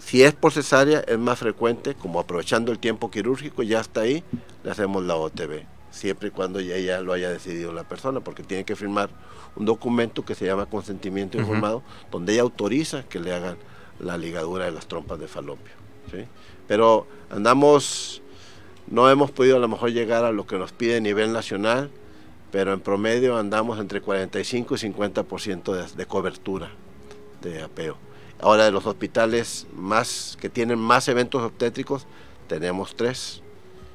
si 0.05 0.23
es 0.23 0.35
por 0.35 0.53
cesárea, 0.53 1.01
es 1.01 1.19
más 1.19 1.39
frecuente, 1.39 1.95
como 1.95 2.21
aprovechando 2.21 2.71
el 2.73 2.79
tiempo 2.79 3.11
quirúrgico, 3.11 3.63
ya 3.63 3.81
está 3.81 4.03
ahí, 4.03 4.23
le 4.63 4.71
hacemos 4.71 5.03
la 5.05 5.17
OTB, 5.17 5.65
siempre 5.91 6.29
y 6.29 6.31
cuando 6.31 6.61
ya, 6.61 6.77
ya 6.79 7.01
lo 7.01 7.13
haya 7.13 7.31
decidido 7.31 7.73
la 7.73 7.85
persona, 7.85 8.21
porque 8.21 8.43
tiene 8.43 8.65
que 8.65 8.77
firmar 8.77 9.11
un 9.57 9.65
documento 9.65 10.25
que 10.25 10.35
se 10.35 10.45
llama 10.45 10.67
consentimiento 10.67 11.39
informado, 11.39 11.83
donde 12.11 12.35
ella 12.35 12.43
autoriza 12.43 13.05
que 13.05 13.21
le 13.21 13.33
hagan 13.33 13.57
la 14.01 14.19
ligadura 14.19 14.65
de 14.67 14.73
las 14.73 14.87
trompas 14.87 15.19
de 15.19 15.29
falopio. 15.29 15.73
¿sí? 16.11 16.25
Pero 16.67 17.07
andamos, 17.31 18.23
no 18.89 19.09
hemos 19.09 19.31
podido 19.31 19.57
a 19.57 19.61
lo 19.61 19.69
mejor 19.69 19.93
llegar 19.93 20.25
a 20.25 20.33
lo 20.33 20.47
que 20.47 20.59
nos 20.59 20.73
pide 20.73 20.97
a 20.97 21.01
nivel 21.01 21.33
nacional, 21.33 21.91
pero 22.51 22.73
en 22.73 22.81
promedio 22.81 23.39
andamos 23.39 23.79
entre 23.79 24.01
45 24.01 24.75
y 24.75 24.79
50% 24.79 25.73
de, 25.73 25.97
de 25.97 26.07
cobertura 26.07 26.71
de 27.41 27.63
apeo. 27.63 27.97
Ahora 28.43 28.65
de 28.65 28.73
los 28.73 28.87
hospitales 28.87 29.69
más 29.75 30.37
que 30.41 30.49
tienen 30.49 30.79
más 30.79 31.07
eventos 31.07 31.43
obstétricos, 31.43 32.07
tenemos 32.49 32.97
tres. 32.97 33.41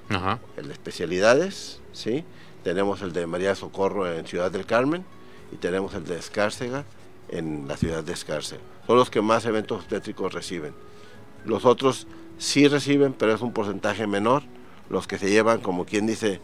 Ajá. 0.10 0.40
El 0.56 0.68
de 0.68 0.74
especialidades, 0.74 1.82
¿sí? 1.92 2.24
Tenemos 2.64 3.02
el 3.02 3.12
de 3.12 3.28
María 3.28 3.56
Socorro 3.56 4.10
en 4.10 4.26
Ciudad 4.26 4.50
del 4.50 4.66
Carmen 4.66 5.04
y 5.52 5.58
tenemos 5.58 5.94
el 5.96 6.06
de 6.06 6.18
Escárcega 6.18 6.86
en 7.28 7.68
la 7.68 7.76
ciudad 7.76 8.06
de 8.06 8.14
Escárcega. 8.14 8.62
Son 8.88 8.96
los 8.96 9.10
que 9.10 9.22
más 9.22 9.46
eventos 9.46 9.82
obstétricos 9.82 10.34
reciben. 10.34 10.74
Los 11.46 11.66
otros 11.66 12.08
sí 12.38 12.70
reciben, 12.70 13.12
pero 13.12 13.34
es 13.34 13.42
un 13.42 13.52
porcentaje 13.52 14.08
menor. 14.08 14.44
Los 14.90 15.08
que 15.08 15.18
se 15.18 15.30
llevan, 15.30 15.60
como 15.60 15.86
quien 15.86 16.08
dice, 16.08 16.40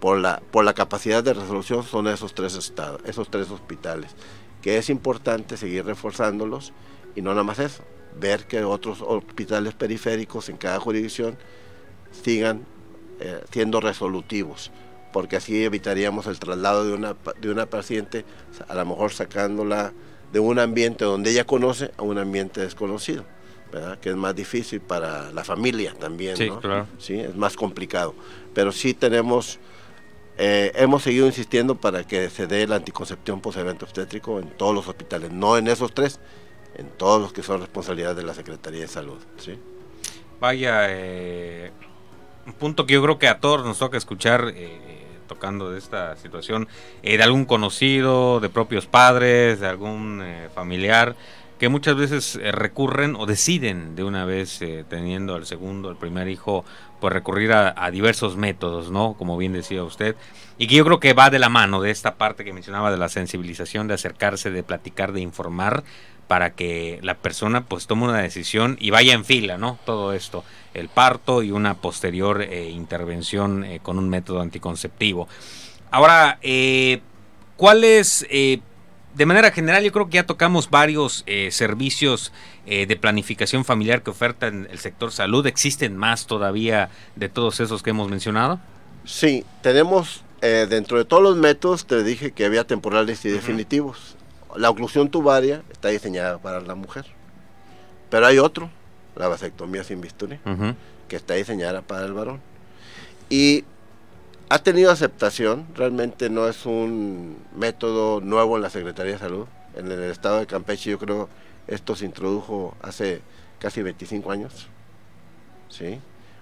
por 0.00 0.18
la, 0.18 0.40
por 0.50 0.64
la 0.64 0.72
capacidad 0.72 1.22
de 1.22 1.34
resolución 1.34 1.82
son 1.82 2.08
esos 2.08 2.34
tres 2.34 2.56
estados, 2.56 3.02
esos 3.04 3.30
tres 3.30 3.50
hospitales. 3.50 4.16
Que 4.62 4.78
es 4.78 4.88
importante 4.88 5.58
seguir 5.58 5.84
reforzándolos 5.84 6.72
y 7.14 7.22
no 7.22 7.30
nada 7.30 7.44
más 7.44 7.58
eso, 7.58 7.82
ver 8.18 8.46
que 8.46 8.62
otros 8.64 9.02
hospitales 9.02 9.74
periféricos 9.74 10.48
en 10.48 10.56
cada 10.56 10.78
jurisdicción 10.80 11.36
sigan 12.22 12.64
eh, 13.20 13.40
siendo 13.50 13.80
resolutivos, 13.80 14.70
porque 15.12 15.36
así 15.36 15.64
evitaríamos 15.64 16.26
el 16.26 16.38
traslado 16.38 16.84
de 16.84 16.92
una, 16.94 17.16
de 17.40 17.50
una 17.50 17.66
paciente, 17.66 18.24
a 18.68 18.74
lo 18.74 18.86
mejor 18.86 19.12
sacándola 19.12 19.92
de 20.32 20.40
un 20.40 20.58
ambiente 20.58 21.04
donde 21.04 21.30
ella 21.30 21.44
conoce 21.44 21.92
a 21.96 22.02
un 22.02 22.18
ambiente 22.18 22.60
desconocido, 22.60 23.24
¿verdad? 23.72 23.98
que 23.98 24.10
es 24.10 24.16
más 24.16 24.34
difícil 24.34 24.80
para 24.80 25.30
la 25.32 25.44
familia 25.44 25.94
también, 25.98 26.36
Sí, 26.36 26.48
¿no? 26.48 26.60
claro. 26.60 26.86
Sí, 26.98 27.18
es 27.20 27.36
más 27.36 27.56
complicado, 27.56 28.14
pero 28.52 28.72
sí 28.72 28.94
tenemos, 28.94 29.58
eh, 30.36 30.72
hemos 30.74 31.02
seguido 31.04 31.26
insistiendo 31.26 31.76
para 31.76 32.04
que 32.04 32.28
se 32.30 32.48
dé 32.48 32.66
la 32.66 32.76
anticoncepción 32.76 33.40
post-evento 33.40 33.84
obstétrico 33.84 34.40
en 34.40 34.48
todos 34.50 34.74
los 34.74 34.88
hospitales, 34.88 35.30
no 35.30 35.56
en 35.56 35.68
esos 35.68 35.94
tres, 35.94 36.18
en 36.76 36.88
todos 36.88 37.20
los 37.20 37.32
que 37.32 37.42
son 37.42 37.60
responsabilidad 37.60 38.16
de 38.16 38.22
la 38.22 38.34
Secretaría 38.34 38.80
de 38.80 38.88
Salud, 38.88 39.18
¿sí? 39.38 39.58
Vaya, 40.40 40.86
eh, 40.88 41.70
un 42.46 42.52
punto 42.52 42.86
que 42.86 42.94
yo 42.94 43.02
creo 43.02 43.18
que 43.18 43.28
a 43.28 43.40
todos 43.40 43.64
nos 43.64 43.78
toca 43.78 43.96
escuchar 43.96 44.52
eh, 44.54 45.06
tocando 45.26 45.70
de 45.70 45.78
esta 45.78 46.16
situación, 46.16 46.68
eh, 47.02 47.16
de 47.16 47.22
algún 47.22 47.44
conocido, 47.44 48.40
de 48.40 48.50
propios 48.50 48.86
padres, 48.86 49.60
de 49.60 49.66
algún 49.66 50.22
eh, 50.22 50.48
familiar, 50.54 51.16
que 51.58 51.68
muchas 51.68 51.96
veces 51.96 52.38
recurren 52.52 53.16
o 53.16 53.26
deciden 53.26 53.94
de 53.94 54.04
una 54.04 54.24
vez, 54.24 54.60
teniendo 54.88 55.36
el 55.36 55.46
segundo, 55.46 55.88
el 55.88 55.96
primer 55.96 56.28
hijo, 56.28 56.64
pues 57.00 57.12
recurrir 57.12 57.52
a 57.52 57.90
diversos 57.92 58.36
métodos, 58.36 58.90
¿no? 58.90 59.14
Como 59.16 59.36
bien 59.36 59.52
decía 59.52 59.84
usted, 59.84 60.16
y 60.58 60.66
que 60.66 60.74
yo 60.74 60.84
creo 60.84 61.00
que 61.00 61.14
va 61.14 61.30
de 61.30 61.38
la 61.38 61.48
mano 61.48 61.80
de 61.80 61.92
esta 61.92 62.16
parte 62.16 62.44
que 62.44 62.52
mencionaba 62.52 62.90
de 62.90 62.96
la 62.96 63.08
sensibilización, 63.08 63.86
de 63.86 63.94
acercarse, 63.94 64.50
de 64.50 64.64
platicar, 64.64 65.12
de 65.12 65.20
informar, 65.20 65.84
para 66.26 66.54
que 66.54 66.98
la 67.02 67.14
persona 67.14 67.64
pues 67.64 67.86
tome 67.86 68.04
una 68.04 68.22
decisión 68.22 68.76
y 68.80 68.90
vaya 68.90 69.12
en 69.12 69.24
fila, 69.24 69.58
¿no? 69.58 69.78
Todo 69.84 70.12
esto, 70.12 70.44
el 70.72 70.88
parto 70.88 71.42
y 71.42 71.50
una 71.50 71.74
posterior 71.74 72.42
eh, 72.42 72.70
intervención 72.70 73.64
eh, 73.64 73.80
con 73.82 73.98
un 73.98 74.08
método 74.08 74.40
anticonceptivo. 74.40 75.28
Ahora, 75.90 76.38
eh, 76.42 77.00
¿cuál 77.56 77.84
es, 77.84 78.26
eh, 78.30 78.60
de 79.14 79.26
manera 79.26 79.50
general, 79.50 79.84
yo 79.84 79.92
creo 79.92 80.08
que 80.08 80.16
ya 80.16 80.26
tocamos 80.26 80.68
varios 80.70 81.24
servicios 81.50 82.32
de 82.66 82.96
planificación 82.96 83.64
familiar 83.64 84.02
que 84.02 84.10
ofertan 84.10 84.66
el 84.72 84.80
sector 84.80 85.12
salud. 85.12 85.46
¿Existen 85.46 85.96
más 85.96 86.26
todavía 86.26 86.90
de 87.14 87.28
todos 87.28 87.60
esos 87.60 87.84
que 87.84 87.90
hemos 87.90 88.10
mencionado? 88.10 88.58
Sí, 89.04 89.44
tenemos 89.62 90.24
eh, 90.46 90.66
dentro 90.68 90.98
de 90.98 91.06
todos 91.06 91.22
los 91.22 91.36
métodos, 91.36 91.86
te 91.86 92.02
dije 92.02 92.32
que 92.32 92.44
había 92.44 92.64
temporales 92.66 93.24
y 93.24 93.30
definitivos. 93.30 94.14
La 94.56 94.70
oclusión 94.70 95.08
tubaria 95.10 95.62
está 95.72 95.88
diseñada 95.88 96.38
para 96.38 96.60
la 96.60 96.74
mujer, 96.74 97.06
pero 98.10 98.26
hay 98.26 98.38
otro, 98.38 98.70
la 99.16 99.28
vasectomía 99.28 99.84
sin 99.84 100.00
bisturí, 100.00 100.38
que 101.08 101.16
está 101.16 101.34
diseñada 101.34 101.82
para 101.82 102.06
el 102.06 102.12
varón. 102.12 102.40
Y 103.28 103.64
ha 104.48 104.58
tenido 104.58 104.90
aceptación, 104.90 105.66
realmente 105.74 106.30
no 106.30 106.48
es 106.48 106.66
un 106.66 107.36
método 107.56 108.20
nuevo 108.20 108.56
en 108.56 108.62
la 108.62 108.70
Secretaría 108.70 109.12
de 109.12 109.18
Salud. 109.18 109.46
En 109.74 109.90
el 109.90 110.02
estado 110.04 110.38
de 110.38 110.46
Campeche 110.46 110.90
yo 110.90 110.98
creo 110.98 111.28
esto 111.66 111.96
se 111.96 112.04
introdujo 112.04 112.76
hace 112.82 113.22
casi 113.58 113.82
25 113.82 114.30
años. 114.30 114.68
¿sí? 115.68 115.98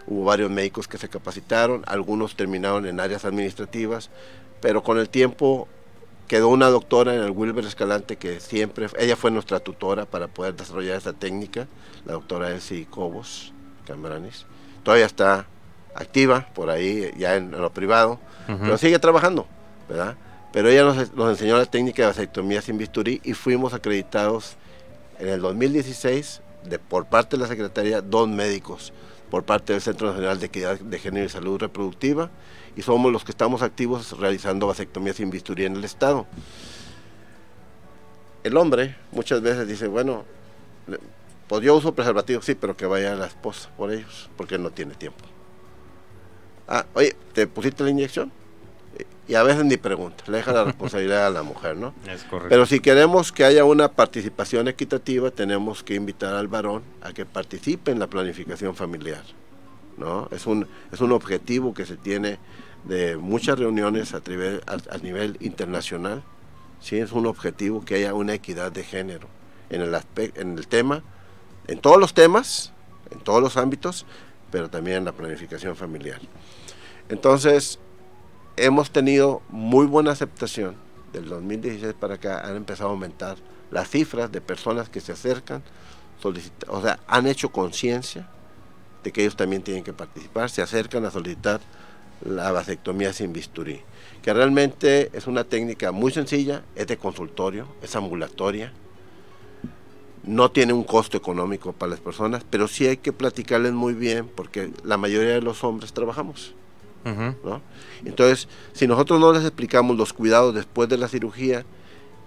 Hubo 0.06 0.24
varios 0.24 0.50
médicos 0.50 0.88
que 0.88 0.98
se 0.98 1.08
capacitaron, 1.08 1.84
algunos 1.86 2.36
terminaron 2.36 2.86
en 2.86 3.00
áreas 3.00 3.24
administrativas, 3.24 4.10
pero 4.60 4.82
con 4.82 4.98
el 4.98 5.08
tiempo 5.08 5.68
quedó 6.28 6.48
una 6.48 6.68
doctora 6.68 7.14
en 7.14 7.22
el 7.22 7.30
Wilber 7.30 7.64
Escalante 7.64 8.16
que 8.16 8.40
siempre, 8.40 8.86
ella 8.98 9.16
fue 9.16 9.30
nuestra 9.30 9.60
tutora 9.60 10.06
para 10.06 10.28
poder 10.28 10.54
desarrollar 10.54 10.96
esta 10.96 11.12
técnica, 11.12 11.66
la 12.04 12.14
doctora 12.14 12.50
Elsie 12.50 12.86
Cobos 12.86 13.52
Cambranis. 13.86 14.46
Todavía 14.82 15.06
está 15.06 15.46
activa 15.94 16.48
por 16.54 16.70
ahí, 16.70 17.12
ya 17.18 17.36
en, 17.36 17.52
en 17.54 17.60
lo 17.60 17.72
privado, 17.72 18.18
Ujú. 18.48 18.58
pero 18.62 18.78
sigue 18.78 18.98
trabajando, 18.98 19.46
¿verdad? 19.88 20.16
pero 20.52 20.68
ella 20.68 20.84
nos, 20.84 21.14
nos 21.14 21.30
enseñó 21.30 21.56
la 21.56 21.66
técnica 21.66 22.02
de 22.02 22.08
vasectomía 22.08 22.60
sin 22.60 22.76
bisturí 22.78 23.20
y 23.24 23.32
fuimos 23.32 23.72
acreditados 23.72 24.56
en 25.18 25.28
el 25.28 25.40
2016 25.40 26.40
de, 26.64 26.78
por 26.78 27.06
parte 27.06 27.36
de 27.36 27.42
la 27.42 27.48
Secretaría 27.48 28.02
dos 28.02 28.28
médicos 28.28 28.92
por 29.30 29.44
parte 29.44 29.72
del 29.72 29.80
Centro 29.80 30.08
Nacional 30.08 30.38
de 30.40 30.46
Equidad 30.46 30.78
de 30.78 30.98
Género 30.98 31.24
y 31.24 31.28
Salud 31.30 31.58
Reproductiva 31.58 32.30
y 32.76 32.82
somos 32.82 33.12
los 33.12 33.24
que 33.24 33.30
estamos 33.30 33.62
activos 33.62 34.18
realizando 34.18 34.66
vasectomía 34.66 35.12
sin 35.12 35.30
bisturí 35.30 35.64
en 35.64 35.76
el 35.76 35.84
Estado. 35.84 36.26
El 38.44 38.56
hombre 38.56 38.96
muchas 39.12 39.40
veces 39.40 39.68
dice, 39.68 39.86
bueno, 39.86 40.24
pues 41.48 41.62
yo 41.62 41.76
uso 41.76 41.94
preservativo, 41.94 42.42
sí, 42.42 42.54
pero 42.54 42.76
que 42.76 42.86
vaya 42.86 43.14
la 43.14 43.26
esposa 43.26 43.70
por 43.76 43.92
ellos, 43.92 44.30
porque 44.36 44.58
no 44.58 44.70
tiene 44.70 44.94
tiempo. 44.94 45.24
Ah, 46.66 46.86
oye, 46.94 47.14
¿te 47.34 47.46
pusiste 47.46 47.84
la 47.84 47.90
inyección? 47.90 48.32
Y 49.28 49.34
a 49.34 49.42
veces 49.44 49.64
ni 49.64 49.76
pregunta, 49.76 50.24
le 50.26 50.38
deja 50.38 50.52
la 50.52 50.64
responsabilidad 50.64 51.26
a 51.26 51.30
la 51.30 51.42
mujer, 51.42 51.76
¿no? 51.76 51.94
Es 52.08 52.24
correcto. 52.24 52.48
Pero 52.48 52.66
si 52.66 52.80
queremos 52.80 53.30
que 53.30 53.44
haya 53.44 53.64
una 53.64 53.88
participación 53.88 54.66
equitativa, 54.68 55.30
tenemos 55.30 55.84
que 55.84 55.94
invitar 55.94 56.34
al 56.34 56.48
varón 56.48 56.82
a 57.02 57.12
que 57.12 57.24
participe 57.24 57.92
en 57.92 58.00
la 58.00 58.08
planificación 58.08 58.74
familiar. 58.74 59.22
¿No? 59.96 60.28
Es, 60.30 60.46
un, 60.46 60.66
es 60.92 61.00
un 61.00 61.12
objetivo 61.12 61.74
que 61.74 61.86
se 61.86 61.96
tiene 61.96 62.38
de 62.84 63.16
muchas 63.16 63.58
reuniones 63.58 64.14
a, 64.14 64.18
a- 64.18 64.98
nivel 64.98 65.36
internacional. 65.40 66.22
¿sí? 66.80 66.96
Es 66.98 67.12
un 67.12 67.26
objetivo 67.26 67.84
que 67.84 67.96
haya 67.96 68.14
una 68.14 68.34
equidad 68.34 68.72
de 68.72 68.84
género 68.84 69.28
en 69.70 69.82
el, 69.82 69.94
aspe- 69.94 70.32
en 70.36 70.58
el 70.58 70.66
tema, 70.66 71.02
en 71.68 71.78
todos 71.78 71.98
los 71.98 72.14
temas, 72.14 72.72
en 73.10 73.20
todos 73.20 73.40
los 73.42 73.56
ámbitos, 73.56 74.04
pero 74.50 74.68
también 74.68 74.98
en 74.98 75.04
la 75.04 75.12
planificación 75.12 75.76
familiar. 75.76 76.20
Entonces, 77.08 77.78
hemos 78.56 78.90
tenido 78.90 79.42
muy 79.48 79.86
buena 79.86 80.12
aceptación. 80.12 80.76
Del 81.12 81.28
2016 81.28 81.94
para 81.94 82.14
acá 82.14 82.40
han 82.46 82.56
empezado 82.56 82.90
a 82.90 82.92
aumentar 82.92 83.36
las 83.70 83.88
cifras 83.90 84.32
de 84.32 84.40
personas 84.40 84.88
que 84.88 85.00
se 85.00 85.12
acercan, 85.12 85.62
o 86.68 86.80
sea, 86.82 87.00
han 87.06 87.26
hecho 87.26 87.50
conciencia 87.50 88.28
de 89.02 89.12
que 89.12 89.22
ellos 89.22 89.36
también 89.36 89.62
tienen 89.62 89.84
que 89.84 89.92
participar, 89.92 90.50
se 90.50 90.62
acercan 90.62 91.04
a 91.04 91.10
solicitar 91.10 91.60
la 92.24 92.52
vasectomía 92.52 93.12
sin 93.12 93.32
bisturí, 93.32 93.80
que 94.22 94.32
realmente 94.32 95.10
es 95.12 95.26
una 95.26 95.44
técnica 95.44 95.92
muy 95.92 96.12
sencilla, 96.12 96.62
es 96.76 96.86
de 96.86 96.96
consultorio, 96.96 97.66
es 97.82 97.96
ambulatoria, 97.96 98.72
no 100.24 100.50
tiene 100.50 100.72
un 100.72 100.84
costo 100.84 101.16
económico 101.16 101.72
para 101.72 101.90
las 101.90 102.00
personas, 102.00 102.44
pero 102.48 102.68
sí 102.68 102.86
hay 102.86 102.96
que 102.96 103.12
platicarles 103.12 103.72
muy 103.72 103.94
bien 103.94 104.28
porque 104.28 104.70
la 104.84 104.96
mayoría 104.96 105.34
de 105.34 105.42
los 105.42 105.64
hombres 105.64 105.92
trabajamos. 105.92 106.54
¿no? 107.04 107.60
Entonces, 108.04 108.46
si 108.72 108.86
nosotros 108.86 109.18
no 109.18 109.32
les 109.32 109.42
explicamos 109.42 109.96
los 109.96 110.12
cuidados 110.12 110.54
después 110.54 110.88
de 110.88 110.98
la 110.98 111.08
cirugía, 111.08 111.64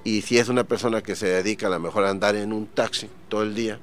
y 0.03 0.21
si 0.21 0.37
es 0.37 0.49
una 0.49 0.63
persona 0.63 1.01
que 1.01 1.15
se 1.15 1.27
dedica 1.27 1.67
a 1.67 1.69
lo 1.71 1.79
mejor 1.79 2.05
a 2.05 2.11
andar 2.11 2.35
en 2.35 2.53
un 2.53 2.67
taxi 2.67 3.09
todo 3.27 3.41
el 3.43 3.55
día, 3.55 3.79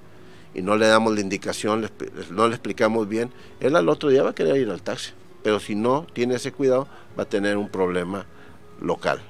y 0.55 0.63
no 0.63 0.77
le 0.77 0.87
damos 0.87 1.15
la 1.15 1.21
indicación, 1.21 1.89
no 2.31 2.49
le 2.49 2.55
explicamos 2.55 3.09
bien, 3.09 3.31
él 3.61 3.77
al 3.77 3.89
otro 3.89 4.11
día 4.11 4.23
va 4.23 4.31
a 4.31 4.35
querer 4.35 4.57
ir 4.57 4.71
al 4.71 4.83
taxi. 4.83 5.13
Pero 5.43 5.61
si 5.61 5.75
no 5.75 6.07
tiene 6.13 6.37
ese 6.37 6.53
cuidado, 6.53 6.87
va 7.19 7.25
a 7.25 7.29
tener 7.29 7.57
un 7.57 7.69
problema 7.69 8.27
local. 8.81 9.21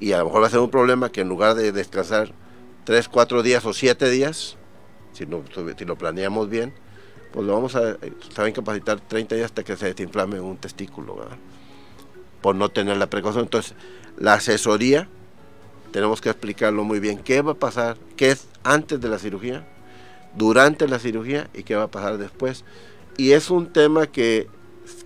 Y 0.00 0.12
a 0.12 0.18
lo 0.18 0.26
mejor 0.26 0.42
va 0.42 0.46
a 0.46 0.50
ser 0.50 0.60
un 0.60 0.70
problema 0.70 1.10
que 1.10 1.22
en 1.22 1.28
lugar 1.28 1.54
de 1.54 1.72
descansar 1.72 2.32
3, 2.84 3.08
4 3.08 3.42
días 3.42 3.64
o 3.64 3.72
7 3.72 4.10
días, 4.10 4.56
si, 5.12 5.26
no, 5.26 5.42
si 5.76 5.84
lo 5.84 5.96
planeamos 5.96 6.48
bien, 6.48 6.74
pues 7.32 7.46
lo 7.46 7.54
vamos 7.54 7.76
a, 7.76 7.96
a 8.36 8.48
incapacitar 8.48 9.00
30 9.00 9.34
días 9.34 9.46
hasta 9.46 9.64
que 9.64 9.76
se 9.76 9.86
desinflame 9.86 10.40
un 10.40 10.56
testículo, 10.56 11.16
¿verdad? 11.16 11.36
Por 12.40 12.54
no 12.54 12.68
tener 12.68 12.96
la 12.96 13.08
precaución. 13.08 13.44
Entonces, 13.44 13.74
la 14.18 14.34
asesoría, 14.34 15.08
tenemos 15.92 16.20
que 16.20 16.30
explicarlo 16.30 16.84
muy 16.84 17.00
bien. 17.00 17.18
¿Qué 17.18 17.42
va 17.42 17.52
a 17.52 17.54
pasar? 17.54 17.96
¿Qué 18.16 18.30
es 18.30 18.48
antes 18.62 19.00
de 19.00 19.08
la 19.08 19.18
cirugía? 19.18 19.66
Durante 20.36 20.86
la 20.88 20.98
cirugía 20.98 21.48
y 21.54 21.62
qué 21.62 21.74
va 21.74 21.84
a 21.84 21.90
pasar 21.90 22.18
después. 22.18 22.64
Y 23.16 23.32
es 23.32 23.50
un 23.50 23.72
tema 23.72 24.06
que 24.06 24.48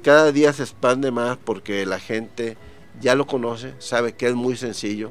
cada 0.02 0.32
día 0.32 0.52
se 0.52 0.62
expande 0.62 1.10
más 1.10 1.38
porque 1.38 1.86
la 1.86 1.98
gente 1.98 2.56
ya 3.00 3.14
lo 3.14 3.26
conoce, 3.26 3.74
sabe 3.78 4.12
que 4.14 4.26
es 4.26 4.34
muy 4.34 4.56
sencillo, 4.56 5.10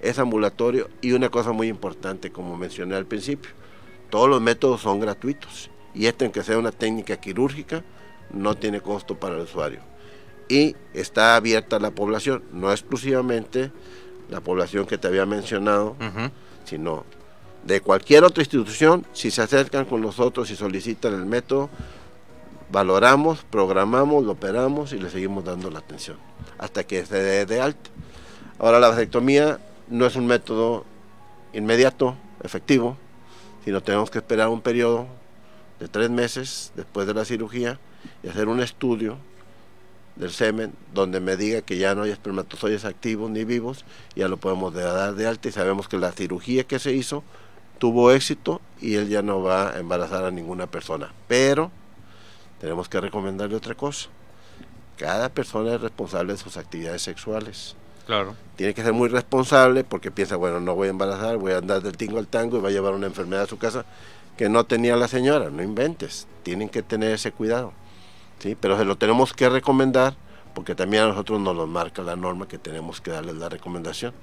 es 0.00 0.18
ambulatorio 0.18 0.88
y 1.00 1.12
una 1.12 1.28
cosa 1.28 1.52
muy 1.52 1.68
importante, 1.68 2.30
como 2.30 2.56
mencioné 2.56 2.94
al 2.94 3.06
principio, 3.06 3.50
todos 4.10 4.28
los 4.28 4.40
métodos 4.40 4.80
son 4.82 5.00
gratuitos 5.00 5.70
y 5.94 6.06
este, 6.06 6.24
aunque 6.24 6.42
sea 6.44 6.58
una 6.58 6.70
técnica 6.70 7.16
quirúrgica, 7.16 7.82
no 8.30 8.54
tiene 8.54 8.80
costo 8.80 9.18
para 9.18 9.34
el 9.36 9.42
usuario. 9.42 9.80
Y 10.48 10.76
está 10.94 11.34
abierta 11.34 11.76
a 11.76 11.80
la 11.80 11.90
población, 11.90 12.44
no 12.52 12.70
exclusivamente 12.70 13.72
la 14.30 14.40
población 14.40 14.86
que 14.86 14.98
te 14.98 15.08
había 15.08 15.26
mencionado, 15.26 15.96
Ujú. 16.00 16.30
sino 16.64 17.04
de 17.66 17.80
cualquier 17.80 18.22
otra 18.24 18.42
institución, 18.42 19.04
si 19.12 19.30
se 19.30 19.42
acercan 19.42 19.84
con 19.86 20.00
nosotros 20.00 20.50
y 20.50 20.56
solicitan 20.56 21.14
el 21.14 21.26
método, 21.26 21.68
valoramos, 22.70 23.44
programamos, 23.50 24.24
lo 24.24 24.32
operamos 24.32 24.92
y 24.92 24.98
le 24.98 25.10
seguimos 25.10 25.44
dando 25.44 25.70
la 25.70 25.80
atención 25.80 26.16
hasta 26.58 26.84
que 26.84 27.04
se 27.04 27.16
dé 27.16 27.44
de 27.46 27.60
alta. 27.60 27.90
Ahora 28.58 28.78
la 28.80 28.88
vasectomía 28.88 29.58
no 29.88 30.06
es 30.06 30.16
un 30.16 30.26
método 30.26 30.84
inmediato, 31.52 32.16
efectivo, 32.42 32.96
sino 33.64 33.82
tenemos 33.82 34.10
que 34.10 34.18
esperar 34.18 34.48
un 34.48 34.60
periodo 34.60 35.06
de 35.80 35.88
tres 35.88 36.08
meses 36.08 36.72
después 36.76 37.06
de 37.06 37.14
la 37.14 37.24
cirugía 37.24 37.78
y 38.22 38.28
hacer 38.28 38.48
un 38.48 38.60
estudio 38.60 39.16
del 40.14 40.30
semen 40.30 40.72
donde 40.94 41.20
me 41.20 41.36
diga 41.36 41.60
que 41.62 41.76
ya 41.76 41.94
no 41.94 42.02
hay 42.04 42.10
espermatozoides 42.10 42.84
activos 42.84 43.30
ni 43.30 43.44
vivos, 43.44 43.84
ya 44.14 44.28
lo 44.28 44.38
podemos 44.38 44.72
de- 44.72 44.82
dar 44.82 45.14
de 45.14 45.26
alta 45.26 45.48
y 45.48 45.52
sabemos 45.52 45.88
que 45.88 45.98
la 45.98 46.12
cirugía 46.12 46.64
que 46.64 46.78
se 46.78 46.92
hizo 46.92 47.22
tuvo 47.78 48.10
éxito 48.10 48.60
y 48.80 48.94
él 48.94 49.08
ya 49.08 49.22
no 49.22 49.42
va 49.42 49.70
a 49.70 49.78
embarazar 49.78 50.24
a 50.24 50.30
ninguna 50.30 50.66
persona. 50.66 51.12
Pero 51.28 51.70
tenemos 52.60 52.88
que 52.88 53.00
recomendarle 53.00 53.56
otra 53.56 53.74
cosa. 53.74 54.08
Cada 54.96 55.28
persona 55.28 55.74
es 55.74 55.80
responsable 55.80 56.32
de 56.32 56.38
sus 56.38 56.56
actividades 56.56 57.02
sexuales. 57.02 57.76
Claro. 58.06 58.34
Tiene 58.56 58.72
que 58.72 58.82
ser 58.82 58.92
muy 58.92 59.08
responsable 59.08 59.84
porque 59.84 60.10
piensa, 60.10 60.36
bueno, 60.36 60.60
no 60.60 60.74
voy 60.74 60.88
a 60.88 60.90
embarazar, 60.90 61.36
voy 61.38 61.52
a 61.52 61.58
andar 61.58 61.82
del 61.82 61.96
tingo 61.96 62.18
al 62.18 62.28
tango 62.28 62.56
y 62.56 62.60
va 62.60 62.68
a 62.68 62.72
llevar 62.72 62.94
una 62.94 63.06
enfermedad 63.06 63.44
a 63.44 63.48
su 63.48 63.58
casa 63.58 63.84
que 64.36 64.48
no 64.48 64.64
tenía 64.64 64.96
la 64.96 65.08
señora. 65.08 65.50
No 65.50 65.62
inventes. 65.62 66.26
Tienen 66.42 66.68
que 66.68 66.82
tener 66.82 67.12
ese 67.12 67.32
cuidado. 67.32 67.72
¿sí? 68.38 68.56
Pero 68.58 68.78
se 68.78 68.84
lo 68.84 68.96
tenemos 68.96 69.32
que 69.32 69.48
recomendar 69.48 70.14
porque 70.54 70.74
también 70.74 71.02
a 71.02 71.08
nosotros 71.08 71.40
nos 71.40 71.54
lo 71.54 71.66
marca 71.66 72.02
la 72.02 72.16
norma 72.16 72.48
que 72.48 72.56
tenemos 72.56 73.02
que 73.02 73.10
darles 73.10 73.34
la 73.34 73.50
recomendación 73.50 74.14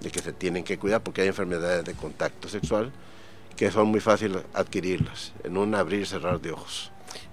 de 0.00 0.10
que 0.10 0.20
se 0.20 0.32
tienen 0.32 0.64
que 0.64 0.78
cuidar 0.78 1.02
porque 1.02 1.22
hay 1.22 1.28
enfermedades 1.28 1.84
de 1.84 1.94
contacto 1.94 2.48
sexual 2.48 2.92
que 3.56 3.70
son 3.70 3.88
muy 3.88 4.00
fáciles 4.00 4.42
adquirirlas 4.52 5.32
en 5.42 5.56
un 5.56 5.74
abrir 5.74 6.02
y 6.02 6.06
cerrar 6.06 6.40
de 6.40 6.52
ojos. 6.52 6.92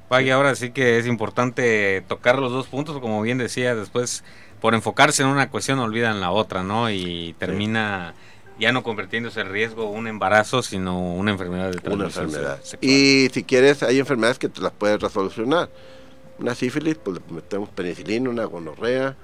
Vaya, 0.09 0.35
ahora 0.35 0.55
sí 0.55 0.71
que 0.71 0.97
es 0.99 1.07
importante 1.07 2.01
tocar 2.07 2.39
los 2.39 2.51
dos 2.51 2.67
puntos, 2.67 2.99
como 2.99 3.21
bien 3.21 3.37
decía, 3.37 3.75
después 3.75 4.23
por 4.61 4.75
enfocarse 4.75 5.23
en 5.23 5.29
una 5.29 5.49
cuestión 5.49 5.79
olvidan 5.79 6.21
la 6.21 6.31
otra, 6.31 6.63
¿no? 6.63 6.89
Y 6.89 7.35
termina 7.37 8.13
ya 8.59 8.71
no 8.71 8.83
convirtiéndose 8.83 9.41
en 9.41 9.49
riesgo 9.49 9.89
un 9.89 10.07
embarazo, 10.07 10.61
sino 10.61 10.99
una 10.99 11.31
enfermedad 11.31 11.71
de 11.71 11.77
una 11.89 12.09
transmisión 12.09 12.25
enfermedad. 12.25 12.61
sexual. 12.63 12.79
Y 12.81 13.29
si 13.33 13.43
quieres, 13.43 13.83
hay 13.83 13.99
enfermedades 13.99 14.39
que 14.39 14.49
te 14.49 14.61
las 14.61 14.71
puedes 14.71 15.01
resolucionar. 15.01 15.69
Una 16.39 16.55
sífilis, 16.55 16.95
pues 16.95 17.17
le 17.17 17.33
metemos 17.33 17.69
penicilina, 17.69 18.29
una 18.29 18.45
gonorrea, 18.45 19.15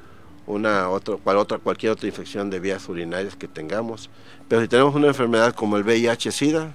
una 0.49 0.89
otra, 0.89 1.15
cual 1.23 1.37
otra, 1.37 1.59
cualquier 1.59 1.91
otra 1.91 2.07
infección 2.07 2.49
de 2.49 2.59
vías 2.59 2.89
urinarias 2.89 3.35
que 3.35 3.47
tengamos. 3.47 4.09
Pero 4.47 4.61
si 4.63 4.67
tenemos 4.67 4.95
una 4.95 5.07
enfermedad 5.07 5.53
como 5.53 5.77
el 5.77 5.83
VIH-Sida, 5.83 6.71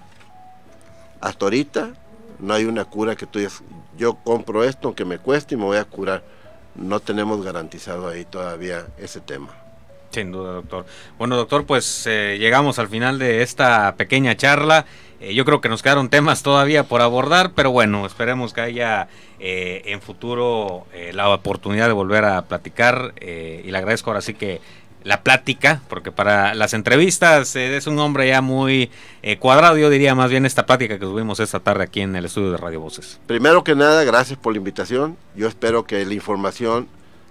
hasta 1.21 1.45
ahorita 1.45 1.93
no 2.39 2.55
hay 2.55 2.65
una 2.67 2.85
cura 2.85 3.17
que 3.17 3.27
tú 3.27 3.41
digas, 3.41 3.63
yo 3.99 4.15
compro 4.15 4.63
esto 4.63 4.89
aunque 4.89 5.05
me 5.05 5.19
cueste 5.19 5.55
y 5.55 5.59
me 5.59 5.65
voy 5.65 5.79
a 5.79 5.85
curar. 5.85 6.23
No 6.77 7.01
tenemos 7.01 7.45
garantizado 7.45 8.09
ahí 8.09 8.25
todavía 8.25 8.87
ese 8.97 9.21
tema. 9.21 9.49
Sin 10.11 10.31
duda, 10.31 10.53
doctor. 10.53 10.87
Bueno, 11.19 11.37
doctor, 11.37 11.67
pues 11.67 12.07
eh, 12.07 12.37
llegamos 12.39 12.79
al 12.79 12.89
final 12.89 13.19
de 13.19 13.43
esta 13.43 13.97
pequeña 13.97 14.37
charla. 14.37 14.87
Eh, 15.25 15.35
yo 15.35 15.45
creo 15.47 15.61
que 15.63 15.71
nos 15.71 15.83
quedaron 15.83 16.11
temas 16.11 16.43
todavía 16.43 16.85
por 16.85 17.01
abordar, 17.01 17.53
pero 17.55 17.71
bueno, 17.71 18.05
esperemos 18.05 18.53
que 18.53 18.61
haya 18.61 19.09
eh, 19.41 19.81
en 19.87 20.03
futuro 20.03 20.87
eh, 20.93 21.13
la 21.15 21.31
oportunidad 21.31 21.87
de 21.87 21.95
volver 21.95 22.25
a 22.27 22.43
platicar. 22.43 23.15
eh, 23.17 23.63
y 23.65 23.71
le 23.71 23.79
agradezco 23.79 24.11
ahora 24.11 24.21
sí 24.21 24.35
que 24.35 24.61
la 25.03 25.23
plática, 25.23 25.81
porque 25.89 26.13
para 26.13 26.55
las 26.55 26.75
entrevistas 26.75 27.57
es 27.57 27.87
un 27.87 27.99
hombre 27.99 28.29
ya 28.29 28.41
muy 28.41 28.91
eh, 29.23 29.39
cuadrado, 29.39 29.77
yo 29.77 29.91
diría 29.91 30.15
más 30.15 30.31
bien 30.31 30.47
esta 30.47 30.67
plática 30.67 30.99
que 30.99 31.05
tuvimos 31.05 31.41
esta 31.41 31.61
tarde 31.61 31.85
aquí 31.85 32.01
en 32.01 32.17
el 32.17 32.25
estudio 32.25 32.51
de 32.53 32.57
Radio 32.57 32.81
Voces. 32.81 33.21
Primero 33.27 33.65
que 33.65 33.75
nada, 33.75 34.05
gracias 34.05 34.39
por 34.39 34.53
la 34.53 34.59
invitación. 34.59 35.17
Yo 35.37 35.47
espero 35.49 35.85
que 35.85 36.05
la 36.05 36.15
información 36.15 36.87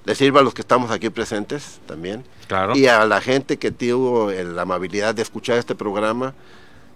le 0.06 0.16
sirva 0.16 0.41
a 0.41 0.44
los 0.44 0.54
que 0.54 0.62
estamos 0.62 0.91
aquí 0.91 1.10
presentes 1.10 1.80
también. 1.88 2.24
Claro. 2.48 2.76
Y 2.76 2.88
a 2.88 3.06
la 3.06 3.22
gente 3.22 3.58
que 3.58 3.72
tuvo 3.72 4.32
la 4.32 4.64
amabilidad 4.64 5.16
de 5.16 5.22
escuchar 5.22 5.58
este 5.58 5.76
programa. 5.76 6.34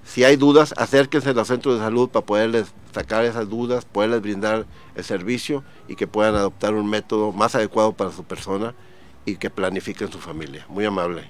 Si 0.06 0.24
hay 0.24 0.36
dudas, 0.36 0.74
acérquense 0.78 1.30
a 1.30 1.34
los 1.34 1.48
centros 1.48 1.76
de 1.76 1.82
salud 1.82 2.10
para 2.10 2.26
poderles 2.26 2.74
sacar 2.93 3.26
esas 3.26 3.50
dudas, 3.50 3.86
poderles 3.86 4.22
brindar 4.22 4.66
el 4.95 5.04
servicio 5.04 5.64
y 5.88 5.95
que 5.95 6.08
puedan 6.08 6.36
adoptar 6.36 6.74
un 6.74 6.89
método 6.89 7.32
más 7.32 7.56
adecuado 7.56 7.93
para 7.93 8.12
su 8.12 8.24
persona 8.24 8.74
y 9.26 9.36
que 9.36 9.50
planifiquen 9.50 10.12
su 10.12 10.20
familia. 10.20 10.66
Muy 10.70 10.86
amable. 10.86 11.30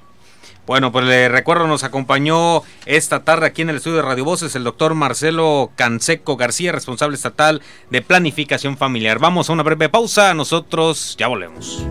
Bueno, 0.67 0.91
pues 0.91 1.05
le 1.05 1.29
recuerdo, 1.29 1.65
nos 1.65 1.85
acompañó 1.85 2.61
esta 2.85 3.23
tarde 3.23 3.45
aquí 3.45 3.61
en 3.61 3.69
el 3.69 3.77
estudio 3.77 3.97
de 3.97 4.01
Radio 4.03 4.25
Voces 4.25 4.53
el 4.55 4.65
doctor 4.65 4.95
Marcelo 4.95 5.71
Canseco 5.75 6.35
García, 6.35 6.73
responsable 6.73 7.15
estatal 7.15 7.61
de 7.89 8.01
planificación 8.01 8.77
familiar. 8.77 9.17
Vamos 9.17 9.49
a 9.49 9.53
una 9.53 9.63
breve 9.63 9.87
pausa, 9.87 10.33
nosotros 10.33 11.15
ya 11.17 11.27
volvemos. 11.27 11.85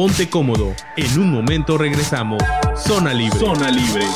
Ponte 0.00 0.30
cómodo, 0.30 0.74
en 0.96 1.18
un 1.18 1.30
momento 1.30 1.76
regresamos. 1.76 2.42
Zona 2.74 3.12
Libre. 3.12 3.38
Zona 3.38 3.70
Libre. 3.70 4.06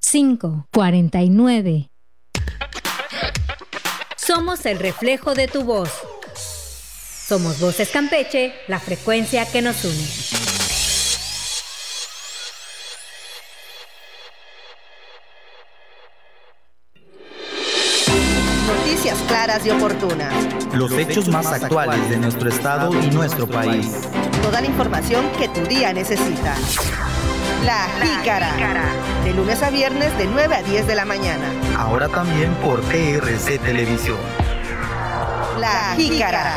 549. 0.00 1.90
Somos 4.16 4.64
el 4.64 4.78
reflejo 4.78 5.34
de 5.34 5.48
tu 5.48 5.64
voz. 5.64 5.90
Somos 6.34 7.60
Voces 7.60 7.90
Campeche, 7.90 8.54
la 8.66 8.80
frecuencia 8.80 9.44
que 9.44 9.60
nos 9.60 9.84
une. 9.84 10.45
Y 19.64 19.70
oportunas. 19.70 20.34
Los 20.74 20.92
hechos 20.92 21.28
más 21.28 21.46
actuales 21.46 22.10
de 22.10 22.18
nuestro 22.18 22.50
estado 22.50 22.92
y 23.02 23.06
nuestro 23.06 23.46
país. 23.46 23.90
Toda 24.42 24.60
la 24.60 24.66
información 24.66 25.24
que 25.38 25.48
tu 25.48 25.62
día 25.62 25.94
necesita. 25.94 26.54
La 27.64 27.88
Jícara. 28.02 28.52
De 29.24 29.32
lunes 29.32 29.62
a 29.62 29.70
viernes 29.70 30.16
de 30.18 30.26
9 30.26 30.54
a 30.54 30.62
10 30.62 30.86
de 30.86 30.94
la 30.94 31.06
mañana. 31.06 31.46
Ahora 31.78 32.06
también 32.08 32.52
por 32.56 32.82
TRC 32.82 33.58
Televisión. 33.60 34.18
La 35.58 35.94
Jícara. 35.96 36.52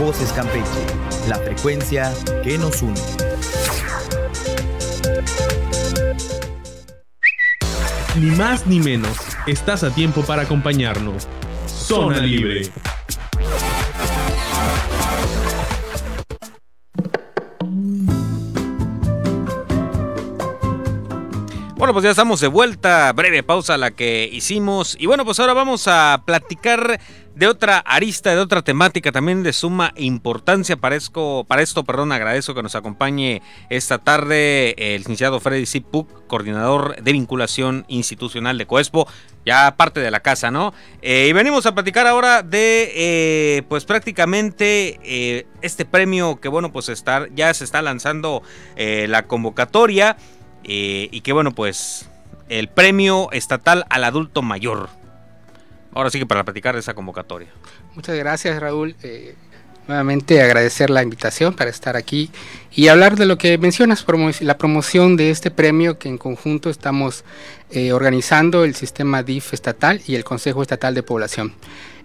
Voces 0.00 0.32
Campeche, 0.32 0.64
la 1.28 1.36
frecuencia 1.36 2.10
que 2.42 2.56
nos 2.56 2.80
une. 2.80 3.00
Ni 8.16 8.30
más 8.30 8.66
ni 8.66 8.80
menos, 8.80 9.16
estás 9.46 9.84
a 9.84 9.90
tiempo 9.90 10.22
para 10.22 10.42
acompañarnos. 10.42 11.28
Zona 11.88 12.18
Libre. 12.20 12.70
Bueno, 21.78 21.92
pues 21.92 22.02
ya 22.02 22.10
estamos 22.10 22.40
de 22.40 22.48
vuelta, 22.48 23.12
breve 23.12 23.44
pausa 23.44 23.78
la 23.78 23.92
que 23.92 24.28
hicimos. 24.32 24.96
Y 24.98 25.06
bueno, 25.06 25.24
pues 25.24 25.38
ahora 25.38 25.54
vamos 25.54 25.86
a 25.86 26.24
platicar 26.26 26.98
de 27.36 27.46
otra 27.46 27.78
arista, 27.78 28.34
de 28.34 28.40
otra 28.40 28.62
temática 28.62 29.12
también 29.12 29.44
de 29.44 29.52
suma 29.52 29.92
importancia. 29.94 30.76
Para 30.76 30.96
esto, 30.96 31.44
para 31.46 31.62
esto 31.62 31.84
perdón, 31.84 32.10
agradezco 32.10 32.52
que 32.52 32.64
nos 32.64 32.74
acompañe 32.74 33.42
esta 33.70 33.98
tarde 33.98 34.74
el 34.76 35.02
licenciado 35.02 35.38
Freddy 35.38 35.66
Zipuc, 35.66 36.26
coordinador 36.26 37.00
de 37.00 37.12
vinculación 37.12 37.84
institucional 37.86 38.58
de 38.58 38.66
Coespo, 38.66 39.06
ya 39.46 39.76
parte 39.76 40.00
de 40.00 40.10
la 40.10 40.18
casa, 40.18 40.50
¿no? 40.50 40.74
Eh, 41.00 41.28
y 41.30 41.32
venimos 41.32 41.64
a 41.66 41.74
platicar 41.76 42.08
ahora 42.08 42.42
de, 42.42 42.90
eh, 42.96 43.62
pues 43.68 43.84
prácticamente 43.84 44.98
eh, 45.04 45.46
este 45.62 45.84
premio 45.84 46.40
que, 46.40 46.48
bueno, 46.48 46.72
pues 46.72 46.88
está, 46.88 47.28
ya 47.36 47.54
se 47.54 47.62
está 47.62 47.82
lanzando 47.82 48.42
la 48.76 49.28
convocatoria. 49.28 50.16
Eh, 50.64 51.08
y 51.10 51.20
que 51.22 51.32
bueno, 51.32 51.52
pues 51.52 52.08
el 52.48 52.68
premio 52.68 53.30
estatal 53.32 53.84
al 53.88 54.04
adulto 54.04 54.42
mayor. 54.42 54.88
Ahora 55.92 56.10
sí 56.10 56.18
que 56.18 56.26
para 56.26 56.44
platicar 56.44 56.74
de 56.74 56.80
esa 56.80 56.94
convocatoria. 56.94 57.48
Muchas 57.94 58.16
gracias 58.16 58.60
Raúl. 58.60 58.94
Eh, 59.02 59.34
nuevamente 59.88 60.42
agradecer 60.42 60.90
la 60.90 61.02
invitación 61.02 61.54
para 61.54 61.70
estar 61.70 61.96
aquí 61.96 62.30
y 62.72 62.88
hablar 62.88 63.16
de 63.16 63.26
lo 63.26 63.38
que 63.38 63.56
mencionas, 63.56 64.04
la 64.40 64.58
promoción 64.58 65.16
de 65.16 65.30
este 65.30 65.50
premio 65.50 65.98
que 65.98 66.08
en 66.08 66.18
conjunto 66.18 66.68
estamos 66.68 67.24
eh, 67.70 67.92
organizando 67.92 68.64
el 68.64 68.74
sistema 68.74 69.22
DIF 69.22 69.54
estatal 69.54 70.02
y 70.06 70.14
el 70.14 70.24
Consejo 70.24 70.62
Estatal 70.62 70.94
de 70.94 71.02
Población. 71.02 71.54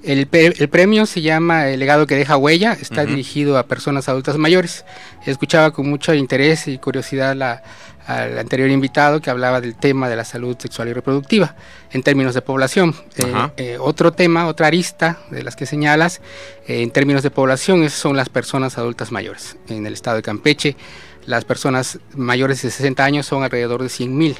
El, 0.03 0.27
premio 0.27 1.05
se 1.05 1.21
llama 1.21 1.69
El 1.69 1.79
legado 1.79 2.07
que 2.07 2.15
deja 2.15 2.35
huella, 2.35 2.73
está 2.73 3.05
dirigido 3.05 3.57
a 3.57 3.67
personas 3.67 4.09
adultas 4.09 4.37
mayores. 4.37 4.83
Escuchaba 5.25 5.71
con 5.71 5.89
mucho 5.89 6.13
interés 6.13 6.67
y 6.67 6.77
curiosidad 6.77 7.37
la, 7.37 7.63
al 8.07 8.37
anterior 8.37 8.69
invitado 8.69 9.21
que 9.21 9.29
hablaba 9.29 9.61
del 9.61 9.75
tema 9.75 10.09
de 10.09 10.15
la 10.15 10.25
salud 10.25 10.57
sexual 10.59 10.89
y 10.89 10.93
reproductiva 10.93 11.55
en 11.91 12.03
términos 12.03 12.33
de 12.33 12.41
población. 12.41 12.95
Eh, 13.17 13.33
eh, 13.57 13.77
otro 13.79 14.11
tema, 14.11 14.47
otra 14.47 14.67
arista 14.67 15.19
de 15.29 15.43
las 15.43 15.55
que 15.55 15.65
señalas, 15.65 16.21
eh, 16.67 16.81
en 16.81 16.91
términos 16.91 17.23
de 17.23 17.31
población, 17.31 17.89
son 17.89 18.17
las 18.17 18.29
personas 18.29 18.77
adultas 18.77 19.11
mayores. 19.11 19.57
En 19.69 19.85
el 19.85 19.93
estado 19.93 20.17
de 20.17 20.23
Campeche, 20.23 20.75
las 21.25 21.45
personas 21.45 21.99
mayores 22.15 22.61
de 22.61 22.71
60 22.71 23.03
años 23.03 23.25
son 23.25 23.43
alrededor 23.43 23.81
de 23.81 23.89
100 23.89 24.17
mil. 24.17 24.37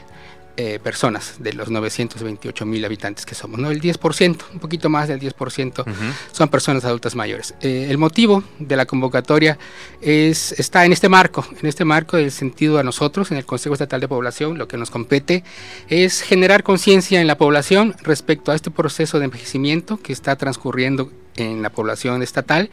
Eh, 0.55 0.79
personas 0.83 1.37
de 1.39 1.51
los 1.53 1.71
928 1.71 2.67
mil 2.67 2.85
habitantes 2.85 3.25
que 3.25 3.33
somos, 3.33 3.59
¿no? 3.59 3.71
El 3.71 3.81
10%, 3.81 4.37
un 4.53 4.59
poquito 4.59 4.87
más 4.87 5.07
del 5.07 5.19
10% 5.19 5.83
son 6.31 6.49
personas 6.49 6.85
adultas 6.85 7.15
mayores. 7.15 7.55
Eh, 7.59 7.87
el 7.89 7.97
motivo 7.97 8.43
de 8.59 8.75
la 8.75 8.85
convocatoria 8.85 9.57
es, 9.99 10.51
está 10.59 10.85
en 10.85 10.93
este 10.93 11.09
marco, 11.09 11.43
en 11.59 11.67
este 11.67 11.85
marco 11.85 12.17
del 12.17 12.31
sentido 12.31 12.77
a 12.77 12.83
nosotros, 12.83 13.31
en 13.31 13.37
el 13.37 13.47
Consejo 13.47 13.73
Estatal 13.73 13.99
de 13.99 14.07
Población, 14.07 14.59
lo 14.59 14.67
que 14.67 14.77
nos 14.77 14.91
compete 14.91 15.43
es 15.89 16.21
generar 16.21 16.61
conciencia 16.61 17.19
en 17.19 17.25
la 17.25 17.39
población 17.39 17.95
respecto 18.03 18.51
a 18.51 18.55
este 18.55 18.69
proceso 18.69 19.17
de 19.17 19.25
envejecimiento 19.25 19.97
que 19.97 20.13
está 20.13 20.35
transcurriendo 20.35 21.09
en 21.35 21.61
la 21.61 21.69
población 21.69 22.21
estatal 22.21 22.69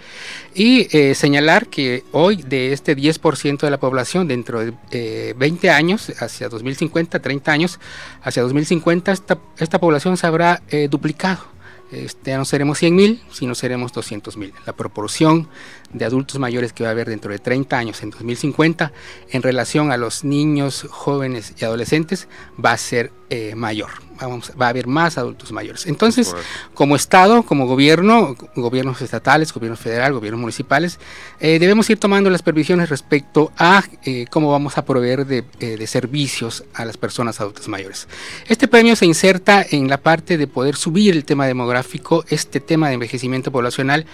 y 0.55 0.89
eh, 0.97 1.15
señalar 1.15 1.69
que 1.69 2.05
hoy 2.13 2.37
de 2.37 2.73
este 2.73 2.97
10% 2.97 3.61
de 3.61 3.71
la 3.71 3.81
población 3.81 4.29
dentro 4.29 4.61
de 4.61 5.35
20 5.37 5.67
eh, 5.67 5.71
años, 5.71 6.13
hacia 6.21 6.49
2050, 6.49 7.21
30 7.21 7.53
años, 7.53 7.81
hacia 8.23 8.43
2050 8.43 9.13
esta, 9.13 9.39
esta 9.59 9.79
población 9.79 10.17
se 10.17 10.27
habrá 10.27 10.63
eh, 10.69 10.89
duplicado. 10.89 11.61
Este, 11.91 12.31
ya 12.31 12.39
no 12.39 12.45
seremos 12.45 12.79
100 12.79 12.95
mil, 12.95 13.23
sino 13.33 13.57
seremos 13.57 13.93
200 13.93 14.37
mil. 14.37 14.55
La 14.65 14.73
proporción 14.75 15.49
de 15.93 16.05
adultos 16.05 16.39
mayores 16.39 16.73
que 16.73 16.85
va 16.85 16.91
a 16.91 16.93
haber 16.93 17.09
dentro 17.09 17.33
de 17.33 17.41
30 17.41 17.77
años 17.77 18.03
en 18.05 18.11
2050 18.11 18.93
en 19.31 19.43
relación 19.43 19.91
a 19.91 19.97
los 19.97 20.23
niños, 20.23 20.87
jóvenes 20.89 21.53
y 21.61 21.65
adolescentes 21.65 22.29
va 22.65 22.73
a 22.73 22.79
ser 22.79 23.11
mayor 23.57 23.91
va 24.21 24.67
a 24.67 24.69
haber 24.69 24.87
más 24.87 25.19
adultos 25.19 25.53
mayores. 25.53 25.87
Entonces, 25.87 26.35
como 26.75 26.97
Estado, 26.97 27.43
como 27.43 27.67
gobierno, 27.67 28.37
gobiernos 28.55 29.01
estatales, 29.03 29.53
gobierno 29.53 29.77
federal, 29.77 30.13
gobiernos 30.13 30.41
municipales, 30.41 30.99
eh, 31.41 31.59
debemos 31.59 31.89
ir 31.91 31.99
tomando 31.99 32.31
las 32.31 32.43
previsiones 32.43 32.89
respecto 32.89 33.53
a 33.57 33.83
eh, 34.05 34.27
cómo 34.31 34.51
vamos 34.51 34.79
a 34.79 34.85
proveer 34.85 35.27
de, 35.27 35.45
eh, 35.61 35.77
de, 35.77 35.87
servicios 35.87 36.65
a 36.75 36.85
las 36.85 36.97
personas 36.97 37.41
adultas 37.41 37.69
mayores. 37.69 38.09
Este 38.49 38.69
premio 38.69 38.97
se 38.97 39.07
inserta 39.07 39.65
en 39.69 39.89
la 39.89 39.99
parte 39.99 40.37
de 40.39 40.47
poder 40.47 40.77
subir 40.77 41.15
el 41.15 41.25
tema 41.25 41.47
demográfico, 41.47 42.25
este 42.29 42.61
tema 42.61 42.89
de 42.89 42.95
envejecimiento 42.95 43.51
poblacional, 43.51 44.07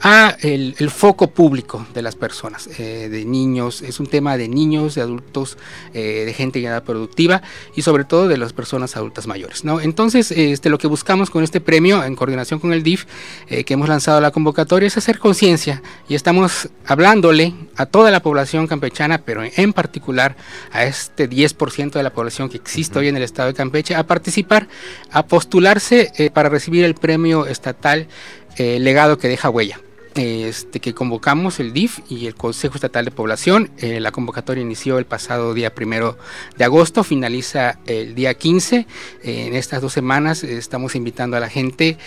a 0.00 0.36
el, 0.40 0.74
el 0.78 0.90
foco 0.90 1.30
público 1.30 1.86
de 1.94 2.02
las 2.02 2.16
personas, 2.16 2.68
de 2.76 3.24
niños, 3.24 3.82
es 3.82 4.00
un 4.00 4.06
tema 4.06 4.36
de 4.36 4.48
niños, 4.48 4.94
de 4.94 5.02
adultos, 5.02 5.56
de 5.92 6.34
gente 6.36 6.58
en 6.58 6.66
edad 6.66 6.82
productiva 6.82 7.42
y 7.76 7.82
sobre 7.82 8.04
todo 8.04 8.28
de 8.28 8.36
las 8.36 8.52
personas 8.52 8.96
adultas 8.96 9.26
mayores. 9.26 9.51
¿No? 9.62 9.80
Entonces, 9.80 10.30
este, 10.30 10.70
lo 10.70 10.78
que 10.78 10.86
buscamos 10.86 11.30
con 11.30 11.44
este 11.44 11.60
premio, 11.60 12.02
en 12.04 12.16
coordinación 12.16 12.58
con 12.60 12.72
el 12.72 12.82
DIF, 12.82 13.04
eh, 13.48 13.64
que 13.64 13.74
hemos 13.74 13.88
lanzado 13.88 14.20
la 14.20 14.30
convocatoria, 14.30 14.86
es 14.86 14.96
hacer 14.96 15.18
conciencia 15.18 15.82
y 16.08 16.14
estamos 16.14 16.68
hablándole 16.86 17.54
a 17.76 17.86
toda 17.86 18.10
la 18.10 18.20
población 18.20 18.66
campechana, 18.66 19.18
pero 19.18 19.42
en 19.44 19.72
particular 19.72 20.36
a 20.72 20.84
este 20.84 21.28
10% 21.28 21.92
de 21.92 22.02
la 22.02 22.12
población 22.12 22.48
que 22.48 22.56
existe 22.56 22.98
hoy 22.98 23.08
en 23.08 23.16
el 23.16 23.22
estado 23.22 23.48
de 23.48 23.54
Campeche, 23.54 23.94
a 23.94 24.06
participar, 24.06 24.68
a 25.10 25.26
postularse 25.26 26.12
eh, 26.16 26.30
para 26.30 26.48
recibir 26.48 26.84
el 26.84 26.94
premio 26.94 27.46
estatal 27.46 28.08
eh, 28.56 28.78
legado 28.80 29.18
que 29.18 29.28
deja 29.28 29.50
huella 29.50 29.80
este, 30.14 30.80
que 30.80 30.94
convocamos 30.94 31.60
el 31.60 31.72
DIF 31.72 32.00
y 32.08 32.26
el 32.26 32.34
Consejo 32.34 32.74
Estatal 32.74 33.04
de 33.04 33.10
Población. 33.10 33.70
Eh, 33.78 34.00
la 34.00 34.12
convocatoria 34.12 34.62
inició 34.62 34.98
el 34.98 35.06
pasado 35.06 35.54
día 35.54 35.74
primero 35.74 36.18
de 36.56 36.64
agosto, 36.64 37.04
finaliza 37.04 37.78
el 37.86 38.14
día 38.14 38.34
15. 38.34 38.86
Eh, 39.22 39.46
en 39.46 39.54
estas 39.54 39.80
dos 39.80 39.92
semanas 39.92 40.44
eh, 40.44 40.56
estamos 40.56 40.94
invitando 40.94 41.36
a 41.36 41.40
la 41.40 41.48
gente. 41.48 41.98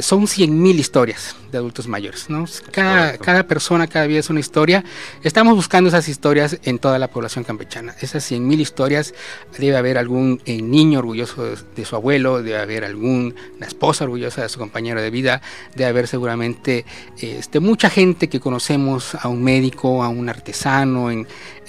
son 0.00 0.26
100 0.26 0.62
mil 0.62 0.78
historias 0.78 1.36
de 1.50 1.58
adultos 1.58 1.88
mayores. 1.88 2.28
¿no? 2.28 2.44
Cada, 2.70 3.18
cada, 3.18 3.44
persona, 3.44 3.86
cada 3.86 4.06
vida 4.06 4.20
es 4.20 4.30
una 4.30 4.40
historia. 4.40 4.84
Estamos 5.22 5.54
buscando 5.54 5.88
esas 5.88 6.08
historias 6.08 6.58
en 6.64 6.78
toda 6.78 6.98
la 6.98 7.08
población 7.08 7.44
campechana. 7.44 7.94
Esas 8.00 8.24
100 8.24 8.46
mil 8.46 8.60
historias, 8.60 9.14
debe 9.58 9.76
haber 9.76 9.98
algún 9.98 10.40
niño 10.46 11.00
orgulloso 11.00 11.44
de, 11.74 11.84
su 11.84 11.96
abuelo, 11.96 12.42
debe 12.42 12.58
haber 12.58 12.84
alguna 12.84 13.34
esposa 13.60 14.04
orgullosa 14.04 14.42
de 14.42 14.48
su 14.48 14.58
compañero 14.58 15.00
de 15.00 15.10
vida, 15.10 15.42
debe 15.74 15.90
haber 15.90 16.06
seguramente 16.06 16.84
este, 17.20 17.60
mucha 17.60 17.90
gente 17.90 18.28
que 18.28 18.40
conocemos, 18.40 19.14
a 19.14 19.28
un 19.28 19.42
médico, 19.42 20.02
a 20.02 20.08
un 20.08 20.28
artesano 20.28 21.10
en, 21.10 21.26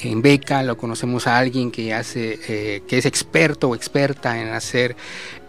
en 0.09 0.21
Beca, 0.21 0.63
lo 0.63 0.77
conocemos 0.77 1.27
a 1.27 1.37
alguien 1.37 1.71
que 1.71 1.93
hace, 1.93 2.39
eh, 2.47 2.83
que 2.87 2.97
es 2.97 3.05
experto 3.05 3.69
o 3.69 3.75
experta 3.75 4.39
en 4.39 4.49
hacer 4.49 4.95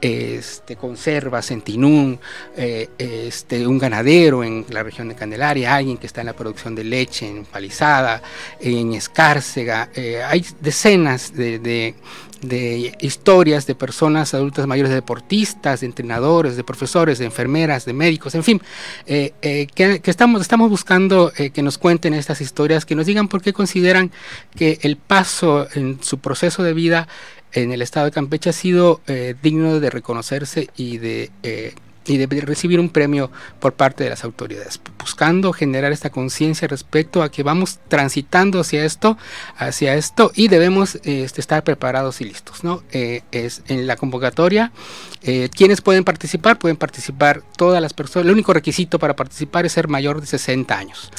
este, 0.03 0.75
conservas 0.77 1.51
en 1.53 1.63
Tinún, 1.63 2.19
eh, 2.57 2.89
este, 2.99 3.67
un 3.67 3.79
ganadero 3.79 4.43
en 4.43 4.67
la 4.69 4.83
región 4.83 5.09
de 5.09 5.15
Candelaria, 5.15 5.77
alguien 5.77 5.97
que 5.97 6.09
está 6.09 6.23
en 6.23 6.27
la 6.27 6.33
producción 6.33 6.75
de 6.75 6.85
leche 6.85 7.29
en 7.29 7.45
Palizada, 7.45 8.21
en 8.61 8.95
Escárcega. 8.95 9.91
Eh, 9.95 10.23
hay 10.23 10.45
decenas 10.61 11.33
de, 11.33 11.61
de, 11.61 11.95
de 12.43 12.97
historias 13.01 13.67
de 13.67 13.75
personas 13.75 14.35
adultas 14.35 14.67
mayores, 14.67 14.91
de 14.91 14.97
deportistas, 14.97 15.81
de 15.81 15.87
entrenadores, 15.87 16.57
de 16.57 16.65
profesores, 16.65 17.19
de 17.19 17.25
enfermeras, 17.25 17.85
de 17.85 17.93
médicos, 17.93 18.35
en 18.35 18.45
fin, 18.45 18.61
eh, 19.07 19.33
eh, 19.43 19.67
que, 19.75 20.01
que 20.01 20.11
estamos, 20.11 20.43
estamos 20.43 20.69
buscando 20.69 21.33
eh, 21.37 21.51
que 21.51 21.63
nos 21.63 21.79
cuenten 21.79 22.15
estas 22.15 22.41
historias, 22.41 22.85
que 22.85 22.95
nos 22.95 23.07
digan 23.07 23.29
por 23.29 23.43
qué 23.43 23.53
consideran 23.53 24.11
que 24.57 24.79
el 24.83 24.97
paso 24.97 25.67
en 25.75 26.03
su 26.03 26.19
proceso 26.19 26.63
de 26.63 26.75
vida 26.75 27.09
en 27.53 27.71
el 27.71 27.83
estado 27.83 28.07
de 28.07 28.13
Campeche 28.13 28.51
ha 28.51 28.55
sido 28.55 29.01
eh, 29.07 29.35
digno 29.43 29.79
de 29.79 29.91
reconocerse 29.91 30.69
y 30.77 30.99
de 30.99 31.31
y 32.07 32.17
de 32.17 32.27
recibir 32.41 32.81
un 32.81 32.89
premio 32.89 33.31
por 33.61 33.75
parte 33.75 34.05
de 34.05 34.11
las 34.11 34.25
autoridades, 34.25 34.81
buscando 34.99 35.53
generar 35.53 35.93
esta 35.93 36.11
conciencia 36.11 36.69
respecto 36.69 37.23
a 37.23 37.31
que 37.31 37.43
vamos 37.43 37.79
transitando 37.89 38.61
hacia 38.61 38.85
esto, 38.85 39.19
hacia 39.57 39.95
esto 39.95 40.33
y 40.35 40.49
debemos 40.49 40.97
este, 41.05 41.41
estar 41.41 41.65
preparados 41.65 42.21
y 42.21 42.25
listos, 42.25 42.65
¿no? 42.65 42.83
Eh, 42.93 43.23
es 43.33 43.63
en 43.69 43.87
la 43.87 43.97
convocatoria, 43.97 44.73
eh, 45.23 45.49
quienes 45.55 45.81
pueden 45.81 46.05
participar, 46.05 46.59
pueden 46.59 46.77
participar 46.77 47.43
todas 47.57 47.81
las 47.81 47.93
personas. 47.93 48.27
El 48.27 48.33
único 48.33 48.53
requisito 48.53 48.99
para 48.99 49.15
participar 49.15 49.67
es 49.67 49.73
ser 49.73 49.89
mayor 49.89 50.21
de 50.21 50.27
60 50.27 50.77
años. 50.77 51.11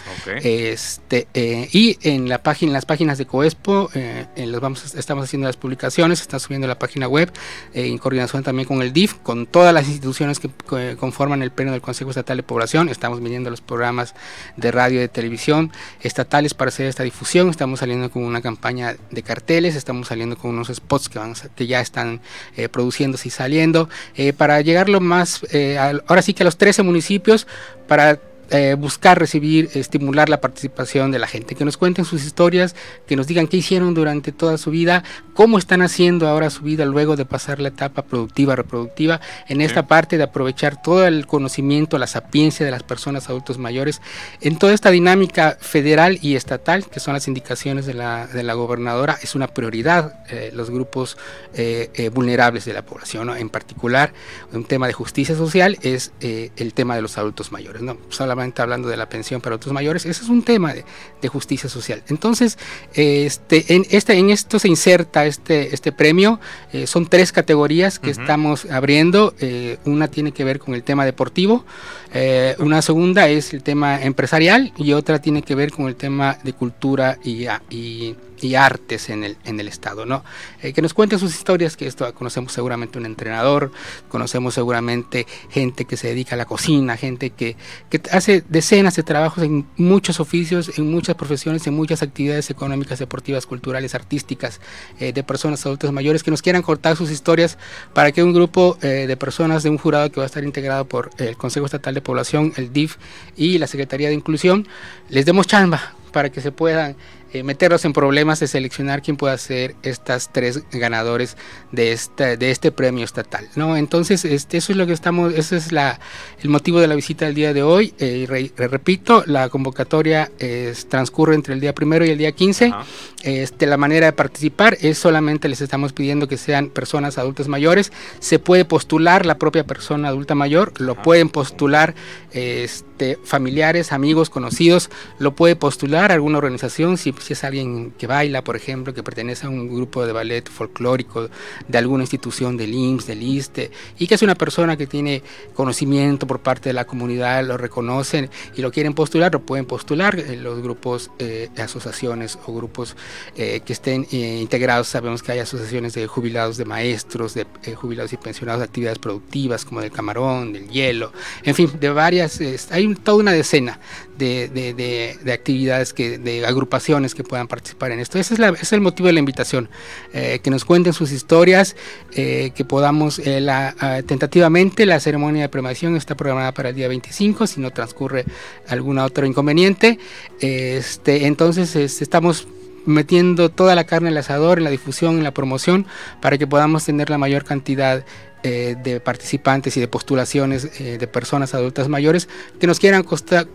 Este, 0.43 1.27
eh, 1.33 1.69
y 1.71 1.97
en 2.01 2.27
la 2.27 2.43
página, 2.43 2.69
en 2.69 2.73
las 2.73 2.85
páginas 2.85 3.17
de 3.17 3.25
Coespo, 3.25 3.89
en 3.93 4.51
los 4.51 4.61
vamos, 4.61 4.95
estamos 4.95 5.25
haciendo 5.25 5.47
las 5.47 5.57
publicaciones, 5.57 6.21
está 6.21 6.39
subiendo 6.39 6.67
la 6.67 6.79
página 6.79 7.07
web, 7.07 7.31
en 7.73 7.97
coordinación 7.97 8.43
también 8.43 8.67
con 8.67 8.81
el 8.81 8.93
DIF, 8.93 9.15
con 9.15 9.45
todas 9.45 9.73
las 9.73 9.87
instituciones 9.87 10.39
que 10.39 10.49
conforman 10.97 11.41
el 11.41 11.51
Pleno 11.51 11.71
del 11.71 11.81
Consejo 11.81 12.11
Estatal 12.11 12.37
de 12.37 12.43
Población. 12.43 12.89
Estamos 12.89 13.21
midiendo 13.21 13.49
los 13.49 13.61
programas 13.61 14.15
de 14.57 14.71
radio 14.71 14.97
y 14.97 15.01
de 15.01 15.07
televisión 15.07 15.71
estatales 16.01 16.53
para 16.53 16.69
hacer 16.69 16.87
esta 16.87 17.03
difusión. 17.03 17.49
Estamos 17.49 17.79
saliendo 17.79 18.09
con 18.11 18.23
una 18.23 18.41
campaña 18.41 18.95
de 19.11 19.23
carteles, 19.23 19.75
estamos 19.75 20.07
saliendo 20.07 20.37
con 20.37 20.51
unos 20.51 20.69
spots 20.69 21.09
que, 21.09 21.19
van 21.19 21.33
que 21.55 21.67
ya 21.67 21.81
están 21.81 22.21
eh, 22.55 22.69
produciéndose 22.69 23.27
y 23.27 23.31
saliendo, 23.31 23.89
eh, 24.15 24.33
para 24.33 24.61
llegar 24.61 24.89
lo 24.89 24.99
más, 24.99 25.41
eh, 25.51 25.77
ahora 25.77 26.21
sí 26.21 26.33
que 26.33 26.43
a 26.43 26.45
los 26.45 26.57
13 26.57 26.83
municipios, 26.83 27.47
para 27.87 28.19
eh, 28.55 28.75
buscar 28.75 29.17
recibir, 29.17 29.71
estimular 29.73 30.29
la 30.29 30.39
participación 30.39 31.09
de 31.09 31.17
la 31.17 31.25
gente, 31.25 31.55
que 31.55 31.65
nos 31.65 31.75
cuenten 31.75 32.05
sus 32.05 32.23
historias, 32.23 32.75
que 33.07 33.15
nos 33.15 33.25
digan 33.25 33.47
qué 33.47 33.57
hicieron 33.57 33.95
durante 33.95 34.31
toda 34.31 34.59
su 34.59 34.69
vida, 34.69 35.03
cómo 35.33 35.57
están 35.57 35.81
haciendo 35.81 36.27
ahora 36.27 36.51
su 36.51 36.61
vida 36.61 36.85
luego 36.85 37.15
de 37.15 37.25
pasar 37.25 37.59
la 37.59 37.69
etapa 37.69 38.03
productiva, 38.03 38.55
reproductiva, 38.55 39.21
en 39.47 39.59
esta 39.59 39.87
parte 39.87 40.19
de 40.19 40.25
aprovechar 40.25 40.79
todo 40.79 41.07
el 41.07 41.25
conocimiento, 41.25 41.97
la 41.97 42.05
sapiencia 42.05 42.63
de 42.63 42.71
las 42.71 42.83
personas 42.83 43.27
adultos 43.27 43.57
mayores, 43.57 44.03
en 44.39 44.59
toda 44.59 44.73
esta 44.73 44.91
dinámica 44.91 45.57
federal 45.59 46.19
y 46.21 46.35
estatal, 46.35 46.85
que 46.85 46.99
son 46.99 47.15
las 47.15 47.27
indicaciones 47.27 47.87
de 47.87 47.95
la, 47.95 48.27
de 48.27 48.43
la 48.43 48.53
gobernadora, 48.53 49.17
es 49.23 49.33
una 49.33 49.47
prioridad 49.47 50.23
eh, 50.29 50.51
los 50.53 50.69
grupos 50.69 51.17
eh, 51.55 52.11
vulnerables 52.13 52.65
de 52.65 52.73
la 52.73 52.85
población, 52.85 53.25
¿no? 53.25 53.35
en 53.35 53.49
particular 53.49 54.13
un 54.51 54.65
tema 54.65 54.85
de 54.85 54.93
justicia 54.93 55.35
social 55.35 55.79
es 55.81 56.11
el 56.19 56.73
tema 56.75 56.95
de 56.95 57.01
los 57.01 57.17
adultos 57.17 57.51
mayores, 57.51 57.81
no 57.81 57.97
solamente 58.09 58.42
hablando 58.57 58.89
de 58.89 58.97
la 58.97 59.07
pensión 59.07 59.41
para 59.41 59.53
adultos 59.53 59.73
mayores, 59.73 60.05
ese 60.05 60.23
es 60.23 60.29
un 60.29 60.43
tema 60.43 60.73
de, 60.73 60.85
de 61.21 61.27
justicia 61.27 61.69
social. 61.69 62.03
Entonces, 62.07 62.57
este, 62.93 63.73
en, 63.73 63.85
este, 63.89 64.17
en 64.17 64.29
esto 64.29 64.59
se 64.59 64.67
inserta 64.67 65.25
este, 65.25 65.73
este 65.73 65.91
premio, 65.91 66.39
eh, 66.71 66.87
son 66.87 67.07
tres 67.07 67.31
categorías 67.31 67.99
que 67.99 68.11
estamos 68.11 68.65
abriendo, 68.65 69.33
eh, 69.39 69.77
una 69.85 70.07
tiene 70.07 70.31
que 70.31 70.43
ver 70.43 70.59
con 70.59 70.73
el 70.75 70.83
tema 70.83 71.05
deportivo, 71.05 71.65
eh, 72.13 72.55
una 72.59 72.81
segunda 72.81 73.27
es 73.27 73.53
el 73.53 73.63
tema 73.63 74.01
empresarial 74.01 74.71
y 74.77 74.93
otra 74.93 75.19
tiene 75.19 75.41
que 75.41 75.55
ver 75.55 75.71
con 75.71 75.87
el 75.87 75.95
tema 75.95 76.37
de 76.43 76.53
cultura 76.53 77.17
y, 77.23 78.15
y 78.43 78.55
artes 78.55 79.09
en 79.09 79.23
el, 79.23 79.37
en 79.45 79.59
el 79.59 79.67
estado, 79.67 80.05
¿no? 80.05 80.23
Eh, 80.61 80.73
que 80.73 80.81
nos 80.81 80.93
cuenten 80.93 81.19
sus 81.19 81.35
historias, 81.35 81.77
que 81.77 81.87
esto 81.87 82.13
conocemos 82.13 82.51
seguramente 82.51 82.97
un 82.97 83.05
entrenador, 83.05 83.71
conocemos 84.09 84.53
seguramente 84.53 85.25
gente 85.49 85.85
que 85.85 85.97
se 85.97 86.07
dedica 86.07 86.35
a 86.35 86.37
la 86.37 86.45
cocina, 86.45 86.97
gente 86.97 87.29
que, 87.29 87.55
que 87.89 88.01
hace 88.11 88.43
decenas 88.49 88.95
de 88.95 89.03
trabajos 89.03 89.43
en 89.43 89.65
muchos 89.77 90.19
oficios, 90.19 90.77
en 90.77 90.91
muchas 90.91 91.15
profesiones, 91.15 91.65
en 91.67 91.73
muchas 91.73 92.01
actividades 92.03 92.49
económicas, 92.49 92.99
deportivas, 92.99 93.45
culturales, 93.45 93.95
artísticas, 93.95 94.59
eh, 94.99 95.13
de 95.13 95.23
personas 95.23 95.65
adultas 95.65 95.91
mayores 95.91 96.23
que 96.23 96.31
nos 96.31 96.41
quieran 96.41 96.61
contar 96.61 96.95
sus 96.95 97.11
historias 97.11 97.57
para 97.93 98.11
que 98.11 98.23
un 98.23 98.33
grupo 98.33 98.77
eh, 98.81 99.05
de 99.07 99.17
personas 99.17 99.63
de 99.63 99.69
un 99.69 99.77
jurado 99.77 100.11
que 100.11 100.19
va 100.19 100.23
a 100.23 100.27
estar 100.27 100.43
integrado 100.43 100.85
por 100.85 101.09
el 101.17 101.37
Consejo 101.37 101.65
Estatal 101.65 101.93
de 101.93 102.01
Población, 102.01 102.53
el 102.57 102.73
DIF 102.73 102.97
y 103.35 103.57
la 103.57 103.67
Secretaría 103.67 104.09
de 104.09 104.15
Inclusión, 104.15 104.67
les 105.09 105.25
demos 105.25 105.47
chamba 105.47 105.93
para 106.11 106.31
que 106.31 106.41
se 106.41 106.51
puedan 106.51 106.95
eh, 107.33 107.43
meterlos 107.43 107.83
en 107.85 107.93
problemas 107.93 108.39
de 108.39 108.47
seleccionar 108.47 109.01
quién 109.01 109.17
pueda 109.17 109.37
ser 109.37 109.75
estas 109.83 110.31
tres 110.31 110.63
ganadores 110.71 111.35
de 111.71 111.91
esta, 111.91 112.35
de 112.37 112.51
este 112.51 112.71
premio 112.71 113.03
estatal, 113.03 113.47
¿no? 113.55 113.75
Entonces, 113.75 114.23
este, 114.23 114.57
eso 114.57 114.71
es 114.71 114.77
lo 114.77 114.85
que 114.87 114.93
estamos, 114.93 115.33
ese 115.33 115.57
es 115.57 115.71
la, 115.71 115.99
el 116.41 116.49
motivo 116.49 116.79
de 116.79 116.87
la 116.87 116.95
visita 116.95 117.25
del 117.25 117.35
día 117.35 117.53
de 117.53 117.63
hoy. 117.63 117.93
Eh, 117.99 118.25
re- 118.27 118.51
repito, 118.67 119.23
la 119.25 119.49
convocatoria 119.49 120.31
es- 120.39 120.87
transcurre 120.87 121.35
entre 121.35 121.53
el 121.53 121.59
día 121.59 121.73
primero 121.75 122.05
y 122.05 122.09
el 122.11 122.17
día 122.17 122.31
15. 122.31 122.65
Ajá. 122.67 122.85
Este, 123.23 123.65
la 123.65 123.77
manera 123.77 124.05
de 124.05 124.13
participar 124.13 124.77
es 124.81 124.97
solamente 124.97 125.47
les 125.47 125.61
estamos 125.61 125.93
pidiendo 125.93 126.27
que 126.27 126.37
sean 126.37 126.69
personas 126.69 127.17
adultas 127.17 127.47
mayores. 127.47 127.91
Se 128.19 128.37
puede 128.37 128.65
postular 128.65 129.25
la 129.25 129.37
propia 129.37 129.65
persona 129.65 130.09
adulta 130.09 130.35
mayor, 130.35 130.73
lo 130.79 130.93
Ajá. 130.93 131.01
pueden 131.03 131.29
postular 131.29 131.95
este, 132.31 133.17
familiares, 133.23 133.91
amigos, 133.93 134.29
conocidos, 134.29 134.89
lo 135.19 135.35
puede 135.35 135.55
postular 135.55 136.11
alguna 136.11 136.37
organización, 136.37 136.97
si, 136.97 137.13
si 137.23 137.33
es 137.33 137.43
alguien 137.43 137.91
que 137.91 138.07
baila, 138.07 138.43
por 138.43 138.55
ejemplo, 138.55 138.93
que 138.93 139.03
pertenece 139.03 139.47
a 139.47 139.49
un 139.49 139.73
grupo 139.73 140.05
de 140.05 140.13
ballet 140.13 140.47
folclórico 140.49 141.29
de 141.67 141.77
alguna 141.77 142.03
institución 142.03 142.57
del 142.57 142.73
IMSS, 142.73 143.07
del 143.07 143.23
ISTE, 143.23 143.71
y 143.97 144.07
que 144.07 144.15
es 144.15 144.21
una 144.21 144.35
persona 144.35 144.77
que 144.77 144.87
tiene 144.87 145.23
conocimiento 145.53 146.27
por 146.27 146.41
parte 146.41 146.69
de 146.69 146.73
la 146.73 146.85
comunidad, 146.85 147.43
lo 147.45 147.57
reconocen 147.57 148.29
y 148.55 148.61
lo 148.61 148.71
quieren 148.71 148.93
postular, 148.93 149.31
lo 149.31 149.41
pueden 149.41 149.65
postular 149.65 150.19
eh, 150.19 150.35
los 150.35 150.61
grupos, 150.61 151.11
eh, 151.19 151.49
asociaciones 151.57 152.37
o 152.45 152.53
grupos 152.53 152.95
eh, 153.35 153.61
que 153.65 153.73
estén 153.73 154.05
eh, 154.11 154.39
integrados. 154.41 154.87
Sabemos 154.87 155.23
que 155.23 155.31
hay 155.31 155.39
asociaciones 155.39 155.93
de 155.93 156.07
jubilados 156.07 156.57
de 156.57 156.65
maestros, 156.65 157.33
de 157.33 157.45
jubilados 157.75 158.13
y 158.13 158.17
pensionados 158.17 158.59
de 158.59 158.65
actividades 158.65 158.99
productivas 158.99 159.65
como 159.65 159.81
del 159.81 159.91
camarón, 159.91 160.53
del 160.53 160.67
hielo, 160.69 161.11
en 161.43 161.55
fin, 161.55 161.71
de 161.79 161.89
varias, 161.89 162.39
hay 162.71 162.93
toda 162.95 163.17
una 163.17 163.31
decena 163.31 163.79
de, 164.17 164.47
de- 164.47 164.73
de- 164.73 165.17
de 165.23 165.33
actividades, 165.33 165.93
que, 165.93 166.17
de 166.17 166.45
agrupaciones 166.45 167.15
que 167.15 167.23
puedan 167.23 167.47
participar 167.47 167.91
en 167.91 167.99
esto. 167.99 168.19
Ese 168.19 168.35
es, 168.61 168.73
el 168.73 168.81
motivo 168.81 169.07
de 169.07 169.13
la 169.13 169.19
invitación, 169.19 169.69
eh, 170.13 170.39
que 170.43 170.49
nos 170.49 170.65
cuenten 170.65 170.93
sus 170.93 171.11
historias, 171.11 171.75
eh, 172.15 172.51
que 172.55 172.65
podamos, 172.65 173.19
eh, 173.19 173.41
la, 173.41 173.75
ah, 173.79 174.01
tentativamente 174.05 174.85
la 174.85 174.99
ceremonia 174.99 175.43
de 175.43 175.49
premiación 175.49 175.95
está 175.95 176.15
programada 176.15 176.51
para 176.53 176.69
el 176.69 176.75
día 176.75 176.87
25, 176.87 177.47
si 177.47 177.59
no 177.61 177.71
transcurre 177.71 178.25
algún 178.67 178.99
otro 178.99 179.25
inconveniente. 179.25 179.99
Este, 180.39 181.25
entonces 181.27 181.75
estamos 181.75 182.47
metiendo 182.85 183.49
toda 183.49 183.75
la 183.75 183.85
carne 183.85 184.09
al 184.09 184.17
asador 184.17 184.57
en 184.57 184.65
la 184.65 184.69
difusión, 184.69 185.17
en 185.17 185.23
la 185.23 185.31
promoción, 185.33 185.85
para 186.21 186.37
que 186.37 186.47
podamos 186.47 186.83
tener 186.85 187.09
la 187.09 187.17
mayor 187.17 187.45
cantidad 187.45 188.03
eh, 188.43 188.75
de 188.83 188.99
participantes 188.99 189.75
y 189.77 189.79
de 189.79 189.87
postulaciones 189.87 190.79
eh, 190.79 190.97
de 190.97 191.07
personas 191.07 191.53
adultas 191.53 191.87
mayores 191.87 192.27
que 192.59 192.67
nos 192.67 192.79
quieran 192.79 193.03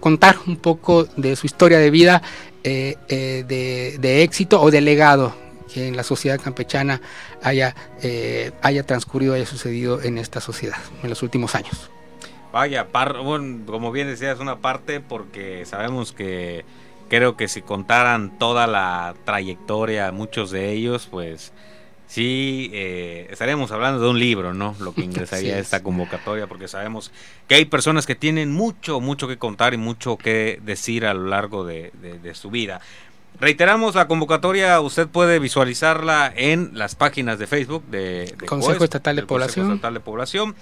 contar 0.00 0.36
un 0.46 0.56
poco 0.56 1.04
de 1.16 1.36
su 1.36 1.46
historia 1.46 1.78
de 1.78 1.90
vida, 1.90 2.22
eh, 2.64 2.96
de, 3.08 3.96
de 3.98 4.22
éxito 4.22 4.60
o 4.60 4.70
de 4.70 4.80
legado 4.80 5.34
que 5.72 5.88
en 5.88 5.96
la 5.96 6.02
sociedad 6.02 6.40
campechana 6.40 7.02
haya, 7.42 7.76
haya 8.62 8.82
transcurrido, 8.84 9.34
haya 9.34 9.44
sucedido 9.44 10.02
en 10.02 10.16
esta 10.16 10.40
sociedad 10.40 10.78
en 11.02 11.10
los 11.10 11.22
últimos 11.22 11.54
años. 11.54 11.90
Vaya, 12.52 12.86
par- 12.88 13.16
como 13.66 13.92
bien 13.92 14.08
decías, 14.08 14.40
una 14.40 14.56
parte 14.60 15.00
porque 15.00 15.66
sabemos 15.66 16.12
que 16.12 16.64
creo 17.10 17.36
que 17.36 17.48
si 17.48 17.60
contaran 17.60 18.38
toda 18.38 18.66
la 18.66 19.14
trayectoria, 19.26 20.10
muchos 20.10 20.50
de 20.50 20.72
ellos, 20.72 21.06
pues 21.10 21.52
sí, 22.08 22.70
eh, 22.72 23.28
estaríamos 23.30 23.70
hablando 23.70 24.00
de 24.02 24.08
un 24.08 24.18
libro, 24.18 24.52
¿no? 24.54 24.74
Lo 24.80 24.92
que 24.94 25.02
ingresaría 25.04 25.54
a 25.54 25.58
esta 25.58 25.82
convocatoria, 25.82 26.46
porque 26.48 26.66
sabemos 26.66 27.12
que 27.46 27.54
hay 27.54 27.64
personas 27.66 28.06
que 28.06 28.16
tienen 28.16 28.50
mucho, 28.52 29.00
mucho 29.00 29.28
que 29.28 29.36
contar 29.38 29.74
y 29.74 29.76
mucho 29.76 30.16
que 30.16 30.58
decir 30.64 31.06
a 31.06 31.14
lo 31.14 31.26
largo 31.28 31.64
de, 31.64 31.92
de- 32.02 32.18
de 32.18 32.34
su 32.34 32.50
vida. 32.50 32.80
Reiteramos 33.40 33.94
la 33.94 34.08
convocatoria, 34.08 34.80
usted 34.80 35.06
puede 35.06 35.38
visualizarla 35.38 36.32
en 36.34 36.70
las 36.74 36.96
páginas 36.96 37.38
de 37.38 37.46
Facebook 37.46 37.84
de, 37.88 38.34
de 38.36 38.46
Consejo 38.46 38.72
COES, 38.78 38.82
Estatal 38.84 39.14
de 39.14 39.22
del 39.22 39.26
Consejo 39.28 39.44
Población. 39.54 39.72
Estatal 39.74 39.94
de 39.94 40.00
Población, 40.00 40.54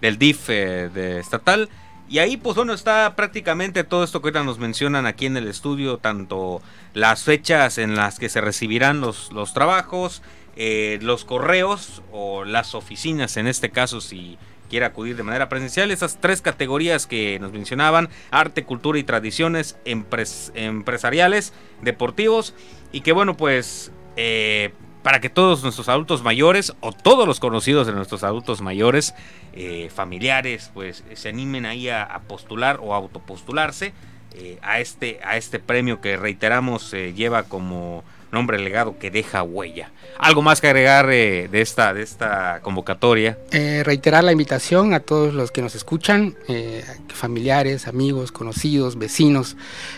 del 0.00 0.18
DIF 0.18 0.50
eh, 0.50 0.90
de 0.92 1.20
estatal 1.20 1.68
Y 2.08 2.18
ahí, 2.18 2.36
pues 2.36 2.56
bueno, 2.56 2.72
está 2.74 3.14
prácticamente 3.14 3.84
todo 3.84 4.02
esto 4.02 4.20
que 4.20 4.26
ahorita 4.28 4.42
nos 4.42 4.58
mencionan 4.58 5.06
aquí 5.06 5.26
en 5.26 5.36
el 5.36 5.46
estudio, 5.46 5.98
tanto 5.98 6.60
las 6.92 7.22
fechas 7.22 7.78
en 7.78 7.94
las 7.94 8.18
que 8.18 8.28
se 8.28 8.40
recibirán 8.40 9.00
los, 9.00 9.30
los 9.32 9.54
trabajos, 9.54 10.20
eh, 10.56 10.98
los 11.02 11.24
correos 11.24 12.02
o 12.12 12.44
las 12.44 12.74
oficinas, 12.74 13.36
en 13.36 13.46
este 13.46 13.70
caso, 13.70 14.00
si 14.00 14.38
quiere 14.70 14.86
acudir 14.86 15.16
de 15.16 15.22
manera 15.22 15.48
presencial, 15.48 15.90
esas 15.90 16.20
tres 16.20 16.40
categorías 16.40 17.06
que 17.06 17.38
nos 17.38 17.52
mencionaban, 17.52 18.08
arte, 18.30 18.64
cultura 18.64 18.98
y 18.98 19.04
tradiciones 19.04 19.76
empres- 19.84 20.50
empresariales, 20.54 21.52
deportivos, 21.82 22.54
y 22.90 23.02
que 23.02 23.12
bueno, 23.12 23.36
pues 23.36 23.92
eh, 24.16 24.72
para 25.02 25.20
que 25.20 25.28
todos 25.28 25.62
nuestros 25.62 25.88
adultos 25.90 26.22
mayores 26.22 26.72
o 26.80 26.92
todos 26.92 27.26
los 27.28 27.40
conocidos 27.40 27.86
de 27.86 27.92
nuestros 27.92 28.24
adultos 28.24 28.62
mayores, 28.62 29.14
eh, 29.52 29.90
familiares, 29.94 30.70
pues 30.72 31.04
se 31.12 31.28
animen 31.28 31.66
ahí 31.66 31.88
a, 31.90 32.02
a 32.02 32.22
postular 32.22 32.80
o 32.82 32.94
autopostularse 32.94 33.92
eh, 34.34 34.58
a, 34.62 34.80
este, 34.80 35.20
a 35.22 35.36
este 35.36 35.58
premio 35.60 36.00
que 36.00 36.16
reiteramos 36.16 36.90
lleva 36.90 37.42
como 37.44 38.02
nombre 38.34 38.58
legado 38.58 38.98
que 38.98 39.10
deja 39.10 39.42
huella. 39.42 39.90
Algo 40.18 40.42
más 40.42 40.60
que 40.60 40.66
agregar 40.68 41.08
eh, 41.10 41.48
de, 41.50 41.60
esta, 41.60 41.92
de 41.94 42.02
esta 42.02 42.60
convocatoria. 42.62 43.38
Eh, 43.50 43.82
reiterar 43.84 44.22
la 44.24 44.32
invitación 44.32 44.92
a 44.94 45.00
todos 45.00 45.32
los 45.34 45.50
que 45.50 45.62
nos 45.62 45.74
escuchan, 45.74 46.36
eh, 46.48 46.84
familiares, 47.08 47.88
amigos, 47.88 48.30
conocidos, 48.32 48.98
vecinos, 48.98 49.56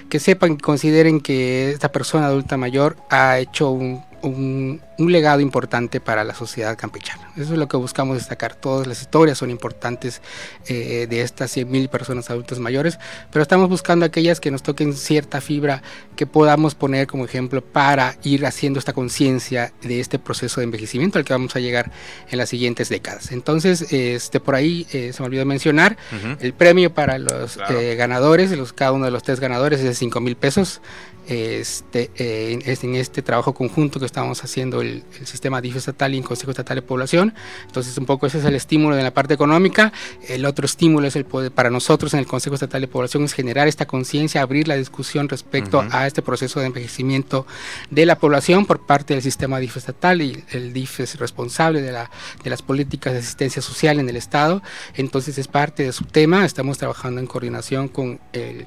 que 0.09 0.20
sepan, 0.20 0.57
que 0.57 0.62
consideren 0.62 1.20
que 1.20 1.70
esta 1.70 1.91
persona 1.93 2.26
adulta 2.26 2.57
mayor 2.57 2.97
ha 3.11 3.39
hecho 3.39 3.70
un, 3.70 4.03
un- 4.22 4.80
un 4.99 5.12
legado 5.12 5.40
importante 5.40 6.01
para 6.01 6.24
la 6.24 6.34
sociedad 6.34 6.76
campechana. 6.78 7.30
Eso 7.36 7.53
es 7.53 7.59
lo 7.59 7.68
que 7.68 7.76
buscamos 7.76 8.16
destacar. 8.16 8.55
Todas 8.55 8.86
las 8.86 9.01
historias 9.01 9.38
son 9.38 9.51
importantes 9.51 10.22
eh, 10.68 11.07
de 11.09 11.20
estas 11.20 11.57
100.000 11.57 11.88
personas 11.88 12.30
adultas 12.30 12.59
mayores, 12.59 12.99
pero 13.30 13.42
estamos 13.42 13.68
buscando 13.68 14.07
aquellas 14.07 14.40
que 14.40 14.51
nos 14.51 14.62
toquen 14.62 14.94
cierta 14.94 15.40
fibra 15.40 15.82
que 16.16 16.26
podamos 16.26 16.74
poner 16.74 17.07
como 17.07 17.24
ejemplo 17.24 17.62
para 17.62 18.16
ir 18.22 18.47
haciendo 18.47 18.78
esta 18.78 18.92
conciencia 18.92 19.72
de 19.82 20.01
este 20.01 20.18
proceso 20.18 20.61
de 20.61 20.64
envejecimiento 20.64 21.18
al 21.18 21.24
que 21.24 21.32
vamos 21.32 21.55
a 21.57 21.61
llegar 21.61 21.90
en 22.30 22.38
las 22.38 22.49
siguientes 22.49 22.88
décadas. 22.88 23.32
Entonces, 23.32 23.92
este 23.92 24.40
por 24.40 24.55
ahí 24.55 24.86
eh, 24.92 25.12
se 25.12 25.22
me 25.22 25.26
olvidó 25.26 25.44
mencionar 25.44 25.97
el 26.40 26.55
premio 26.55 26.92
para 26.94 27.18
los 27.18 27.57
Claro. 27.57 27.78
eh, 27.80 27.94
ganadores, 27.97 28.51
los, 28.53 28.72
cada 28.72 28.92
uno 28.92 29.05
de 29.05 29.11
los 29.11 29.22
tres 29.22 29.40
ganadores 29.40 29.80
es 29.80 29.84
de 29.86 29.94
5 29.94 30.20
mil 30.20 30.36
pesos. 30.36 30.80
Este, 31.28 32.11
eh, 32.16 32.76
en 32.82 32.94
este 32.94 33.20
trabajo 33.20 33.53
conjunto 33.53 33.99
que 33.99 34.07
estamos 34.07 34.44
haciendo 34.44 34.80
el, 34.87 35.05
el 35.20 35.26
sistema 35.26 35.61
DIF 35.61 35.76
estatal 35.76 36.14
y 36.14 36.18
el 36.18 36.24
Consejo 36.24 36.51
Estatal 36.51 36.76
de 36.76 36.82
Población. 36.82 37.34
Entonces, 37.66 37.97
un 37.99 38.07
poco 38.07 38.26
ese 38.26 38.39
es 38.39 38.45
el 38.45 38.55
estímulo 38.55 38.97
de 38.97 39.03
la 39.03 39.12
parte 39.12 39.34
económica. 39.34 39.93
El 40.28 40.45
otro 40.47 40.66
estímulo 40.66 41.07
es 41.07 41.16
el 41.16 41.24
poder, 41.24 41.53
para 41.53 41.70
nosotros 41.70 42.14
en 42.14 42.20
el 42.20 42.26
Consejo 42.26 42.55
Estatal 42.55 42.80
de 42.80 42.89
Población 42.89 43.24
es 43.24 43.32
generar 43.32 43.68
esta 43.68 43.87
conciencia, 43.87 44.43
abrir 44.43 44.68
la 44.68 44.76
discusión 44.76 45.28
respecto 45.28 45.84
a 45.91 46.07
este 46.07 46.22
proceso 46.22 46.61
de 46.61 46.66
envejecimiento 46.66 47.47
de 47.91 48.07
la 48.07 48.18
población 48.18 48.66
por 48.66 48.87
parte 48.87 49.14
del 49.14 49.22
sistema 49.22 49.59
DIF 49.59 49.76
estatal 49.76 50.22
y 50.22 50.45
el 50.51 50.72
DIF 50.72 51.01
es 51.01 51.18
responsable 51.18 51.82
de, 51.82 51.93
la, 51.93 52.11
de 52.43 52.51
las 52.51 52.62
políticas 52.62 53.12
de 53.12 53.20
asistencia 53.20 53.62
social 53.62 53.99
en 53.99 54.09
el 54.09 54.16
Estado. 54.16 54.62
Entonces 54.95 55.39
es 55.39 55.49
parte 55.49 55.84
de 55.84 55.93
su 55.93 56.05
tema. 56.05 56.45
Estamos 56.45 56.78
trabajando 56.78 57.20
en 57.20 57.26
coordinación 57.26 57.89
con 57.89 58.20
el 58.32 58.66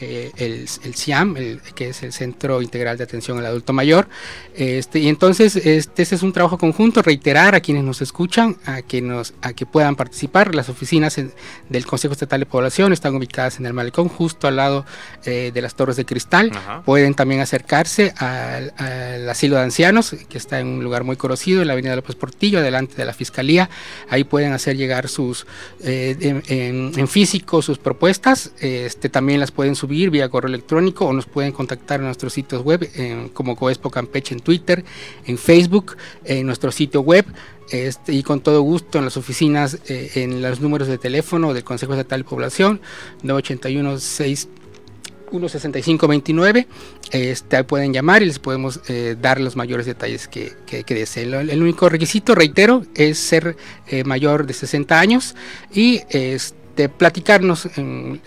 eh, 0.00 0.30
el, 0.36 0.68
el 0.84 0.94
CIAM, 0.94 1.36
el- 1.36 1.60
que 1.74 1.88
es 1.90 2.02
el 2.02 2.12
Centro 2.12 2.62
Integral 2.62 2.96
de 2.98 3.04
Atención 3.04 3.38
al 3.38 3.46
Adulto 3.46 3.72
Mayor. 3.72 4.08
Este, 4.54 4.98
y 5.00 5.08
entonces 5.08 5.56
este, 5.56 6.02
este 6.02 6.14
es 6.14 6.22
un 6.22 6.32
trabajo 6.32 6.58
conjunto, 6.58 7.02
reiterar 7.02 7.54
a 7.54 7.60
quienes 7.60 7.84
nos 7.84 8.00
escuchan, 8.02 8.56
a 8.66 8.82
que, 8.82 9.00
nos, 9.02 9.34
a 9.42 9.52
que 9.52 9.66
puedan 9.66 9.96
participar. 9.96 10.54
Las 10.54 10.68
oficinas 10.68 11.18
en- 11.18 11.32
del 11.68 11.86
Consejo 11.86 12.12
Estatal 12.12 12.40
de 12.40 12.46
Población 12.46 12.92
están 12.92 13.14
ubicadas 13.16 13.58
en 13.58 13.66
el 13.66 13.72
Malecón, 13.72 14.08
justo 14.08 14.46
al 14.48 14.56
lado 14.56 14.84
eh, 15.24 15.50
de 15.52 15.62
las 15.62 15.74
Torres 15.74 15.96
de 15.96 16.04
Cristal. 16.04 16.52
Ajá. 16.54 16.82
Pueden 16.84 17.14
también 17.14 17.40
acercarse 17.40 18.12
al, 18.18 18.72
al 18.76 19.28
asilo 19.28 19.56
de 19.56 19.62
ancianos, 19.62 20.14
que 20.28 20.38
está 20.38 20.60
en 20.60 20.68
un 20.68 20.84
lugar 20.84 21.04
muy 21.04 21.16
conocido, 21.16 21.60
en 21.62 21.66
la 21.68 21.72
Avenida 21.74 21.96
López 21.96 22.14
Portillo, 22.16 22.62
delante 22.62 22.94
de 22.96 23.04
la 23.04 23.12
Fiscalía. 23.14 23.68
Ahí 24.08 24.24
pueden 24.24 24.52
hacer 24.52 24.76
llegar 24.76 25.08
sus, 25.08 25.46
eh, 25.82 26.16
en, 26.20 26.42
en- 26.48 26.92
en 26.96 27.08
físico 27.08 27.62
sus 27.62 27.78
propuestas. 27.78 28.52
Este, 28.60 29.08
también 29.08 29.40
las 29.40 29.50
pueden 29.50 29.74
subir 29.74 29.87
vía 29.88 30.28
correo 30.28 30.48
electrónico 30.48 31.06
o 31.06 31.12
nos 31.12 31.26
pueden 31.26 31.52
contactar 31.52 32.00
en 32.00 32.06
nuestros 32.06 32.32
sitios 32.32 32.62
web, 32.62 32.88
en- 32.94 33.28
como 33.30 33.56
Coespo 33.56 33.90
Campeche 33.90 34.34
en 34.34 34.40
Twitter, 34.40 34.84
en 35.26 35.38
Facebook, 35.38 35.96
en 36.24 36.46
nuestro 36.46 36.70
sitio 36.70 37.00
web. 37.00 37.24
Este, 37.70 38.12
y 38.14 38.22
con 38.22 38.40
todo 38.40 38.62
gusto 38.62 38.98
en 38.98 39.04
las 39.04 39.16
oficinas, 39.18 39.78
eh, 39.88 40.10
en 40.14 40.40
los 40.40 40.60
números 40.60 40.88
de 40.88 40.96
teléfono 40.96 41.52
del 41.52 41.64
Consejo 41.64 41.92
Estatal 41.92 42.20
de 42.20 42.28
Población, 42.28 42.80
981 43.22 43.98
6 43.98 44.48
16529 45.30 46.66
este, 47.12 47.64
pueden 47.64 47.92
llamar 47.92 48.22
y 48.22 48.26
les 48.26 48.38
podemos 48.38 48.80
eh, 48.88 49.16
dar 49.20 49.40
los 49.40 49.56
mayores 49.56 49.86
detalles 49.86 50.28
que, 50.28 50.52
que, 50.66 50.84
que 50.84 50.94
deseen. 50.94 51.34
El 51.34 51.62
único 51.62 51.88
requisito, 51.88 52.34
reitero, 52.34 52.84
es 52.94 53.18
ser 53.18 53.56
eh, 53.86 54.04
mayor 54.04 54.46
de 54.46 54.54
60 54.54 54.98
años 54.98 55.34
y 55.72 56.00
este, 56.10 56.56
platicarnos 56.88 57.68
en, 57.76 58.20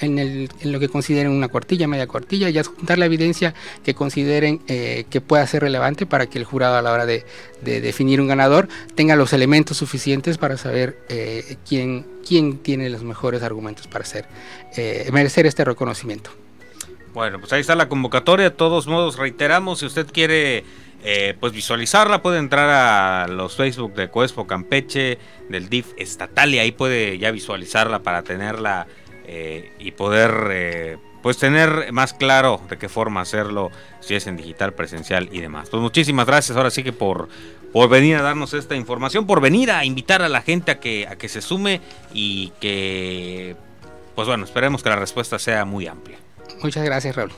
lo 0.64 0.80
que 0.80 0.90
consideren 0.90 1.32
una 1.32 1.48
cuartilla, 1.48 1.88
media 1.88 2.08
cuartilla 2.08 2.50
y 2.50 2.58
adjuntar 2.58 2.98
la 2.98 3.06
evidencia 3.06 3.54
que 3.84 3.94
consideren 3.94 4.60
eh, 4.68 5.06
que 5.10 5.22
pueda 5.22 5.48
ser 5.48 5.62
relevante 5.62 6.06
para 6.06 6.26
que 6.26 6.38
el 6.38 6.44
jurado 6.44 6.76
a 6.76 6.82
la 6.82 6.92
hora 6.92 7.06
de, 7.06 7.24
de 7.62 7.80
definir 7.80 8.20
un 8.20 8.28
ganador 8.28 8.68
tenga 8.96 9.16
los 9.16 9.32
elementos 9.34 9.78
suficientes 9.78 10.38
para 10.38 10.58
saber 10.58 10.98
eh, 11.10 11.58
quién, 11.68 12.06
quién 12.28 12.58
tiene 12.58 12.90
los 12.90 13.04
mejores 13.04 13.44
argumentos 13.44 13.88
para 13.88 14.04
hacer, 14.04 14.26
eh, 14.76 15.10
merecer 15.14 15.46
este 15.46 15.64
reconocimiento. 15.64 16.32
Bueno, 17.14 17.40
pues 17.40 17.52
ahí 17.54 17.62
está 17.62 17.76
la 17.76 17.90
convocatoria. 17.90 18.50
De 18.50 18.56
todos 18.56 18.88
modos, 18.88 19.18
reiteramos, 19.18 19.80
si 19.80 19.86
usted 19.86 20.08
quiere 20.12 20.64
eh, 21.04 21.36
pues 21.40 21.54
visualizarla, 21.54 22.22
puede 22.22 22.38
entrar 22.38 22.70
a 22.70 23.28
los 23.28 23.56
Facebook 23.56 23.94
de 23.96 24.10
Coespo 24.10 24.46
Campeche, 24.46 25.18
del 25.50 25.70
DIF 25.70 25.94
estatal, 25.98 26.54
y 26.54 26.60
ahí 26.60 26.72
puede 26.72 27.18
ya 27.18 27.32
visualizarla 27.32 28.00
para 28.00 28.22
tenerla 28.22 28.88
eh, 29.26 29.72
y 29.80 29.92
poder 29.92 30.50
eh, 30.52 30.98
pues 31.24 31.38
tener 31.38 31.92
más 31.92 32.14
claro 32.14 32.62
de 32.70 32.78
qué 32.78 32.90
forma 32.90 33.22
hacerlo, 33.22 33.72
si 34.00 34.16
es 34.16 34.28
en 34.28 34.38
digital, 34.38 34.74
presencial 34.74 35.30
y 35.32 35.40
demás. 35.40 35.70
Pues 35.70 35.82
muchísimas 35.82 36.28
gracias 36.28 36.56
ahora 36.58 36.70
sí 36.70 36.84
que 36.84 36.94
por, 36.94 37.30
por 37.74 37.90
venir 37.90 38.18
a 38.18 38.22
darnos 38.22 38.54
esta 38.54 38.76
información, 38.76 39.26
por 39.26 39.42
venir 39.42 39.72
a 39.72 39.86
invitar 39.86 40.22
a 40.22 40.30
la 40.30 40.42
gente 40.42 40.72
a 40.72 40.80
que, 40.80 41.08
a 41.08 41.16
que 41.16 41.30
se 41.30 41.42
sume 41.42 41.82
y 42.14 42.52
que, 42.60 43.56
pues 44.16 44.28
bueno, 44.28 44.46
esperemos 44.46 44.84
que 44.84 44.90
la 44.90 44.98
respuesta 44.98 45.40
sea 45.40 45.66
muy 45.66 45.88
amplia. 45.88 46.18
Muchas 46.62 46.84
gracias, 46.84 47.16
Raúl. 47.16 47.32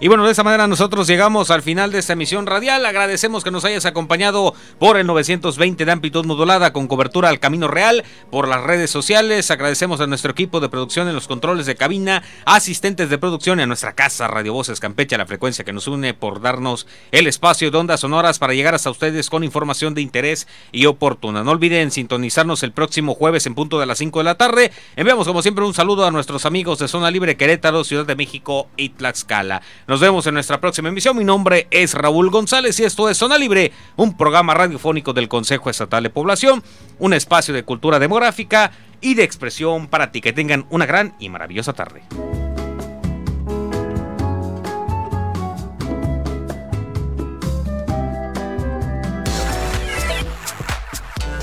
Y 0.00 0.06
bueno, 0.06 0.24
de 0.24 0.30
esta 0.30 0.44
manera 0.44 0.68
nosotros 0.68 1.08
llegamos 1.08 1.50
al 1.50 1.60
final 1.60 1.90
de 1.90 1.98
esta 1.98 2.12
emisión 2.12 2.46
radial. 2.46 2.86
Agradecemos 2.86 3.42
que 3.42 3.50
nos 3.50 3.64
hayas 3.64 3.84
acompañado 3.84 4.54
por 4.78 4.96
el 4.96 5.08
920 5.08 5.84
de 5.84 5.90
amplitud 5.90 6.24
modulada 6.24 6.72
con 6.72 6.86
cobertura 6.86 7.30
al 7.30 7.40
Camino 7.40 7.66
Real, 7.66 8.04
por 8.30 8.46
las 8.46 8.62
redes 8.62 8.92
sociales. 8.92 9.50
Agradecemos 9.50 10.00
a 10.00 10.06
nuestro 10.06 10.30
equipo 10.30 10.60
de 10.60 10.68
producción 10.68 11.08
en 11.08 11.16
los 11.16 11.26
controles 11.26 11.66
de 11.66 11.74
cabina, 11.74 12.22
asistentes 12.44 13.10
de 13.10 13.18
producción 13.18 13.58
a 13.58 13.66
nuestra 13.66 13.94
casa 13.94 14.28
Radio 14.28 14.52
Voces 14.52 14.78
Campeche, 14.78 15.16
a 15.16 15.18
la 15.18 15.26
frecuencia 15.26 15.64
que 15.64 15.72
nos 15.72 15.88
une 15.88 16.14
por 16.14 16.40
darnos 16.40 16.86
el 17.10 17.26
espacio 17.26 17.72
de 17.72 17.78
ondas 17.78 17.98
sonoras 17.98 18.38
para 18.38 18.54
llegar 18.54 18.76
hasta 18.76 18.90
ustedes 18.90 19.28
con 19.28 19.42
información 19.42 19.94
de 19.94 20.02
interés 20.02 20.46
y 20.70 20.86
oportuna. 20.86 21.42
No 21.42 21.50
olviden 21.50 21.90
sintonizarnos 21.90 22.62
el 22.62 22.70
próximo 22.70 23.16
jueves 23.16 23.46
en 23.46 23.56
punto 23.56 23.80
de 23.80 23.86
las 23.86 23.98
5 23.98 24.20
de 24.20 24.24
la 24.24 24.36
tarde. 24.36 24.70
Enviamos 24.94 25.26
como 25.26 25.42
siempre 25.42 25.64
un 25.64 25.74
saludo 25.74 26.06
a 26.06 26.12
nuestros 26.12 26.46
amigos 26.46 26.78
de 26.78 26.86
Zona 26.86 27.10
Libre 27.10 27.36
Querétaro, 27.36 27.82
Ciudad 27.82 28.06
de 28.06 28.14
México 28.14 28.68
y 28.76 28.90
Tlaxcala. 28.90 29.60
Nos 29.88 30.00
vemos 30.00 30.26
en 30.26 30.34
nuestra 30.34 30.60
próxima 30.60 30.90
emisión. 30.90 31.16
Mi 31.16 31.24
nombre 31.24 31.66
es 31.70 31.94
Raúl 31.94 32.28
González 32.28 32.78
y 32.78 32.84
esto 32.84 33.08
es 33.08 33.16
Zona 33.16 33.38
Libre, 33.38 33.72
un 33.96 34.18
programa 34.18 34.52
radiofónico 34.52 35.14
del 35.14 35.28
Consejo 35.28 35.70
Estatal 35.70 36.02
de 36.02 36.10
Población, 36.10 36.62
un 36.98 37.14
espacio 37.14 37.54
de 37.54 37.64
cultura 37.64 37.98
demográfica 37.98 38.70
y 39.00 39.14
de 39.14 39.22
expresión 39.22 39.86
para 39.86 40.12
ti. 40.12 40.20
Que 40.20 40.34
tengan 40.34 40.66
una 40.68 40.84
gran 40.84 41.14
y 41.18 41.30
maravillosa 41.30 41.72
tarde. 41.72 42.02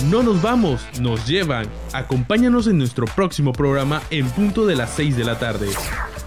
No 0.10 0.22
nos 0.22 0.40
vamos, 0.40 0.86
nos 1.02 1.26
llevan. 1.26 1.66
Acompáñanos 1.92 2.68
en 2.68 2.78
nuestro 2.78 3.08
próximo 3.08 3.54
programa 3.54 4.04
en 4.12 4.30
punto 4.30 4.68
de 4.68 4.76
las 4.76 4.92
6 4.92 5.18
de 5.18 5.24
la 5.24 5.40
tarde. 5.40 5.68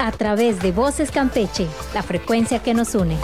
A 0.01 0.11
través 0.11 0.61
de 0.61 0.73
Voces 0.73 1.13
Campeche, 1.13 1.69
la 1.95 2.03
frecuencia 2.03 2.61
que 2.61 2.75
nos 2.75 2.97
une. 2.97 3.17